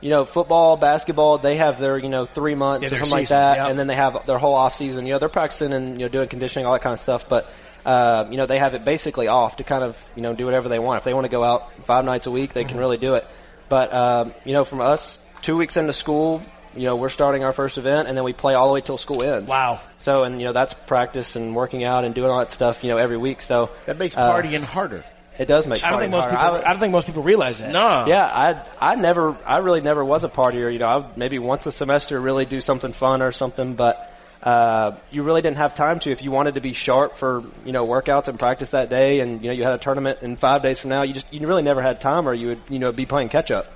You 0.00 0.10
know, 0.10 0.24
football, 0.24 0.76
basketball, 0.76 1.38
they 1.38 1.56
have 1.58 1.78
their, 1.78 1.96
you 1.96 2.08
know, 2.08 2.26
three 2.26 2.56
months 2.56 2.82
Yeah, 2.82 2.88
or 2.88 2.90
their 2.90 2.98
something 3.00 3.18
like 3.20 3.28
that, 3.28 3.56
yep. 3.58 3.68
and 3.68 3.78
then 3.78 3.86
they 3.86 3.94
have 3.94 4.26
their 4.26 4.38
whole 4.38 4.54
off 4.54 4.74
season. 4.74 5.06
You 5.06 5.12
know, 5.12 5.18
they're 5.20 5.28
practicing 5.28 5.72
and, 5.72 6.00
you 6.00 6.06
know, 6.06 6.08
doing 6.08 6.28
conditioning, 6.28 6.66
all 6.66 6.72
that 6.72 6.82
kind 6.82 6.94
of 6.94 6.98
stuff, 7.00 7.28
but, 7.28 7.48
uh, 7.86 8.26
you 8.28 8.36
know, 8.36 8.46
they 8.46 8.58
have 8.58 8.74
it 8.74 8.84
basically 8.84 9.28
off 9.28 9.56
to 9.56 9.64
kind 9.64 9.84
of, 9.84 9.96
you 10.16 10.22
know, 10.22 10.34
do 10.34 10.44
whatever 10.44 10.68
they 10.68 10.80
want. 10.80 10.98
If 10.98 11.04
they 11.04 11.14
want 11.14 11.24
to 11.26 11.30
go 11.30 11.44
out 11.44 11.72
five 11.84 12.04
nights 12.04 12.26
a 12.26 12.32
week, 12.32 12.52
they 12.52 12.62
Mm-hmm. 12.62 12.70
can 12.70 12.78
really 12.78 12.96
do 12.98 13.14
it. 13.14 13.26
But, 13.68 13.94
um, 13.94 14.34
you 14.44 14.52
know, 14.54 14.64
from 14.64 14.80
us, 14.80 15.20
two 15.40 15.56
weeks 15.56 15.76
into 15.76 15.92
school, 15.92 16.42
you 16.74 16.82
know, 16.84 16.96
we're 16.96 17.08
starting 17.08 17.44
our 17.44 17.52
first 17.52 17.78
event, 17.78 18.08
and 18.08 18.16
then 18.16 18.24
we 18.24 18.32
play 18.32 18.54
all 18.54 18.66
the 18.66 18.74
way 18.74 18.80
till 18.80 18.98
school 18.98 19.22
ends. 19.22 19.48
Wow. 19.48 19.80
So, 19.98 20.24
and, 20.24 20.40
you 20.40 20.46
know, 20.46 20.52
that's 20.52 20.74
practice 20.74 21.36
and 21.36 21.54
working 21.54 21.84
out 21.84 22.04
and 22.04 22.12
doing 22.12 22.28
all 22.30 22.38
that 22.40 22.50
stuff, 22.50 22.82
you 22.82 22.90
know, 22.90 22.96
every 22.98 23.18
week. 23.18 23.40
So, 23.40 23.70
That 23.86 23.98
makes 23.98 24.16
uh, 24.16 24.32
partying 24.32 24.64
harder. 24.64 25.04
It 25.38 25.46
does 25.46 25.66
make 25.66 25.82
I 25.84 25.90
don't 25.90 26.00
think 26.00 26.12
most 26.12 26.26
partying 26.26 26.30
people. 26.30 26.44
I- 26.46 26.60
I 26.62 26.70
don't 26.72 26.80
think 26.80 26.92
most 26.92 27.06
people 27.06 27.22
realize 27.22 27.58
that. 27.58 27.70
No. 27.72 28.04
yeah, 28.06 28.24
I 28.24 28.62
I 28.80 28.94
never 28.96 29.36
I 29.46 29.58
really 29.58 29.80
never 29.80 30.04
was 30.04 30.24
a 30.24 30.28
partier. 30.28 30.72
You 30.72 30.78
know, 30.78 30.88
I 30.88 31.04
maybe 31.16 31.38
once 31.38 31.66
a 31.66 31.72
semester 31.72 32.20
really 32.20 32.44
do 32.44 32.60
something 32.60 32.92
fun 32.92 33.22
or 33.22 33.32
something, 33.32 33.74
but 33.74 34.08
uh, 34.42 34.96
you 35.12 35.22
really 35.22 35.40
didn't 35.40 35.58
have 35.58 35.74
time 35.74 36.00
to 36.00 36.10
if 36.10 36.22
you 36.22 36.32
wanted 36.32 36.54
to 36.54 36.60
be 36.60 36.72
sharp 36.72 37.16
for 37.16 37.44
you 37.64 37.72
know 37.72 37.86
workouts 37.86 38.28
and 38.28 38.38
practice 38.38 38.70
that 38.70 38.90
day, 38.90 39.20
and 39.20 39.40
you 39.40 39.48
know 39.48 39.54
you 39.54 39.62
had 39.64 39.72
a 39.72 39.78
tournament 39.78 40.18
in 40.22 40.36
five 40.36 40.62
days 40.62 40.78
from 40.80 40.90
now. 40.90 41.02
You 41.02 41.14
just 41.14 41.32
you 41.32 41.46
really 41.46 41.62
never 41.62 41.80
had 41.80 42.00
time, 42.00 42.28
or 42.28 42.34
you 42.34 42.48
would 42.48 42.60
you 42.68 42.78
know 42.78 42.90
be 42.92 43.06
playing 43.06 43.28
catch 43.28 43.50
up. 43.50 43.66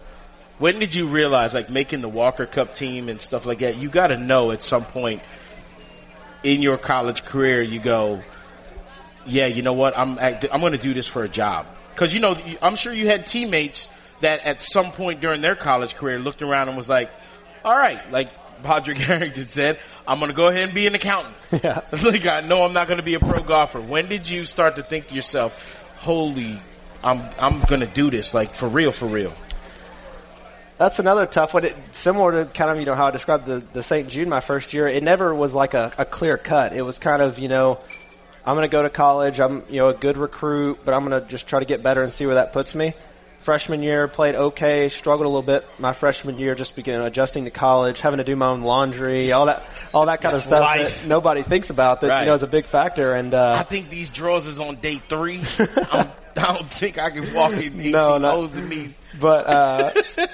When 0.58 0.78
did 0.78 0.94
you 0.94 1.06
realize, 1.08 1.52
like 1.54 1.68
making 1.70 2.00
the 2.00 2.08
Walker 2.08 2.46
Cup 2.46 2.74
team 2.74 3.08
and 3.08 3.20
stuff 3.20 3.44
like 3.46 3.58
that? 3.60 3.76
You 3.76 3.88
got 3.90 4.06
to 4.08 4.16
know 4.16 4.50
at 4.52 4.62
some 4.62 4.84
point 4.84 5.22
in 6.42 6.62
your 6.62 6.78
college 6.78 7.24
career, 7.24 7.60
you 7.62 7.78
go, 7.78 8.22
yeah, 9.26 9.46
you 9.46 9.62
know 9.62 9.72
what? 9.72 9.98
I'm 9.98 10.18
act- 10.18 10.46
I'm 10.52 10.60
going 10.60 10.72
to 10.72 10.78
do 10.78 10.94
this 10.94 11.06
for 11.06 11.24
a 11.24 11.28
job 11.28 11.66
because 11.94 12.14
you 12.14 12.20
know 12.20 12.36
I'm 12.62 12.76
sure 12.76 12.92
you 12.92 13.06
had 13.06 13.26
teammates 13.26 13.88
that 14.20 14.44
at 14.44 14.60
some 14.60 14.92
point 14.92 15.20
during 15.20 15.40
their 15.40 15.54
college 15.54 15.94
career 15.94 16.18
looked 16.18 16.42
around 16.42 16.68
and 16.68 16.76
was 16.76 16.88
like, 16.88 17.10
all 17.64 17.76
right, 17.76 18.10
like 18.10 18.30
Padraig 18.62 18.98
Harrington 18.98 19.48
said, 19.48 19.78
I'm 20.06 20.18
going 20.18 20.30
to 20.30 20.36
go 20.36 20.46
ahead 20.46 20.62
and 20.62 20.74
be 20.74 20.86
an 20.86 20.94
accountant. 20.94 21.34
Yeah. 21.62 21.82
like 22.02 22.26
I 22.26 22.40
know 22.40 22.64
I'm 22.64 22.72
not 22.72 22.86
going 22.86 22.98
to 22.98 23.04
be 23.04 23.14
a 23.14 23.20
pro 23.20 23.42
golfer. 23.42 23.80
When 23.80 24.08
did 24.08 24.28
you 24.28 24.44
start 24.44 24.76
to 24.76 24.82
think 24.82 25.08
to 25.08 25.14
yourself, 25.14 25.54
holy, 25.96 26.60
I'm 27.02 27.22
I'm 27.38 27.60
going 27.60 27.80
to 27.80 27.86
do 27.86 28.10
this 28.10 28.34
like 28.34 28.52
for 28.52 28.68
real, 28.68 28.92
for 28.92 29.06
real? 29.06 29.32
That's 30.78 30.98
another 30.98 31.24
tough 31.24 31.54
one. 31.54 31.64
It, 31.64 31.76
similar 31.92 32.44
to 32.44 32.50
kind 32.52 32.70
of, 32.70 32.78
you 32.78 32.84
know, 32.84 32.94
how 32.94 33.06
I 33.06 33.10
described 33.10 33.46
the, 33.46 33.62
the 33.72 33.82
St. 33.82 34.08
Jude 34.08 34.28
my 34.28 34.40
first 34.40 34.74
year, 34.74 34.86
it 34.86 35.02
never 35.02 35.34
was 35.34 35.54
like 35.54 35.72
a, 35.72 35.92
a 35.96 36.04
clear 36.04 36.36
cut. 36.36 36.74
It 36.74 36.82
was 36.82 36.98
kind 36.98 37.22
of, 37.22 37.38
you 37.38 37.48
know, 37.48 37.80
I'm 38.46 38.54
going 38.54 38.68
to 38.68 38.72
go 38.72 38.82
to 38.82 38.90
college. 38.90 39.40
I'm, 39.40 39.64
you 39.68 39.78
know, 39.80 39.88
a 39.88 39.94
good 39.94 40.16
recruit, 40.16 40.78
but 40.84 40.94
I'm 40.94 41.04
going 41.06 41.20
to 41.20 41.28
just 41.28 41.48
try 41.48 41.58
to 41.58 41.66
get 41.66 41.82
better 41.82 42.02
and 42.02 42.12
see 42.12 42.26
where 42.26 42.36
that 42.36 42.52
puts 42.52 42.74
me. 42.74 42.94
Freshman 43.40 43.82
year, 43.82 44.08
played 44.08 44.34
okay, 44.34 44.88
struggled 44.88 45.26
a 45.26 45.28
little 45.28 45.42
bit. 45.42 45.64
My 45.78 45.92
freshman 45.92 46.38
year, 46.38 46.54
just 46.56 46.74
began 46.74 47.00
adjusting 47.02 47.44
to 47.44 47.50
college, 47.50 48.00
having 48.00 48.18
to 48.18 48.24
do 48.24 48.34
my 48.34 48.48
own 48.48 48.62
laundry, 48.62 49.30
all 49.32 49.46
that, 49.46 49.62
all 49.94 50.06
that 50.06 50.20
kind 50.20 50.34
of 50.34 50.42
stuff 50.42 50.60
life. 50.60 51.02
that 51.02 51.08
nobody 51.08 51.42
thinks 51.42 51.70
about 51.70 52.00
that, 52.00 52.08
Right. 52.08 52.20
you 52.20 52.26
know, 52.26 52.34
is 52.34 52.42
a 52.42 52.48
big 52.48 52.66
factor. 52.66 53.12
And, 53.12 53.34
I 53.34 53.60
uh, 53.60 53.62
think 53.64 53.88
these 53.88 54.10
drawers 54.10 54.46
is 54.46 54.58
on 54.58 54.76
day 54.76 54.96
three. 55.08 55.42
I'm, 55.58 56.10
I 56.36 56.52
don't 56.54 56.72
think 56.72 56.98
I 56.98 57.10
can 57.10 57.32
walk 57.34 57.52
in 57.52 57.80
18 57.80 57.92
No, 57.92 58.44
in 58.44 58.68
these. 58.68 58.98
but, 59.20 59.46
uh, 59.46 59.92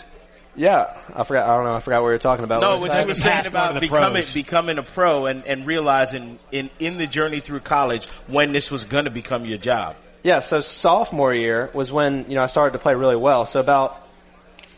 yeah, 0.54 0.96
I 1.14 1.24
forgot, 1.24 1.48
I 1.48 1.56
don't 1.56 1.64
know, 1.64 1.74
I 1.74 1.80
forgot 1.80 2.02
what 2.02 2.08
we 2.08 2.12
were 2.12 2.18
talking 2.18 2.44
about. 2.44 2.60
No, 2.60 2.70
What 2.70 2.80
was 2.80 2.88
what 2.90 3.00
you 3.00 3.06
were 3.06 3.14
saying 3.14 3.46
about 3.46 3.72
going 3.72 3.74
to 3.74 3.80
the 3.80 3.88
becoming 3.88 4.22
pros. 4.22 4.34
becoming 4.34 4.78
a 4.78 4.82
pro 4.82 5.26
and, 5.26 5.46
and 5.46 5.66
realizing 5.66 6.38
in, 6.50 6.70
in 6.78 6.98
the 6.98 7.06
journey 7.06 7.40
through 7.40 7.60
college 7.60 8.08
when 8.26 8.52
this 8.52 8.70
was 8.70 8.84
going 8.84 9.04
to 9.06 9.10
become 9.10 9.44
your 9.46 9.58
job. 9.58 9.96
Yeah, 10.22 10.40
so 10.40 10.60
sophomore 10.60 11.34
year 11.34 11.70
was 11.72 11.90
when, 11.90 12.26
you 12.28 12.34
know, 12.36 12.42
I 12.42 12.46
started 12.46 12.72
to 12.74 12.78
play 12.78 12.94
really 12.94 13.16
well. 13.16 13.46
So 13.46 13.60
about 13.60 14.06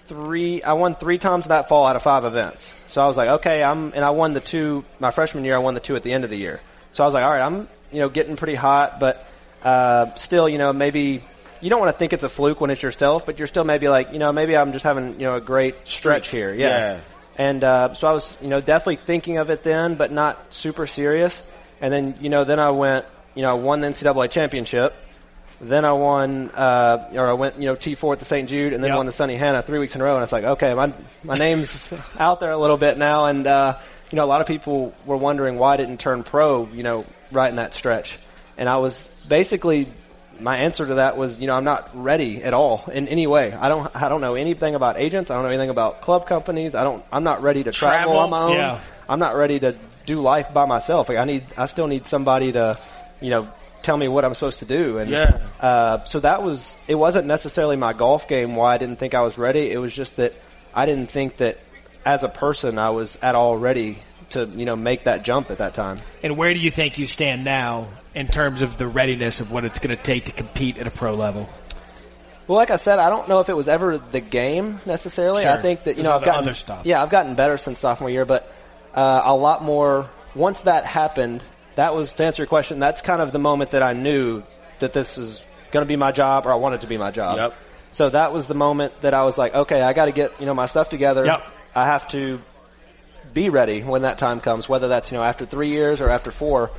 three, 0.06 0.62
I 0.62 0.74
won 0.74 0.94
three 0.94 1.18
times 1.18 1.46
that 1.48 1.68
fall 1.68 1.86
out 1.86 1.96
of 1.96 2.02
five 2.02 2.24
events. 2.24 2.72
So 2.86 3.02
I 3.02 3.06
was 3.08 3.16
like, 3.16 3.28
okay, 3.40 3.62
I'm, 3.62 3.92
and 3.94 4.04
I 4.04 4.10
won 4.10 4.32
the 4.32 4.40
two, 4.40 4.84
my 5.00 5.10
freshman 5.10 5.44
year, 5.44 5.56
I 5.56 5.58
won 5.58 5.74
the 5.74 5.80
two 5.80 5.96
at 5.96 6.02
the 6.02 6.12
end 6.12 6.24
of 6.24 6.30
the 6.30 6.36
year. 6.36 6.60
So 6.92 7.02
I 7.02 7.06
was 7.06 7.14
like, 7.14 7.24
all 7.24 7.30
right, 7.30 7.42
I'm, 7.42 7.68
you 7.90 8.00
know, 8.00 8.08
getting 8.08 8.36
pretty 8.36 8.54
hot, 8.54 9.00
but, 9.00 9.26
uh, 9.62 10.14
still, 10.14 10.48
you 10.48 10.58
know, 10.58 10.72
maybe, 10.72 11.22
you 11.64 11.70
don't 11.70 11.80
want 11.80 11.94
to 11.94 11.98
think 11.98 12.12
it's 12.12 12.24
a 12.24 12.28
fluke 12.28 12.60
when 12.60 12.68
it's 12.68 12.82
yourself, 12.82 13.24
but 13.24 13.38
you're 13.38 13.46
still 13.48 13.64
maybe 13.64 13.88
like, 13.88 14.12
you 14.12 14.18
know, 14.18 14.32
maybe 14.32 14.54
I'm 14.54 14.72
just 14.72 14.84
having, 14.84 15.14
you 15.14 15.26
know, 15.26 15.36
a 15.36 15.40
great 15.40 15.74
stretch 15.88 16.28
here. 16.28 16.52
Yeah. 16.52 16.68
Yeah. 16.68 17.00
And, 17.38 17.64
uh, 17.64 17.94
so 17.94 18.06
I 18.06 18.12
was, 18.12 18.36
you 18.42 18.48
know, 18.48 18.60
definitely 18.60 18.96
thinking 18.96 19.38
of 19.38 19.48
it 19.48 19.62
then, 19.62 19.94
but 19.94 20.12
not 20.12 20.52
super 20.52 20.86
serious. 20.86 21.42
And 21.80 21.90
then, 21.90 22.16
you 22.20 22.28
know, 22.28 22.44
then 22.44 22.60
I 22.60 22.68
went, 22.70 23.06
you 23.34 23.40
know, 23.40 23.50
I 23.50 23.54
won 23.54 23.80
the 23.80 23.88
NCAA 23.88 24.30
championship. 24.30 24.94
Then 25.58 25.86
I 25.86 25.94
won, 25.94 26.50
uh, 26.50 27.08
or 27.14 27.28
I 27.28 27.32
went, 27.32 27.58
you 27.58 27.64
know, 27.64 27.76
T4 27.76 28.12
at 28.12 28.18
the 28.18 28.26
St. 28.26 28.46
Jude 28.46 28.74
and 28.74 28.84
then 28.84 28.90
Yep. 28.90 28.96
won 28.98 29.06
the 29.06 29.12
Sunnehanna 29.12 29.64
three 29.64 29.78
weeks 29.78 29.94
in 29.94 30.02
a 30.02 30.04
row. 30.04 30.16
And 30.16 30.22
it's 30.22 30.32
like, 30.32 30.44
okay, 30.44 30.74
my, 30.74 30.92
my 31.22 31.38
name's 31.38 31.90
out 32.18 32.40
there 32.40 32.50
a 32.50 32.58
little 32.58 32.76
bit 32.76 32.98
now. 32.98 33.24
And, 33.24 33.46
uh, 33.46 33.78
you 34.10 34.16
know, 34.16 34.24
a 34.24 34.26
lot 34.26 34.42
of 34.42 34.46
people 34.46 34.92
were 35.06 35.16
wondering 35.16 35.56
why 35.56 35.72
I 35.72 35.76
didn't 35.78 35.98
turn 35.98 36.24
pro, 36.24 36.68
you 36.74 36.82
know, 36.82 37.06
right 37.32 37.48
in 37.48 37.56
that 37.56 37.72
stretch. 37.72 38.18
And 38.58 38.68
I 38.68 38.76
was 38.76 39.08
basically, 39.26 39.88
my 40.40 40.58
answer 40.58 40.86
to 40.86 40.94
that 40.96 41.16
was, 41.16 41.38
you 41.38 41.46
know, 41.46 41.54
I'm 41.56 41.64
not 41.64 41.90
ready 41.94 42.42
at 42.42 42.54
all 42.54 42.84
in 42.92 43.08
any 43.08 43.26
way. 43.26 43.52
I 43.52 43.68
don't, 43.68 43.90
I 43.94 44.08
don't 44.08 44.20
know 44.20 44.34
anything 44.34 44.74
about 44.74 44.98
agents. 44.98 45.30
I 45.30 45.34
don't 45.34 45.44
know 45.44 45.50
anything 45.50 45.70
about 45.70 46.00
club 46.02 46.26
companies. 46.26 46.74
I 46.74 46.84
don't, 46.84 47.04
I'm 47.12 47.24
not 47.24 47.42
ready 47.42 47.62
to 47.64 47.72
travel, 47.72 48.12
Travel? 48.12 48.18
on 48.18 48.30
my 48.30 48.42
own. 48.42 48.52
Yeah. 48.56 48.80
I'm 49.08 49.18
not 49.18 49.36
ready 49.36 49.58
to 49.60 49.76
do 50.06 50.20
life 50.20 50.52
by 50.52 50.66
myself. 50.66 51.08
Like 51.08 51.18
I 51.18 51.24
need, 51.24 51.44
I 51.56 51.66
still 51.66 51.86
need 51.86 52.06
somebody 52.06 52.52
to, 52.52 52.78
you 53.20 53.30
know, 53.30 53.48
tell 53.82 53.96
me 53.96 54.08
what 54.08 54.24
I'm 54.24 54.34
supposed 54.34 54.60
to 54.60 54.64
do. 54.64 54.98
And 54.98 55.10
Yeah. 55.10 55.40
uh, 55.60 56.04
so 56.04 56.20
that 56.20 56.42
was, 56.42 56.76
it 56.88 56.94
wasn't 56.94 57.26
necessarily 57.26 57.76
my 57.76 57.92
golf 57.92 58.28
game 58.28 58.56
why 58.56 58.74
I 58.74 58.78
didn't 58.78 58.96
think 58.96 59.14
I 59.14 59.22
was 59.22 59.36
ready. 59.38 59.70
It 59.70 59.78
was 59.78 59.92
just 59.92 60.16
that 60.16 60.32
I 60.74 60.86
didn't 60.86 61.10
think 61.10 61.36
that 61.38 61.58
as 62.04 62.24
a 62.24 62.28
person 62.28 62.78
I 62.78 62.90
was 62.90 63.16
at 63.22 63.34
all 63.34 63.56
ready 63.56 63.98
to, 64.34 64.46
you 64.46 64.64
know, 64.64 64.76
make 64.76 65.04
that 65.04 65.24
jump 65.24 65.50
at 65.50 65.58
that 65.58 65.74
time. 65.74 65.98
And 66.22 66.36
where 66.36 66.54
do 66.54 66.60
you 66.60 66.70
think 66.70 66.98
you 66.98 67.06
stand 67.06 67.44
now 67.44 67.88
in 68.14 68.28
terms 68.28 68.62
of 68.62 68.78
the 68.78 68.86
readiness 68.86 69.40
of 69.40 69.50
what 69.50 69.64
it's 69.64 69.78
going 69.80 69.96
to 69.96 70.02
take 70.02 70.26
to 70.26 70.32
compete 70.32 70.78
at 70.78 70.86
a 70.86 70.90
pro 70.90 71.14
level? 71.14 71.48
Well, 72.46 72.56
like 72.56 72.70
I 72.70 72.76
said, 72.76 72.98
I 72.98 73.08
don't 73.08 73.28
know 73.28 73.40
if 73.40 73.48
it 73.48 73.56
was 73.56 73.68
ever 73.68 73.96
the 73.98 74.20
game 74.20 74.78
necessarily. 74.84 75.42
Sure. 75.42 75.52
I 75.52 75.62
think 75.62 75.84
that 75.84 75.96
you 75.96 76.02
There's 76.02 76.04
know 76.04 76.10
I've 76.10 76.16
other- 76.16 76.26
gotten 76.26 76.44
other 76.44 76.54
stuff. 76.54 76.84
Yeah, 76.84 77.02
I've 77.02 77.10
gotten 77.10 77.34
better 77.34 77.56
since 77.56 77.78
sophomore 77.78 78.10
year, 78.10 78.24
but 78.26 78.52
uh, 78.94 79.22
a 79.24 79.34
lot 79.34 79.62
more. 79.62 80.10
Once 80.34 80.60
that 80.62 80.84
happened, 80.84 81.42
that 81.76 81.94
was 81.94 82.12
to 82.14 82.24
answer 82.24 82.42
your 82.42 82.48
question. 82.48 82.80
That's 82.80 83.00
kind 83.00 83.22
of 83.22 83.32
the 83.32 83.38
moment 83.38 83.70
that 83.70 83.82
I 83.82 83.92
knew 83.94 84.42
that 84.80 84.92
this 84.92 85.16
is 85.16 85.42
going 85.70 85.84
to 85.84 85.88
be 85.88 85.96
my 85.96 86.12
job, 86.12 86.46
or 86.46 86.52
I 86.52 86.56
want 86.56 86.74
it 86.74 86.80
to 86.82 86.86
be 86.86 86.98
my 86.98 87.10
job. 87.10 87.38
Yep. 87.38 87.54
So 87.92 88.10
that 88.10 88.32
was 88.32 88.46
the 88.46 88.54
moment 88.54 89.00
that 89.02 89.14
I 89.14 89.24
was 89.24 89.38
like, 89.38 89.54
okay, 89.54 89.80
I 89.80 89.92
got 89.92 90.06
to 90.06 90.12
get 90.12 90.38
you 90.40 90.46
know 90.46 90.54
my 90.54 90.66
stuff 90.66 90.90
together. 90.90 91.24
Yep. 91.24 91.42
I 91.74 91.86
have 91.86 92.06
to 92.08 92.40
be 93.32 93.48
ready 93.48 93.82
when 93.82 94.02
that 94.02 94.18
time 94.18 94.40
comes, 94.40 94.68
whether 94.68 94.88
that's 94.88 95.10
you 95.10 95.18
know 95.18 95.24
after 95.24 95.46
three 95.46 95.70
years 95.70 96.00
or 96.00 96.10
after 96.10 96.30
four. 96.30 96.70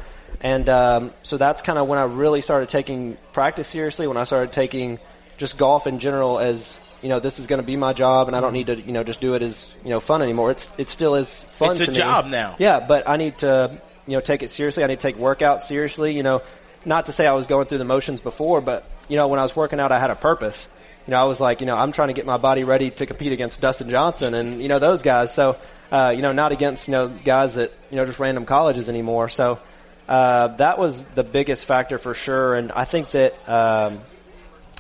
And 0.42 0.68
um, 0.70 1.14
so 1.24 1.38
that's 1.38 1.62
kind 1.62 1.80
of 1.80 1.88
when 1.88 1.98
I 1.98 2.04
really 2.04 2.42
started 2.42 2.70
taking 2.70 3.18
practice 3.34 3.68
seriously. 3.68 4.08
When 4.08 4.18
I 4.18 4.26
started 4.26 4.52
taking 4.52 5.00
just 5.38 5.58
golf 5.58 5.88
in 5.88 6.00
general 6.00 6.40
as 6.40 6.80
you 7.02 7.10
know 7.10 7.20
this 7.20 7.40
is 7.40 7.48
going 7.48 7.62
to 7.62 7.66
be 7.66 7.78
my 7.78 7.94
job, 7.94 8.28
and 8.28 8.36
I 8.36 8.42
don't 8.42 8.54
need 8.54 8.68
to 8.68 8.76
you 8.76 8.92
know 8.92 9.04
just 9.04 9.20
do 9.20 9.36
it 9.36 9.42
as 9.42 9.70
you 9.84 9.90
know 9.90 10.00
fun 10.00 10.22
anymore. 10.22 10.52
It's 10.52 10.70
it 10.78 10.90
still 10.90 11.16
is 11.16 11.42
fun. 11.52 11.72
It's 11.72 11.88
a 11.88 11.92
me. 11.92 11.98
job 11.98 12.28
now. 12.28 12.56
Yeah, 12.60 12.80
but 12.80 13.08
I 13.08 13.18
need 13.18 13.38
to 13.40 13.80
you 14.08 14.14
know 14.14 14.22
take 14.22 14.44
it 14.44 14.50
seriously. 14.50 14.84
I 14.84 14.88
need 14.88 14.98
to 14.98 15.02
take 15.02 15.18
workout 15.18 15.62
seriously. 15.62 16.16
You 16.16 16.24
know, 16.24 16.42
not 16.86 17.08
to 17.08 17.12
say 17.12 17.26
I 17.28 17.34
was 17.34 17.46
going 17.46 17.68
through 17.68 17.80
the 17.80 17.86
motions 17.86 18.22
before, 18.22 18.62
but 18.62 18.90
you 19.08 19.18
know 19.18 19.28
when 19.28 19.40
I 19.40 19.44
was 19.44 19.56
working 19.56 19.80
out, 19.80 19.92
I 19.92 20.00
had 20.00 20.10
a 20.10 20.16
purpose. 20.16 20.68
You 21.08 21.12
know, 21.12 21.22
I 21.22 21.26
was 21.26 21.40
like, 21.40 21.60
you 21.60 21.68
know, 21.68 21.76
I'm 21.76 21.92
trying 21.92 22.08
to 22.08 22.16
get 22.16 22.26
my 22.26 22.38
body 22.38 22.64
ready 22.64 22.90
to 22.90 23.06
compete 23.06 23.32
against 23.32 23.62
Dustin 23.62 23.90
Johnson 23.90 24.34
and 24.34 24.62
you 24.62 24.68
know 24.68 24.80
those 24.80 25.04
guys. 25.04 25.34
So, 25.34 25.58
uh, 25.92 26.14
you 26.16 26.22
know, 26.22 26.32
not 26.32 26.52
against 26.52 26.88
you 26.88 26.94
know 26.94 27.08
guys 27.08 27.58
at 27.58 27.72
you 27.90 27.98
know 27.98 28.06
just 28.06 28.20
random 28.20 28.46
colleges 28.46 28.90
anymore. 28.90 29.30
So. 29.30 29.60
Uh, 30.08 30.50
that 30.58 30.78
was 30.78 31.04
the 31.16 31.24
biggest 31.24 31.66
factor 31.66 31.98
for 31.98 32.14
sure, 32.14 32.54
and 32.54 32.72
I 32.72 32.86
think 32.86 33.10
that 33.10 33.34
um, 33.50 34.02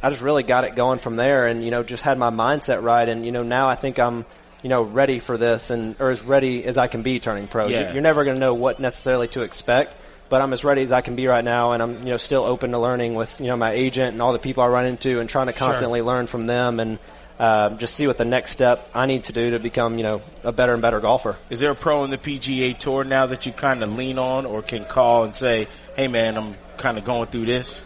I 0.05 0.09
just 0.11 0.21
really 0.21 0.43
got 0.43 0.65
it 0.65 0.75
going 0.75 0.99
from 0.99 1.15
there, 1.15 1.47
and 1.47 1.63
you 1.63 1.71
know, 1.71 1.81
just 1.81 2.03
had 2.03 2.19
my 2.19 2.29
mindset 2.29 2.83
right, 2.83 3.09
and 3.09 3.25
you 3.25 3.31
know, 3.31 3.41
now 3.41 3.67
I 3.69 3.75
think 3.75 3.97
I'm, 3.97 4.25
you 4.61 4.69
know, 4.69 4.83
ready 4.83 5.17
for 5.17 5.35
this, 5.35 5.71
and 5.71 5.95
or 5.99 6.11
as 6.11 6.21
ready 6.21 6.63
as 6.63 6.77
I 6.77 6.85
can 6.85 7.01
be 7.01 7.19
turning 7.19 7.47
pro. 7.47 7.69
Yeah. 7.69 7.91
You're 7.91 8.03
never 8.03 8.23
going 8.23 8.35
to 8.35 8.39
know 8.39 8.53
what 8.53 8.79
necessarily 8.79 9.27
to 9.29 9.41
expect, 9.41 9.95
but 10.29 10.43
I'm 10.43 10.53
as 10.53 10.63
ready 10.63 10.83
as 10.83 10.91
I 10.91 11.01
can 11.01 11.15
be 11.15 11.25
right 11.25 11.43
now, 11.43 11.71
and 11.71 11.81
I'm 11.81 11.99
you 11.99 12.11
know 12.11 12.17
still 12.17 12.43
open 12.43 12.69
to 12.71 12.77
learning 12.79 13.15
with 13.15 13.39
you 13.41 13.47
know 13.47 13.55
my 13.55 13.71
agent 13.71 14.13
and 14.13 14.21
all 14.21 14.33
the 14.33 14.37
people 14.37 14.63
I 14.63 14.67
run 14.67 14.85
into, 14.85 15.19
and 15.19 15.27
trying 15.27 15.47
to 15.47 15.53
constantly 15.53 16.01
learn 16.03 16.27
from 16.27 16.45
them, 16.45 16.79
and 16.79 16.99
uh, 17.39 17.69
just 17.75 17.95
see 17.95 18.07
what 18.07 18.17
the 18.17 18.25
next 18.25 18.51
step 18.51 18.89
I 18.93 19.05
need 19.05 19.25
to 19.25 19.33
do 19.33 19.51
to 19.51 19.59
become 19.59 19.97
you 19.97 20.03
know 20.03 20.21
a 20.43 20.51
better 20.51 20.73
and 20.73 20.81
better 20.81 20.99
golfer. 20.99 21.35
Is 21.49 21.59
there 21.59 21.71
a 21.71 21.75
pro 21.75 22.03
in 22.03 22.09
the 22.11 22.17
PGA 22.17 22.77
Tour 22.77 23.03
now 23.03 23.25
that 23.25 23.45
you 23.45 23.51
kind 23.51 23.83
of 23.83 23.93
lean 23.95 24.17
on 24.17 24.45
or 24.45 24.61
can 24.61 24.85
call 24.85 25.23
and 25.25 25.35
say, 25.35 25.67
hey 25.95 26.07
man, 26.07 26.37
I'm 26.37 26.55
kind 26.77 26.97
of 26.97 27.03
going 27.05 27.27
through 27.27 27.45
this? 27.45 27.81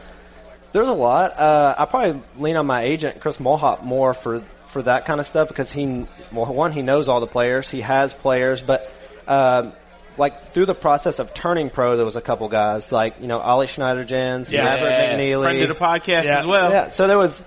There's 0.71 0.87
a 0.87 0.93
lot. 0.93 1.39
Uh, 1.39 1.73
I 1.77 1.85
probably 1.85 2.21
lean 2.37 2.55
on 2.55 2.67
my 2.67 2.83
agent, 2.83 3.21
Chris 3.21 3.37
Mulhop, 3.37 3.83
more 3.83 4.13
for 4.13 4.41
for 4.67 4.83
that 4.83 5.05
kind 5.05 5.19
of 5.19 5.25
stuff 5.25 5.47
because 5.47 5.71
he, 5.71 6.05
well, 6.31 6.45
one, 6.53 6.71
he 6.71 6.83
knows 6.83 7.07
all 7.07 7.19
the 7.21 7.25
players, 7.27 7.67
he 7.67 7.81
has 7.81 8.13
players, 8.13 8.61
but 8.61 8.93
um, 9.27 9.73
like 10.15 10.53
through 10.53 10.67
the 10.67 10.75
process 10.75 11.17
of 11.17 11.33
turning 11.33 11.71
pro, 11.71 11.95
there 11.97 12.05
was 12.05 12.15
a 12.15 12.21
couple 12.21 12.47
guys 12.49 12.91
like 12.91 13.19
you 13.19 13.25
know 13.27 13.39
Ollie 13.39 13.65
Schniederjans, 13.65 14.51
Yeah. 14.51 14.65
Maverick 14.65 14.93
McNealy, 15.19 15.41
friend 15.41 15.61
of 15.63 15.69
the 15.69 15.73
podcast 15.73 16.25
Yeah. 16.25 16.37
as 16.39 16.45
well. 16.45 16.69
yeah, 16.71 16.89
so 16.89 17.07
there 17.07 17.17
was 17.17 17.41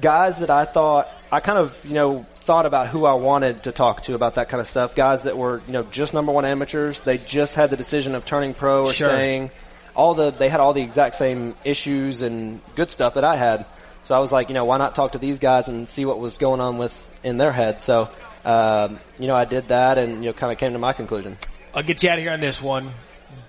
guys 0.00 0.38
that 0.38 0.50
I 0.50 0.64
thought 0.64 1.08
I 1.30 1.40
kind 1.40 1.58
of 1.58 1.78
you 1.84 1.94
know 1.94 2.26
thought 2.42 2.66
about 2.66 2.88
who 2.88 3.04
I 3.04 3.14
wanted 3.14 3.64
to 3.64 3.72
talk 3.72 4.04
to 4.04 4.14
about 4.14 4.36
that 4.36 4.48
kind 4.48 4.60
of 4.60 4.68
stuff. 4.68 4.94
Guys 4.94 5.22
that 5.22 5.36
were 5.36 5.60
you 5.66 5.72
know 5.72 5.82
just 5.84 6.14
number 6.14 6.32
one 6.32 6.44
amateurs. 6.44 7.00
They 7.00 7.18
just 7.18 7.54
had 7.54 7.70
the 7.70 7.76
decision 7.76 8.14
of 8.14 8.24
turning 8.24 8.54
pro 8.54 8.84
or 8.86 8.92
Sure. 8.92 9.08
staying. 9.08 9.50
All 9.94 10.14
the 10.14 10.30
they 10.30 10.48
had 10.48 10.60
all 10.60 10.72
the 10.72 10.82
exact 10.82 11.16
same 11.16 11.54
issues 11.64 12.22
and 12.22 12.60
good 12.76 12.90
stuff 12.90 13.14
that 13.14 13.24
I 13.24 13.36
had. 13.36 13.66
So 14.04 14.14
I 14.14 14.20
was 14.20 14.32
like, 14.32 14.48
you 14.48 14.54
know, 14.54 14.64
why 14.64 14.78
not 14.78 14.94
talk 14.94 15.12
to 15.12 15.18
these 15.18 15.38
guys 15.38 15.68
and 15.68 15.88
see 15.88 16.04
what 16.06 16.18
was 16.18 16.38
going 16.38 16.60
on 16.60 16.78
with 16.78 16.94
in 17.22 17.36
their 17.36 17.52
head. 17.52 17.82
So 17.82 18.08
um, 18.44 18.98
you 19.18 19.26
know, 19.26 19.34
I 19.36 19.44
did 19.44 19.68
that 19.68 19.98
and 19.98 20.22
you 20.24 20.30
know 20.30 20.32
kind 20.32 20.52
of 20.52 20.58
came 20.58 20.72
to 20.72 20.78
my 20.78 20.92
conclusion. 20.92 21.36
I'll 21.74 21.82
get 21.82 22.02
you 22.02 22.08
out 22.10 22.18
of 22.18 22.22
here 22.22 22.32
on 22.32 22.40
this 22.40 22.62
one. 22.62 22.92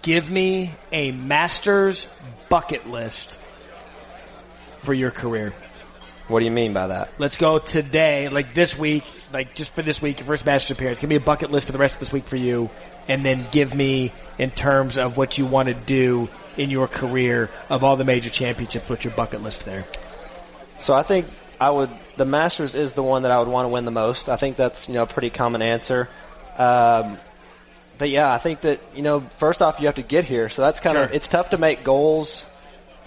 Give 0.02 0.30
me 0.30 0.72
a 0.91 1.12
Masters 1.12 2.06
bucket 2.50 2.89
list 2.89 3.38
for 4.82 4.93
your 4.93 5.12
career. 5.12 5.54
What 6.30 6.39
do 6.39 6.45
you 6.45 6.51
mean 6.51 6.73
by 6.73 6.88
that? 6.88 7.09
Let's 7.17 7.38
go 7.38 7.57
today, 7.57 8.30
like 8.30 8.53
this 8.53 8.77
week, 8.77 9.03
like 9.34 9.55
just 9.55 9.71
for 9.71 9.82
this 9.82 9.99
week, 10.01 10.19
your 10.19 10.27
first 10.27 10.45
Masters 10.45 10.71
appearance. 10.77 10.99
Give 10.99 11.09
me 11.09 11.15
a 11.15 11.19
bucket 11.19 11.51
list 11.51 11.65
for 11.65 11.71
the 11.71 11.80
rest 11.80 11.95
of 11.95 11.99
this 12.01 12.11
week 12.11 12.25
for 12.25 12.36
you, 12.38 12.69
and 13.07 13.25
then 13.25 13.47
give 13.51 13.73
me 13.73 14.11
in 14.38 14.51
terms 14.51 14.97
of 14.97 15.17
what 15.17 15.39
you 15.39 15.47
want 15.47 15.69
to 15.69 15.73
do 15.73 16.30
in 16.55 16.69
your 16.69 16.88
career 16.88 17.49
of 17.69 17.84
all 17.84 17.95
the 17.95 18.03
major 18.03 18.30
championships. 18.30 18.86
Put 18.86 19.03
your 19.03 19.13
bucket 19.13 19.41
list 19.41 19.65
there. 19.65 19.86
So 20.77 20.93
I 20.93 21.01
think 21.01 21.25
I 21.59 21.71
would. 21.71 21.89
The 22.15 22.25
Masters 22.25 22.75
is 22.75 22.93
the 22.93 23.03
one 23.03 23.23
that 23.23 23.32
I 23.32 23.39
would 23.39 23.47
want 23.47 23.67
to 23.67 23.73
win 23.73 23.86
the 23.86 23.91
most. 23.91 24.30
I 24.30 24.36
think 24.36 24.55
that's 24.55 24.88
you 24.88 24.93
know 24.93 25.03
a 25.03 25.07
pretty 25.07 25.32
common 25.32 25.63
answer. 25.63 26.09
Um, 26.59 27.17
but 27.97 28.09
yeah, 28.11 28.32
I 28.32 28.38
think 28.38 28.61
that 28.61 28.80
you 28.95 29.01
know 29.01 29.21
first 29.39 29.63
off 29.63 29.80
you 29.80 29.88
have 29.88 29.95
to 29.95 30.03
get 30.03 30.25
here. 30.25 30.47
So 30.49 30.61
that's 30.61 30.80
kind 30.80 30.95
of 30.95 31.07
Sure. 31.09 31.15
it's 31.15 31.27
tough 31.27 31.49
to 31.49 31.57
make 31.57 31.84
goals 31.84 32.45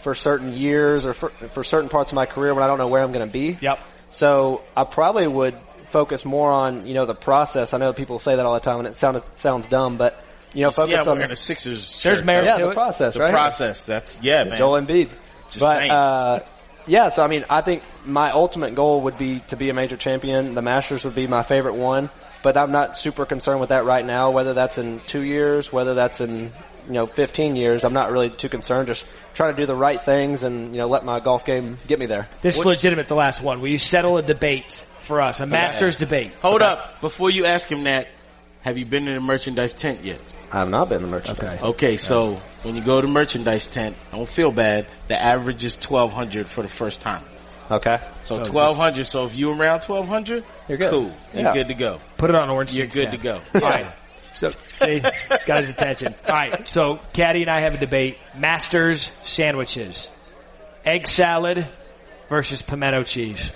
for 0.03 0.15
certain 0.15 0.53
years 0.53 1.07
or 1.07 1.15
for, 1.15 1.31
for 1.31 1.65
certain 1.65 1.89
parts 1.89 2.11
of 2.13 2.17
my 2.17 2.27
career 2.27 2.53
when 2.55 2.63
I 2.63 2.67
don't 2.67 2.79
know 2.79 2.89
where 2.89 3.03
I'm 3.03 3.13
going 3.13 3.27
to 3.27 3.33
be. 3.33 3.57
Yep. 3.61 3.79
So 4.11 4.63
I 4.77 4.85
probably 4.85 5.27
would 5.27 5.55
focus 5.87 6.25
more 6.25 6.51
on 6.51 6.87
you 6.87 6.95
know 6.95 7.07
the 7.07 7.15
process. 7.15 7.73
I 7.73 7.79
know 7.79 7.93
people 7.93 8.19
say 8.19 8.37
that 8.37 8.45
all 8.45 8.55
the 8.55 8.61
time, 8.61 8.79
and 8.81 8.89
it 8.89 8.97
sounds 8.97 9.23
sounds 9.35 9.67
dumb, 9.69 9.97
but 9.97 10.23
you 10.55 10.63
know 10.65 10.71
focus 10.71 10.93
yeah, 10.93 11.11
on 11.11 11.19
the, 11.19 11.31
in 11.31 11.37
Sixers. 11.37 12.03
There's 12.03 12.19
shirt. 12.19 12.27
merit 12.27 12.45
yeah 12.47 12.57
to 12.59 12.65
the 12.65 12.71
it. 12.71 12.75
process, 12.75 13.15
The 13.15 13.21
right? 13.21 13.31
process. 13.33 13.87
That's 13.87 14.19
yeah, 14.21 14.45
man. 14.45 14.59
Joel 14.59 14.81
Embiid. 14.81 15.11
Just 15.49 15.61
but 15.61 15.79
saying. 15.79 15.91
uh, 15.91 16.41
yeah, 16.87 17.11
so 17.11 17.23
I 17.23 17.29
mean, 17.29 17.45
I 17.49 17.61
think 17.61 17.83
my 18.05 18.33
ultimate 18.33 18.75
goal 18.75 19.03
would 19.03 19.19
be 19.19 19.41
to 19.49 19.57
be 19.57 19.71
a 19.71 19.75
major 19.75 19.97
champion. 19.97 20.55
The 20.55 20.63
Masters 20.63 21.05
would 21.05 21.15
be 21.15 21.27
my 21.27 21.43
favorite 21.43 21.75
one, 21.75 22.11
but 22.43 22.57
I'm 22.57 22.73
not 22.73 22.99
super 22.99 23.25
concerned 23.25 23.61
with 23.61 23.69
that 23.69 23.85
right 23.85 24.05
now. 24.05 24.31
Whether 24.31 24.55
that's 24.55 24.79
in 24.79 25.01
two 25.07 25.23
years, 25.23 25.73
whether 25.73 25.95
that's 25.95 26.21
in 26.21 26.53
you 26.87 26.93
know 26.93 27.07
15 27.07 27.57
years, 27.57 27.85
I'm 27.85 27.93
not 27.93 28.11
really 28.13 28.31
too 28.31 28.49
concerned. 28.49 28.89
Just 28.89 29.05
trying 29.35 29.55
to 29.55 29.61
do 29.63 29.67
the 29.67 29.75
right 29.77 30.03
things 30.03 30.43
and 30.43 30.73
you 30.75 30.79
know 30.79 30.87
let 30.89 31.05
my 31.05 31.21
golf 31.21 31.45
game 31.45 31.79
get 31.87 31.99
me 31.99 32.07
there. 32.07 32.29
This 32.41 32.59
is 32.59 32.65
legitimate. 32.65 33.09
The 33.09 33.15
last 33.15 33.41
one. 33.43 33.61
Will 33.61 33.69
you 33.69 33.79
settle 33.79 34.19
a 34.19 34.23
debate 34.23 34.85
for 35.01 35.21
us? 35.21 35.41
A 35.41 35.47
Masters 35.47 35.97
debate. 35.97 36.33
Hold 36.43 36.63
up. 36.63 37.01
Before 37.01 37.31
you 37.31 37.47
ask 37.47 37.69
him 37.71 37.85
that, 37.85 38.09
have 38.63 38.79
you 38.79 38.85
been 38.85 39.09
in 39.09 39.17
a 39.17 39.21
merchandise 39.21 39.73
tent 39.73 40.05
yet? 40.05 40.21
I 40.53 40.59
have 40.59 40.69
not 40.69 40.89
been 40.91 40.99
in 40.99 41.05
the 41.05 41.09
merchant. 41.09 41.43
Okay. 41.43 41.59
Okay, 41.63 41.97
so 41.97 42.35
when 42.63 42.75
you 42.77 42.83
go 42.83 43.01
to 43.01 43.09
merchandise 43.09 43.67
tent, 43.67 43.97
don't 44.11 44.29
feel 44.29 44.53
bad. 44.53 44.87
The 45.09 45.21
average 45.21 45.65
is 45.65 45.75
twelve 45.77 46.13
hundred 46.13 46.47
for 46.47 46.61
the 46.63 46.69
first 46.69 47.01
time. 47.01 47.25
Okay. 47.71 47.99
So, 48.23 48.45
twelve 48.45 48.77
hundred. 48.77 49.07
So 49.07 49.25
if 49.25 49.35
you're 49.35 49.57
around 49.57 49.81
twelve 49.81 50.07
hundred, 50.07 50.45
You're 50.69 50.77
good. 50.77 50.91
Cool. 50.91 51.13
You're 51.33 51.43
Yeah. 51.45 51.55
good 51.55 51.69
to 51.69 51.75
go. 51.75 52.01
Put 52.19 52.29
it 52.29 52.37
on 52.37 52.51
orange. 52.51 52.75
You're 52.75 52.87
good 52.87 53.05
tab. 53.05 53.13
to 53.13 53.17
go. 53.19 53.41
All 53.55 53.61
right. 53.63 53.87
So, 54.33 54.51
see, 54.79 55.01
got 55.47 55.59
his 55.59 55.69
attention. 55.69 56.15
All 56.27 56.35
right, 56.35 56.69
so 56.69 56.99
Caddy 57.13 57.43
and 57.43 57.51
I 57.51 57.61
have 57.61 57.75
a 57.75 57.79
debate. 57.79 58.19
Masters 58.37 59.13
sandwiches. 59.23 60.09
Egg 60.85 61.07
salad 61.07 61.67
versus 62.29 62.63
pimento 62.63 63.03
cheese. 63.03 63.51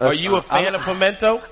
Are 0.00 0.14
you 0.14 0.36
a 0.36 0.42
fan 0.42 0.74
of 0.74 0.82
pimento? 0.82 1.42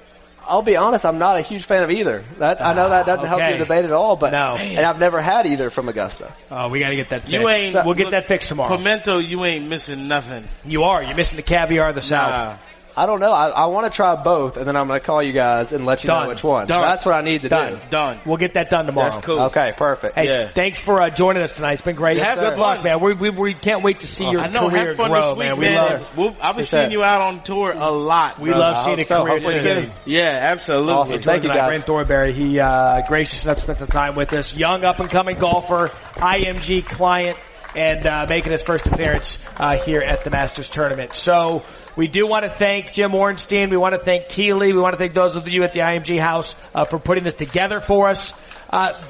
I'll 0.46 0.62
be 0.62 0.76
honest, 0.76 1.06
I'm 1.06 1.18
not 1.18 1.38
a 1.38 1.40
huge 1.40 1.64
fan 1.64 1.82
of 1.84 1.90
either. 1.90 2.22
That 2.38 2.60
I 2.60 2.74
know 2.74 2.90
that 2.90 3.06
doesn't 3.06 3.26
help 3.26 3.40
okay. 3.40 3.50
your 3.50 3.58
debate 3.60 3.84
at 3.86 3.92
all, 3.92 4.16
but 4.16 4.32
No. 4.32 4.56
and 4.56 4.84
I've 4.84 5.00
never 5.00 5.22
had 5.22 5.46
either 5.46 5.70
from 5.70 5.88
Augusta. 5.88 6.34
Oh, 6.50 6.68
we 6.68 6.80
got 6.80 6.90
to 6.90 6.96
get 6.96 7.08
that 7.10 7.22
fixed. 7.22 7.32
You 7.32 7.48
ain't. 7.48 7.74
We'll 7.74 7.94
get 7.94 8.04
look, 8.04 8.10
that 8.10 8.28
fixed 8.28 8.48
tomorrow. 8.48 8.76
Pimento, 8.76 9.18
you 9.18 9.44
ain't 9.44 9.66
missing 9.68 10.06
nothing. 10.06 10.46
you 10.66 10.84
are. 10.84 11.02
You're 11.02 11.16
missing 11.16 11.36
the 11.36 11.42
caviar 11.42 11.88
of 11.88 11.94
the 11.94 12.02
South. 12.02 12.60
Nah. 12.96 13.02
I 13.02 13.06
don't 13.06 13.20
know. 13.20 13.32
I, 13.32 13.48
I 13.48 13.66
want 13.66 13.90
to 13.90 13.94
try 13.94 14.14
both, 14.16 14.56
and 14.56 14.66
then 14.66 14.76
I'm 14.76 14.86
going 14.86 15.00
to 15.00 15.04
call 15.06 15.22
you 15.22 15.32
guys 15.32 15.72
and 15.72 15.84
let 15.84 16.02
you 16.02 16.08
Done. 16.08 16.24
know 16.24 16.28
which 16.28 16.44
one. 16.44 16.66
Done. 16.66 16.82
That's 16.82 17.04
what 17.04 17.14
I 17.14 17.22
need 17.22 17.42
to 17.42 17.48
Done. 17.48 17.74
do. 17.74 17.80
Done. 17.90 18.20
We'll 18.24 18.36
get 18.36 18.54
that 18.54 18.70
done 18.70 18.86
tomorrow. 18.86 19.10
That's 19.10 19.24
cool. 19.24 19.40
Okay, 19.44 19.72
perfect. 19.76 20.14
Hey, 20.14 20.26
Yeah. 20.26 20.48
thanks 20.48 20.78
for 20.78 21.02
uh, 21.02 21.10
joining 21.10 21.42
us 21.42 21.52
tonight. 21.52 21.72
It's 21.74 21.82
been 21.82 21.96
great. 21.96 22.16
Have 22.18 22.38
Good 22.38 22.56
luck, 22.58 22.84
man. 22.84 23.00
We, 23.00 23.14
we, 23.14 23.30
we 23.30 23.54
can't 23.54 23.82
wait 23.82 24.00
to 24.00 24.06
see 24.06 24.28
your 24.30 24.40
I 24.40 24.48
know. 24.48 24.68
career 24.70 24.88
Have 24.88 24.96
fun 24.96 25.10
grow, 25.10 25.34
this 25.34 25.38
week, 25.38 25.58
man. 25.58 25.60
man. 25.60 25.70
We 25.70 25.76
love, 25.98 26.16
We'll, 26.16 26.36
I'll 26.40 26.52
be 26.54 26.60
Yes, 26.60 26.68
seeing 26.70 26.82
sir. 26.84 26.90
you 26.90 27.02
out 27.04 27.20
on 27.20 27.42
tour 27.42 27.72
a 27.74 27.90
lot. 27.90 28.38
we 28.38 28.50
bro. 28.50 28.58
love 28.58 28.76
I 28.76 28.84
seeing 28.84 28.96
hope 28.98 29.04
a 29.04 29.04
so. 29.08 29.22
career 29.24 29.34
Hopefully 29.34 29.60
journey. 29.60 29.86
soon. 29.86 29.92
Yeah, 30.06 30.38
absolutely. 30.42 30.92
Awesome. 30.92 31.22
Thank 31.22 31.42
you, 31.42 31.48
guys. 31.48 31.68
Brent 31.68 31.84
Thornberry, 31.84 32.32
he 32.32 32.60
uh, 32.60 33.02
gracious 33.06 33.44
enough 33.44 33.56
to 33.56 33.62
spend 33.62 33.78
some 33.80 33.88
time 33.88 34.14
with 34.14 34.32
us. 34.32 34.56
Young 34.56 34.84
up 34.84 35.00
and 35.00 35.10
coming 35.10 35.36
golfer, 35.38 35.88
IMG 36.14 36.86
client, 36.86 37.38
and 37.76 38.06
uh, 38.06 38.26
making 38.28 38.52
his 38.52 38.62
first 38.62 38.86
appearance 38.86 39.38
uh, 39.56 39.76
here 39.76 40.00
at 40.00 40.24
the 40.24 40.30
Masters 40.30 40.68
tournament. 40.68 41.14
So 41.14 41.64
we 41.96 42.08
do 42.08 42.26
want 42.26 42.44
to 42.44 42.50
thank 42.50 42.92
Jim 42.92 43.14
Ornstein. 43.14 43.70
We 43.70 43.76
want 43.76 43.94
to 43.94 44.00
thank 44.00 44.28
Keeley. 44.28 44.72
We 44.72 44.80
want 44.80 44.94
to 44.94 44.98
thank 44.98 45.14
those 45.14 45.36
of 45.36 45.48
you 45.48 45.62
at 45.64 45.72
the 45.72 45.80
IMG 45.80 46.18
house 46.18 46.54
uh, 46.74 46.84
for 46.84 46.98
putting 46.98 47.24
this 47.24 47.34
together 47.34 47.80
for 47.80 48.08
us. 48.08 48.32
Uh, 48.70 49.00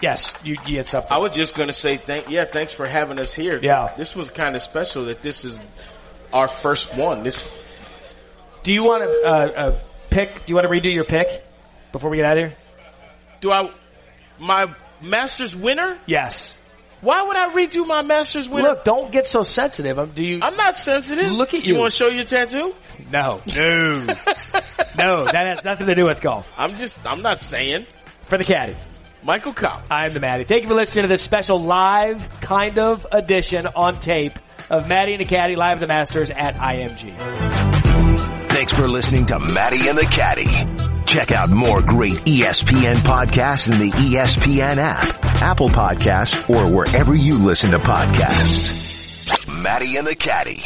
yes, 0.00 0.32
you, 0.44 0.56
you 0.66 0.76
had 0.76 0.86
something. 0.86 1.12
I 1.12 1.18
was 1.18 1.32
just 1.32 1.54
gonna 1.54 1.72
say 1.72 1.96
thank 1.96 2.28
yeah, 2.30 2.44
thanks 2.44 2.72
for 2.72 2.86
having 2.86 3.18
us 3.18 3.32
here. 3.32 3.58
Yeah. 3.60 3.94
This 3.96 4.14
was 4.14 4.30
kind 4.30 4.56
of 4.56 4.62
special 4.62 5.06
that 5.06 5.22
this 5.22 5.44
is 5.44 5.60
our 6.32 6.48
first 6.48 6.96
one. 6.96 7.22
This 7.22 7.50
Do 8.62 8.72
you 8.72 8.84
want 8.84 9.04
to 9.04 9.28
uh, 9.28 9.30
uh, 9.30 9.78
pick? 10.10 10.46
Do 10.46 10.50
you 10.50 10.54
want 10.54 10.66
to 10.66 10.72
redo 10.72 10.92
your 10.92 11.04
pick 11.04 11.44
before 11.92 12.10
we 12.10 12.16
get 12.18 12.26
out 12.26 12.38
of 12.38 12.38
here? 12.38 12.56
do 13.42 13.50
I 13.52 13.70
my 14.38 14.74
Masters 15.02 15.54
winner? 15.54 15.98
Yes. 16.06 16.56
Why 17.02 17.22
would 17.22 17.36
I 17.36 17.50
redo 17.52 17.84
my 17.86 18.02
Masters 18.02 18.48
winner? 18.48 18.70
Look, 18.70 18.84
don't 18.84 19.10
get 19.10 19.26
so 19.26 19.42
sensitive. 19.42 19.98
Um, 19.98 20.12
Do 20.14 20.24
you? 20.24 20.38
I'm 20.40 20.56
not 20.56 20.78
sensitive. 20.78 21.32
Look 21.32 21.52
at 21.52 21.64
you. 21.64 21.74
You 21.74 21.80
want 21.80 21.92
to 21.92 21.96
show 21.96 22.06
your 22.06 22.24
tattoo? 22.24 22.74
no, 23.10 23.40
no, 23.54 23.98
no. 24.96 25.24
That 25.24 25.46
has 25.56 25.64
nothing 25.64 25.88
to 25.88 25.94
do 25.96 26.06
with 26.06 26.20
golf. 26.20 26.50
I'm 26.56 26.76
just 26.76 26.96
I'm 27.04 27.20
not 27.20 27.42
saying. 27.42 27.86
For 28.26 28.38
the 28.38 28.44
caddy, 28.44 28.76
Michael 29.22 29.52
Kopp. 29.52 29.84
I'm 29.90 30.12
the 30.12 30.20
Maddie. 30.20 30.44
Thank 30.44 30.62
you 30.62 30.68
for 30.68 30.74
listening 30.74 31.02
to 31.02 31.08
this 31.08 31.22
special 31.22 31.60
live 31.60 32.40
kind 32.40 32.78
of 32.78 33.06
edition 33.12 33.66
on 33.66 33.98
tape 33.98 34.38
of 34.70 34.88
Maddie 34.88 35.12
and 35.14 35.20
the 35.20 35.26
Caddy 35.26 35.56
live 35.56 35.78
at 35.78 35.80
the 35.80 35.86
Masters 35.88 36.30
at 36.30 36.54
IMG. 36.54 37.61
Thanks 38.62 38.74
for 38.74 38.86
listening 38.86 39.26
to 39.26 39.40
Maddie 39.40 39.88
and 39.88 39.98
the 39.98 40.04
Caddy. 40.04 40.46
Check 41.04 41.32
out 41.32 41.50
more 41.50 41.82
great 41.82 42.14
ESPN 42.18 42.94
podcasts 42.98 43.68
in 43.68 43.76
the 43.76 43.90
ESPN 43.90 44.76
app, 44.76 45.24
Apple 45.42 45.68
Podcasts, 45.68 46.48
or 46.48 46.72
wherever 46.72 47.12
you 47.12 47.44
listen 47.44 47.72
to 47.72 47.80
podcasts. 47.80 49.48
Maddie 49.64 49.96
and 49.96 50.06
the 50.06 50.14
Caddy. 50.14 50.62